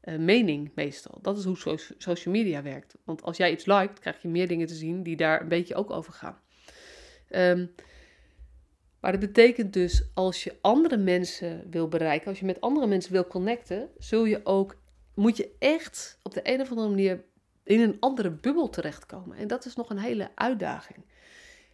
uh, 0.04 0.18
mening 0.18 0.70
meestal. 0.74 1.18
Dat 1.22 1.38
is 1.38 1.44
hoe 1.44 1.56
so 1.56 1.76
social 1.98 2.34
media 2.34 2.62
werkt. 2.62 2.94
Want 3.04 3.22
als 3.22 3.36
jij 3.36 3.52
iets 3.52 3.66
liked, 3.66 3.98
krijg 3.98 4.22
je 4.22 4.28
meer 4.28 4.48
dingen 4.48 4.66
te 4.66 4.74
zien 4.74 5.02
die 5.02 5.16
daar 5.16 5.40
een 5.40 5.48
beetje 5.48 5.74
ook 5.74 5.90
over 5.90 6.12
gaan. 6.12 6.38
Um, 7.30 7.74
maar 9.00 9.12
dat 9.12 9.20
betekent 9.20 9.72
dus 9.72 10.04
als 10.14 10.44
je 10.44 10.56
andere 10.60 10.96
mensen 10.96 11.66
wil 11.70 11.88
bereiken, 11.88 12.28
als 12.28 12.38
je 12.38 12.46
met 12.46 12.60
andere 12.60 12.86
mensen 12.86 13.12
wil 13.12 13.26
connecten, 13.26 13.88
zul 13.98 14.24
je 14.24 14.40
ook, 14.44 14.76
moet 15.14 15.36
je 15.36 15.50
echt 15.58 16.18
op 16.22 16.34
de 16.34 16.40
een 16.42 16.60
of 16.60 16.70
andere 16.70 16.88
manier 16.88 17.24
in 17.64 17.80
een 17.80 17.96
andere 18.00 18.30
bubbel 18.30 18.68
terechtkomen. 18.68 19.36
En 19.36 19.46
dat 19.46 19.64
is 19.64 19.76
nog 19.76 19.90
een 19.90 19.98
hele 19.98 20.30
uitdaging. 20.34 21.04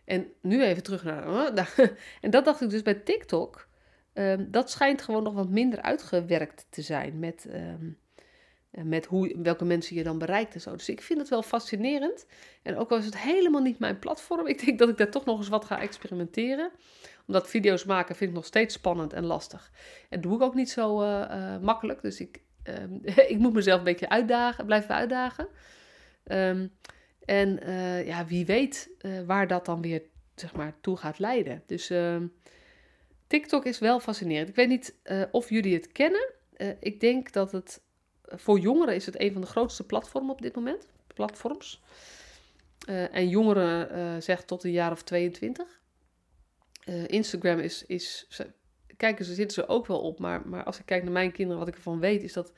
En 0.05 0.33
nu 0.41 0.63
even 0.63 0.83
terug 0.83 1.05
naar. 1.05 1.55
en 2.21 2.31
dat 2.31 2.45
dacht 2.45 2.61
ik 2.61 2.71
dus 2.71 2.83
bij 2.83 2.95
TikTok. 2.95 3.69
Um, 4.15 4.51
dat 4.51 4.71
schijnt 4.71 5.03
gewoon 5.03 5.23
nog 5.23 5.35
wat 5.35 5.49
minder 5.49 5.83
uitgewerkt 5.83 6.67
te 6.71 6.83
zijn 6.83 7.19
met, 7.19 7.47
um, 7.53 7.99
met 8.71 9.07
hoe, 9.07 9.37
welke 9.43 9.65
mensen 9.65 9.97
je 9.97 10.03
dan 10.03 10.19
bereikt 10.19 10.55
en 10.55 10.61
zo. 10.61 10.77
Dus 10.77 10.89
ik 10.89 11.01
vind 11.01 11.21
het 11.21 11.29
wel 11.29 11.43
fascinerend. 11.43 12.27
En 12.63 12.77
ook 12.77 12.91
al 12.91 12.99
is 12.99 13.05
het 13.05 13.19
helemaal 13.19 13.63
niet 13.63 13.79
mijn 13.79 13.99
platform, 13.99 14.47
ik 14.57 14.65
denk 14.65 14.79
dat 14.79 14.89
ik 14.89 14.97
daar 14.97 15.11
toch 15.11 15.25
nog 15.25 15.39
eens 15.39 15.49
wat 15.49 15.65
ga 15.65 15.81
experimenteren. 15.81 16.71
Omdat 17.27 17.49
video's 17.49 17.85
maken 17.85 18.17
vind 18.17 18.31
ik 18.31 18.37
nog 18.37 18.47
steeds 18.47 18.75
spannend 18.75 19.13
en 19.13 19.25
lastig. 19.25 19.71
En 20.09 20.21
doe 20.21 20.35
ik 20.35 20.43
ook 20.43 20.55
niet 20.55 20.71
zo 20.71 21.03
uh, 21.03 21.25
uh, 21.31 21.59
makkelijk. 21.59 22.03
Dus 22.03 22.21
ik, 22.21 22.41
um, 22.65 23.01
ik 23.33 23.39
moet 23.39 23.53
mezelf 23.53 23.79
een 23.79 23.85
beetje 23.85 24.09
uitdagen, 24.09 24.67
blijven 24.67 24.95
uitdagen. 24.95 25.49
Um, 26.25 26.73
en 27.25 27.69
uh, 27.69 28.07
ja, 28.07 28.27
wie 28.27 28.47
weet 28.47 28.91
uh, 29.01 29.21
waar 29.27 29.47
dat 29.47 29.65
dan 29.65 29.83
weer 29.83 30.03
zeg 30.35 30.55
maar, 30.55 30.75
toe 30.81 30.97
gaat 30.97 31.19
leiden. 31.19 31.63
Dus 31.67 31.91
uh, 31.91 32.17
TikTok 33.27 33.65
is 33.65 33.79
wel 33.79 34.01
fascinerend. 34.01 34.49
Ik 34.49 34.55
weet 34.55 34.69
niet 34.69 34.95
uh, 35.05 35.23
of 35.31 35.49
jullie 35.49 35.75
het 35.75 35.93
kennen. 35.93 36.33
ik 36.81 37.01
denk 37.01 37.33
dat 37.33 37.53
het 37.53 37.81
voor 38.25 38.59
jongeren 38.59 38.95
is 38.95 39.07
het 39.07 39.21
een 39.21 39.33
van 39.33 39.41
de 39.41 39.47
grootste 39.47 39.87
platformen 39.87 40.31
op 40.31 40.43
dit 40.43 40.55
moment. 40.55 40.87
Platforms. 41.15 41.83
en 42.87 43.29
jongeren 43.29 44.23
zegt 44.23 44.47
tot 44.47 44.65
een 44.65 44.73
jaar 44.73 44.93
of 44.93 45.03
22. 45.03 45.81
Instagram 47.07 47.59
is, 47.59 47.85
is 47.87 48.27
kijken 49.01 49.25
ze, 49.25 49.35
zitten 49.35 49.63
ze 49.63 49.69
ook 49.69 49.87
wel 49.87 50.01
op. 50.01 50.19
Maar, 50.19 50.43
maar 50.49 50.65
als 50.65 50.79
ik 50.79 50.87
kijk 50.87 51.03
naar 51.03 51.13
mijn 51.13 51.33
kinderen, 51.33 51.59
wat 51.59 51.69
ik 51.69 51.75
ervan 51.75 52.01
weet, 52.01 52.23
is 52.23 52.33
dat 52.33 52.53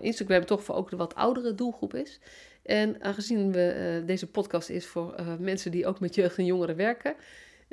Instagram 0.00 0.44
toch 0.44 0.64
voor 0.64 0.74
ook 0.74 0.90
de 0.90 0.96
wat 0.96 1.14
oudere 1.14 1.54
doelgroep 1.54 1.94
is. 1.94 2.20
En 2.62 3.02
aangezien 3.02 3.52
we, 3.52 3.98
uh, 4.00 4.06
deze 4.06 4.30
podcast 4.30 4.68
is 4.68 4.86
voor 4.86 5.14
uh, 5.20 5.36
mensen 5.36 5.70
die 5.70 5.86
ook 5.86 6.00
met 6.00 6.14
jeugd 6.14 6.38
en 6.38 6.44
jongeren 6.44 6.76
werken, 6.76 7.14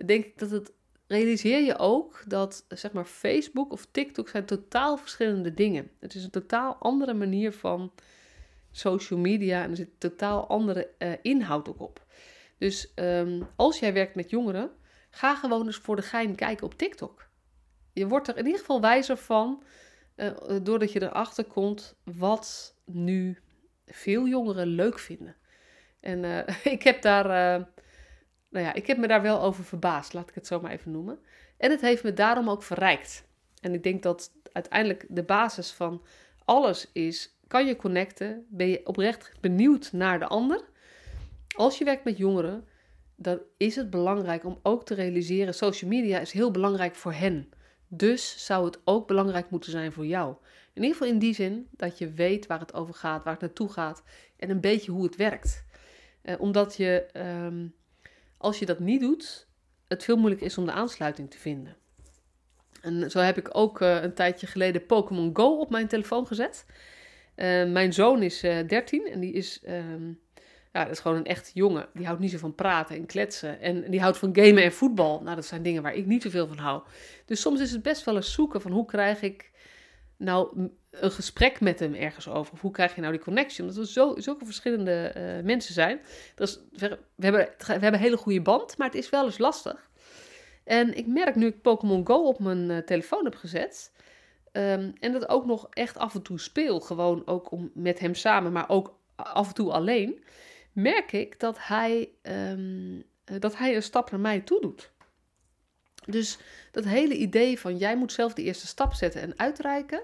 denk 0.05 0.25
ik 0.25 0.39
dat 0.39 0.51
het 0.51 0.71
realiseer 1.07 1.59
je 1.59 1.77
ook 1.77 2.23
dat 2.27 2.65
zeg 2.69 2.91
maar 2.91 3.05
Facebook 3.05 3.71
of 3.71 3.87
TikTok 3.91 4.29
zijn 4.29 4.45
totaal 4.45 4.97
verschillende 4.97 5.53
dingen. 5.53 5.91
Het 5.99 6.15
is 6.15 6.23
een 6.23 6.29
totaal 6.29 6.75
andere 6.79 7.13
manier 7.13 7.51
van 7.51 7.91
social 8.71 9.19
media 9.19 9.63
en 9.63 9.69
er 9.69 9.75
zit 9.75 9.89
totaal 9.97 10.47
andere 10.47 10.89
uh, 10.99 11.11
inhoud 11.21 11.69
ook 11.69 11.81
op. 11.81 12.05
Dus 12.57 12.91
um, 12.95 13.47
als 13.55 13.79
jij 13.79 13.93
werkt 13.93 14.15
met 14.15 14.29
jongeren, 14.29 14.71
ga 15.09 15.35
gewoon 15.35 15.65
eens 15.65 15.77
voor 15.77 15.95
de 15.95 16.01
gein 16.01 16.35
kijken 16.35 16.65
op 16.65 16.73
TikTok. 16.73 17.29
Je 17.93 18.07
wordt 18.07 18.27
er 18.27 18.37
in 18.37 18.45
ieder 18.45 18.59
geval 18.59 18.81
wijzer 18.81 19.17
van, 19.17 19.63
uh, 20.15 20.31
doordat 20.63 20.91
je 20.91 21.01
erachter 21.01 21.45
komt 21.45 21.95
wat 22.03 22.75
nu 22.85 23.37
veel 23.85 24.27
jongeren 24.27 24.67
leuk 24.67 24.99
vinden. 24.99 25.35
En 25.99 26.23
uh, 26.23 26.39
ik 26.75 26.83
heb 26.83 27.01
daar, 27.01 27.27
nou 28.49 28.65
ja, 28.65 28.73
ik 28.73 28.87
heb 28.87 28.97
me 28.97 29.07
daar 29.07 29.21
wel 29.21 29.41
over 29.41 29.63
verbaasd, 29.63 30.13
laat 30.13 30.29
ik 30.29 30.35
het 30.35 30.47
zo 30.47 30.61
maar 30.61 30.71
even 30.71 30.91
noemen. 30.91 31.19
En 31.57 31.71
het 31.71 31.81
heeft 31.81 32.03
me 32.03 32.13
daarom 32.13 32.49
ook 32.49 32.63
verrijkt. 32.63 33.29
En 33.61 33.73
ik 33.73 33.83
denk 33.83 34.03
dat 34.03 34.31
uiteindelijk 34.51 35.05
de 35.09 35.23
basis 35.23 35.71
van 35.71 36.05
alles 36.45 36.91
is: 36.91 37.37
kan 37.47 37.65
je 37.65 37.75
connecten? 37.75 38.45
Ben 38.49 38.67
je 38.67 38.85
oprecht 38.85 39.31
benieuwd 39.41 39.91
naar 39.91 40.19
de 40.19 40.27
ander? 40.27 40.63
Als 41.55 41.77
je 41.77 41.83
werkt 41.83 42.03
met 42.03 42.17
jongeren, 42.17 42.67
dan 43.15 43.39
is 43.57 43.75
het 43.75 43.89
belangrijk 43.89 44.45
om 44.45 44.59
ook 44.63 44.85
te 44.85 44.93
realiseren: 44.93 45.53
social 45.53 45.89
media 45.89 46.19
is 46.19 46.31
heel 46.31 46.51
belangrijk 46.51 46.95
voor 46.95 47.13
hen. 47.13 47.49
Dus 47.93 48.45
zou 48.45 48.65
het 48.65 48.79
ook 48.83 49.07
belangrijk 49.07 49.49
moeten 49.49 49.71
zijn 49.71 49.91
voor 49.91 50.05
jou. 50.05 50.35
In 50.73 50.81
ieder 50.81 50.97
geval 50.97 51.13
in 51.13 51.19
die 51.19 51.33
zin 51.33 51.67
dat 51.71 51.97
je 51.97 52.11
weet 52.11 52.47
waar 52.47 52.59
het 52.59 52.73
over 52.73 52.93
gaat, 52.93 53.23
waar 53.23 53.33
het 53.33 53.41
naartoe 53.41 53.69
gaat 53.69 54.03
en 54.37 54.49
een 54.49 54.61
beetje 54.61 54.91
hoe 54.91 55.03
het 55.03 55.15
werkt. 55.15 55.65
Eh, 56.21 56.39
omdat 56.39 56.75
je, 56.75 57.05
ehm, 57.13 57.67
als 58.37 58.59
je 58.59 58.65
dat 58.65 58.79
niet 58.79 59.01
doet, 59.01 59.47
het 59.87 60.03
veel 60.03 60.17
moeilijker 60.17 60.47
is 60.47 60.57
om 60.57 60.65
de 60.65 60.71
aansluiting 60.71 61.31
te 61.31 61.37
vinden. 61.37 61.75
En 62.81 63.11
zo 63.11 63.19
heb 63.19 63.37
ik 63.37 63.49
ook 63.51 63.81
uh, 63.81 64.01
een 64.01 64.13
tijdje 64.13 64.47
geleden 64.47 64.85
Pokémon 64.85 65.29
Go 65.33 65.57
op 65.57 65.69
mijn 65.69 65.87
telefoon 65.87 66.27
gezet. 66.27 66.65
Uh, 67.35 67.71
mijn 67.71 67.93
zoon 67.93 68.23
is 68.23 68.43
uh, 68.43 68.59
eh, 68.59 68.67
13 68.67 69.07
en 69.07 69.19
die 69.19 69.33
is, 69.33 69.61
um, 69.67 70.19
ja, 70.71 70.83
dat 70.83 70.91
is 70.91 70.99
gewoon 70.99 71.17
een 71.17 71.25
echt 71.25 71.51
jongen. 71.53 71.87
Die 71.93 72.05
houdt 72.05 72.21
niet 72.21 72.31
zo 72.31 72.37
van 72.37 72.55
praten 72.55 72.95
en 72.95 73.05
kletsen. 73.05 73.59
En 73.59 73.91
die 73.91 74.01
houdt 74.01 74.17
van 74.17 74.35
gamen 74.35 74.63
en 74.63 74.71
voetbal. 74.71 75.21
Nou, 75.21 75.35
dat 75.35 75.45
zijn 75.45 75.63
dingen 75.63 75.81
waar 75.81 75.95
ik 75.95 76.05
niet 76.05 76.21
zoveel 76.21 76.47
van 76.47 76.57
hou. 76.57 76.81
Dus 77.25 77.41
soms 77.41 77.59
is 77.59 77.71
het 77.71 77.81
best 77.81 78.03
wel 78.03 78.15
eens 78.15 78.33
zoeken 78.33 78.61
van 78.61 78.71
hoe 78.71 78.85
krijg 78.85 79.21
ik 79.21 79.51
nou 80.17 80.69
een 80.91 81.11
gesprek 81.11 81.59
met 81.59 81.79
hem 81.79 81.93
ergens 81.93 82.27
over? 82.27 82.53
Of 82.53 82.61
hoe 82.61 82.71
krijg 82.71 82.95
je 82.95 83.01
nou 83.01 83.13
die 83.13 83.23
connectie? 83.23 83.61
Omdat 83.61 83.77
we 83.77 83.87
zo, 83.87 84.13
zulke 84.17 84.45
verschillende 84.45 85.11
mensen 85.43 85.73
zijn. 85.73 85.99
Dus 86.35 86.59
we, 86.71 86.99
we, 87.15 87.25
hebben, 87.25 87.49
we 87.57 87.71
hebben 87.71 87.93
een 87.93 87.99
hele 87.99 88.17
goede 88.17 88.41
band, 88.41 88.77
maar 88.77 88.87
het 88.87 88.97
is 88.97 89.09
wel 89.09 89.25
eens 89.25 89.37
lastig. 89.37 89.89
En 90.63 90.97
ik 90.97 91.07
merk 91.07 91.35
nu 91.35 91.47
ik 91.47 91.61
Pokémon 91.61 92.07
Go 92.07 92.27
op 92.27 92.39
mijn 92.39 92.69
uh, 92.69 92.77
telefoon 92.77 93.23
heb 93.23 93.35
gezet. 93.35 93.91
Um, 94.51 94.93
en 94.99 95.11
dat 95.11 95.29
ook 95.29 95.45
nog 95.45 95.67
echt 95.69 95.97
af 95.97 96.15
en 96.15 96.21
toe 96.21 96.39
speel. 96.39 96.79
Gewoon 96.79 97.27
ook 97.27 97.51
om, 97.51 97.71
met 97.73 97.99
hem 97.99 98.15
samen, 98.15 98.51
maar 98.51 98.69
ook 98.69 98.99
af 99.15 99.47
en 99.47 99.53
toe 99.53 99.71
alleen. 99.71 100.23
Merk 100.71 101.11
ik 101.11 101.39
dat 101.39 101.57
hij, 101.59 102.09
um, 102.21 103.03
dat 103.23 103.57
hij 103.57 103.75
een 103.75 103.83
stap 103.83 104.11
naar 104.11 104.19
mij 104.19 104.39
toe 104.39 104.61
doet. 104.61 104.91
Dus 106.05 106.37
dat 106.71 106.83
hele 106.83 107.15
idee 107.15 107.59
van 107.59 107.77
jij 107.77 107.97
moet 107.97 108.11
zelf 108.11 108.33
de 108.33 108.43
eerste 108.43 108.67
stap 108.67 108.93
zetten 108.93 109.21
en 109.21 109.39
uitreiken. 109.39 110.01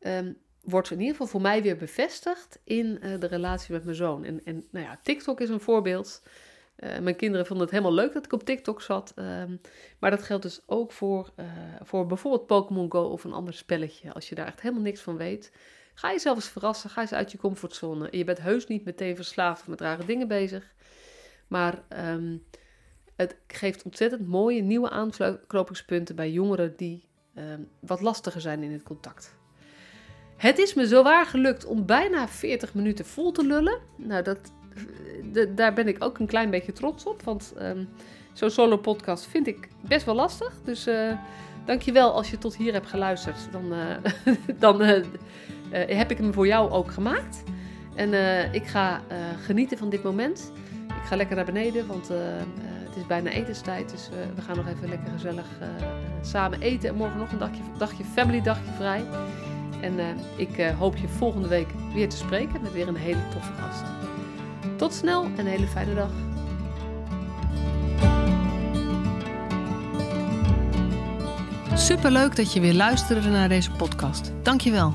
Um, 0.00 0.38
wordt 0.62 0.90
in 0.90 0.98
ieder 0.98 1.12
geval 1.12 1.26
voor 1.26 1.40
mij 1.40 1.62
weer 1.62 1.76
bevestigd 1.76 2.58
in 2.64 2.98
uh, 3.02 3.20
de 3.20 3.26
relatie 3.26 3.72
met 3.72 3.84
mijn 3.84 3.96
zoon. 3.96 4.24
En, 4.24 4.40
en 4.44 4.64
nou 4.70 4.86
ja, 4.86 5.00
TikTok 5.02 5.40
is 5.40 5.48
een 5.48 5.60
voorbeeld. 5.60 6.22
Uh, 6.76 6.98
mijn 6.98 7.16
kinderen 7.16 7.46
vonden 7.46 7.66
het 7.66 7.74
helemaal 7.74 7.96
leuk 7.96 8.12
dat 8.12 8.24
ik 8.24 8.32
op 8.32 8.44
TikTok 8.44 8.82
zat. 8.82 9.12
Um, 9.16 9.60
maar 9.98 10.10
dat 10.10 10.22
geldt 10.22 10.42
dus 10.42 10.60
ook 10.66 10.92
voor, 10.92 11.32
voor 11.82 12.06
bijvoorbeeld 12.06 12.46
Pokémon 12.46 12.92
Go 12.92 13.02
of 13.02 13.24
een 13.24 13.32
ander 13.32 13.54
spelletje. 13.54 14.12
Als 14.12 14.28
je 14.28 14.34
daar 14.34 14.46
echt 14.46 14.60
helemaal 14.60 14.82
niks 14.82 15.00
van 15.00 15.16
weet, 15.16 15.52
ga 15.94 16.10
jezelf 16.10 16.36
eens 16.36 16.48
verrassen. 16.48 16.90
Ga 16.90 17.00
eens 17.00 17.12
uit 17.12 17.32
je 17.32 17.38
comfortzone. 17.38 18.08
Je 18.10 18.24
bent 18.24 18.38
heus 18.38 18.66
niet 18.66 18.84
meteen 18.84 19.16
verslaafd 19.16 19.66
met 19.66 19.80
rare 19.80 20.04
dingen 20.04 20.28
bezig. 20.28 20.74
Maar 21.48 21.82
um, 22.08 22.44
het 23.16 23.36
geeft 23.46 23.82
ontzettend 23.82 24.26
mooie 24.26 24.62
nieuwe 24.62 24.90
aanknopingspunten 24.90 26.16
bij 26.16 26.30
jongeren 26.30 26.76
die 26.76 27.08
um, 27.34 27.68
wat 27.80 28.00
lastiger 28.00 28.40
zijn 28.40 28.62
in 28.62 28.72
het 28.72 28.82
contact. 28.82 29.34
Het 30.36 30.58
is 30.58 30.74
me 30.74 30.86
zowaar 30.86 31.26
gelukt 31.26 31.64
om 31.64 31.86
bijna 31.86 32.28
40 32.28 32.74
minuten 32.74 33.04
vol 33.04 33.32
te 33.32 33.46
lullen. 33.46 33.78
Nou, 33.96 34.22
dat 34.22 34.52
de, 35.32 35.54
daar 35.54 35.72
ben 35.72 35.88
ik 35.88 36.04
ook 36.04 36.18
een 36.18 36.26
klein 36.26 36.50
beetje 36.50 36.72
trots 36.72 37.04
op. 37.04 37.22
Want 37.22 37.54
um, 37.60 37.88
zo'n 38.32 38.50
solo 38.50 38.76
podcast 38.76 39.26
vind 39.26 39.46
ik 39.46 39.68
best 39.80 40.04
wel 40.04 40.14
lastig. 40.14 40.54
Dus 40.64 40.86
uh, 40.88 41.12
dankjewel 41.64 42.12
als 42.12 42.30
je 42.30 42.38
tot 42.38 42.56
hier 42.56 42.72
hebt 42.72 42.86
geluisterd. 42.86 43.36
Dan, 43.50 43.72
uh, 43.72 43.96
dan 44.64 45.04
heb 45.72 46.10
ik 46.10 46.18
hem 46.18 46.32
voor 46.32 46.46
jou 46.46 46.70
ook 46.70 46.92
gemaakt. 46.92 47.42
En 47.94 48.14
ik 48.52 48.66
ga 48.66 49.00
genieten 49.44 49.78
van 49.78 49.90
dit 49.90 50.02
moment. 50.02 50.52
Ik 50.88 51.08
ga 51.08 51.16
lekker 51.16 51.36
naar 51.36 51.44
beneden, 51.44 51.86
want 51.86 52.08
het 52.08 52.96
is 52.96 53.06
bijna 53.06 53.30
etenstijd. 53.30 53.90
Dus 53.90 54.08
we 54.34 54.42
gaan 54.42 54.56
nog 54.56 54.68
even 54.68 54.88
lekker 54.88 55.12
gezellig 55.12 55.46
samen 56.22 56.60
eten. 56.60 56.88
En 56.88 56.94
morgen 56.94 57.18
nog 57.18 57.32
een 57.32 57.38
dagje, 57.38 57.62
dagje 57.78 58.04
family 58.04 58.42
dagje 58.42 58.72
vrij. 58.76 59.04
En 59.80 59.94
ik 60.36 60.72
hoop 60.78 60.96
je 60.96 61.08
volgende 61.08 61.48
week 61.48 61.68
weer 61.94 62.08
te 62.08 62.16
spreken 62.16 62.62
met 62.62 62.72
weer 62.72 62.88
een 62.88 62.96
hele 62.96 63.28
toffe 63.32 63.52
gast. 63.52 63.82
Tot 64.76 64.94
snel 64.94 65.24
en 65.24 65.38
een 65.38 65.46
hele 65.46 65.66
fijne 65.66 65.94
dag. 65.94 66.10
Superleuk 71.74 72.36
dat 72.36 72.52
je 72.52 72.60
weer 72.60 72.74
luisterde 72.74 73.28
naar 73.28 73.48
deze 73.48 73.70
podcast. 73.70 74.32
Dankjewel. 74.42 74.94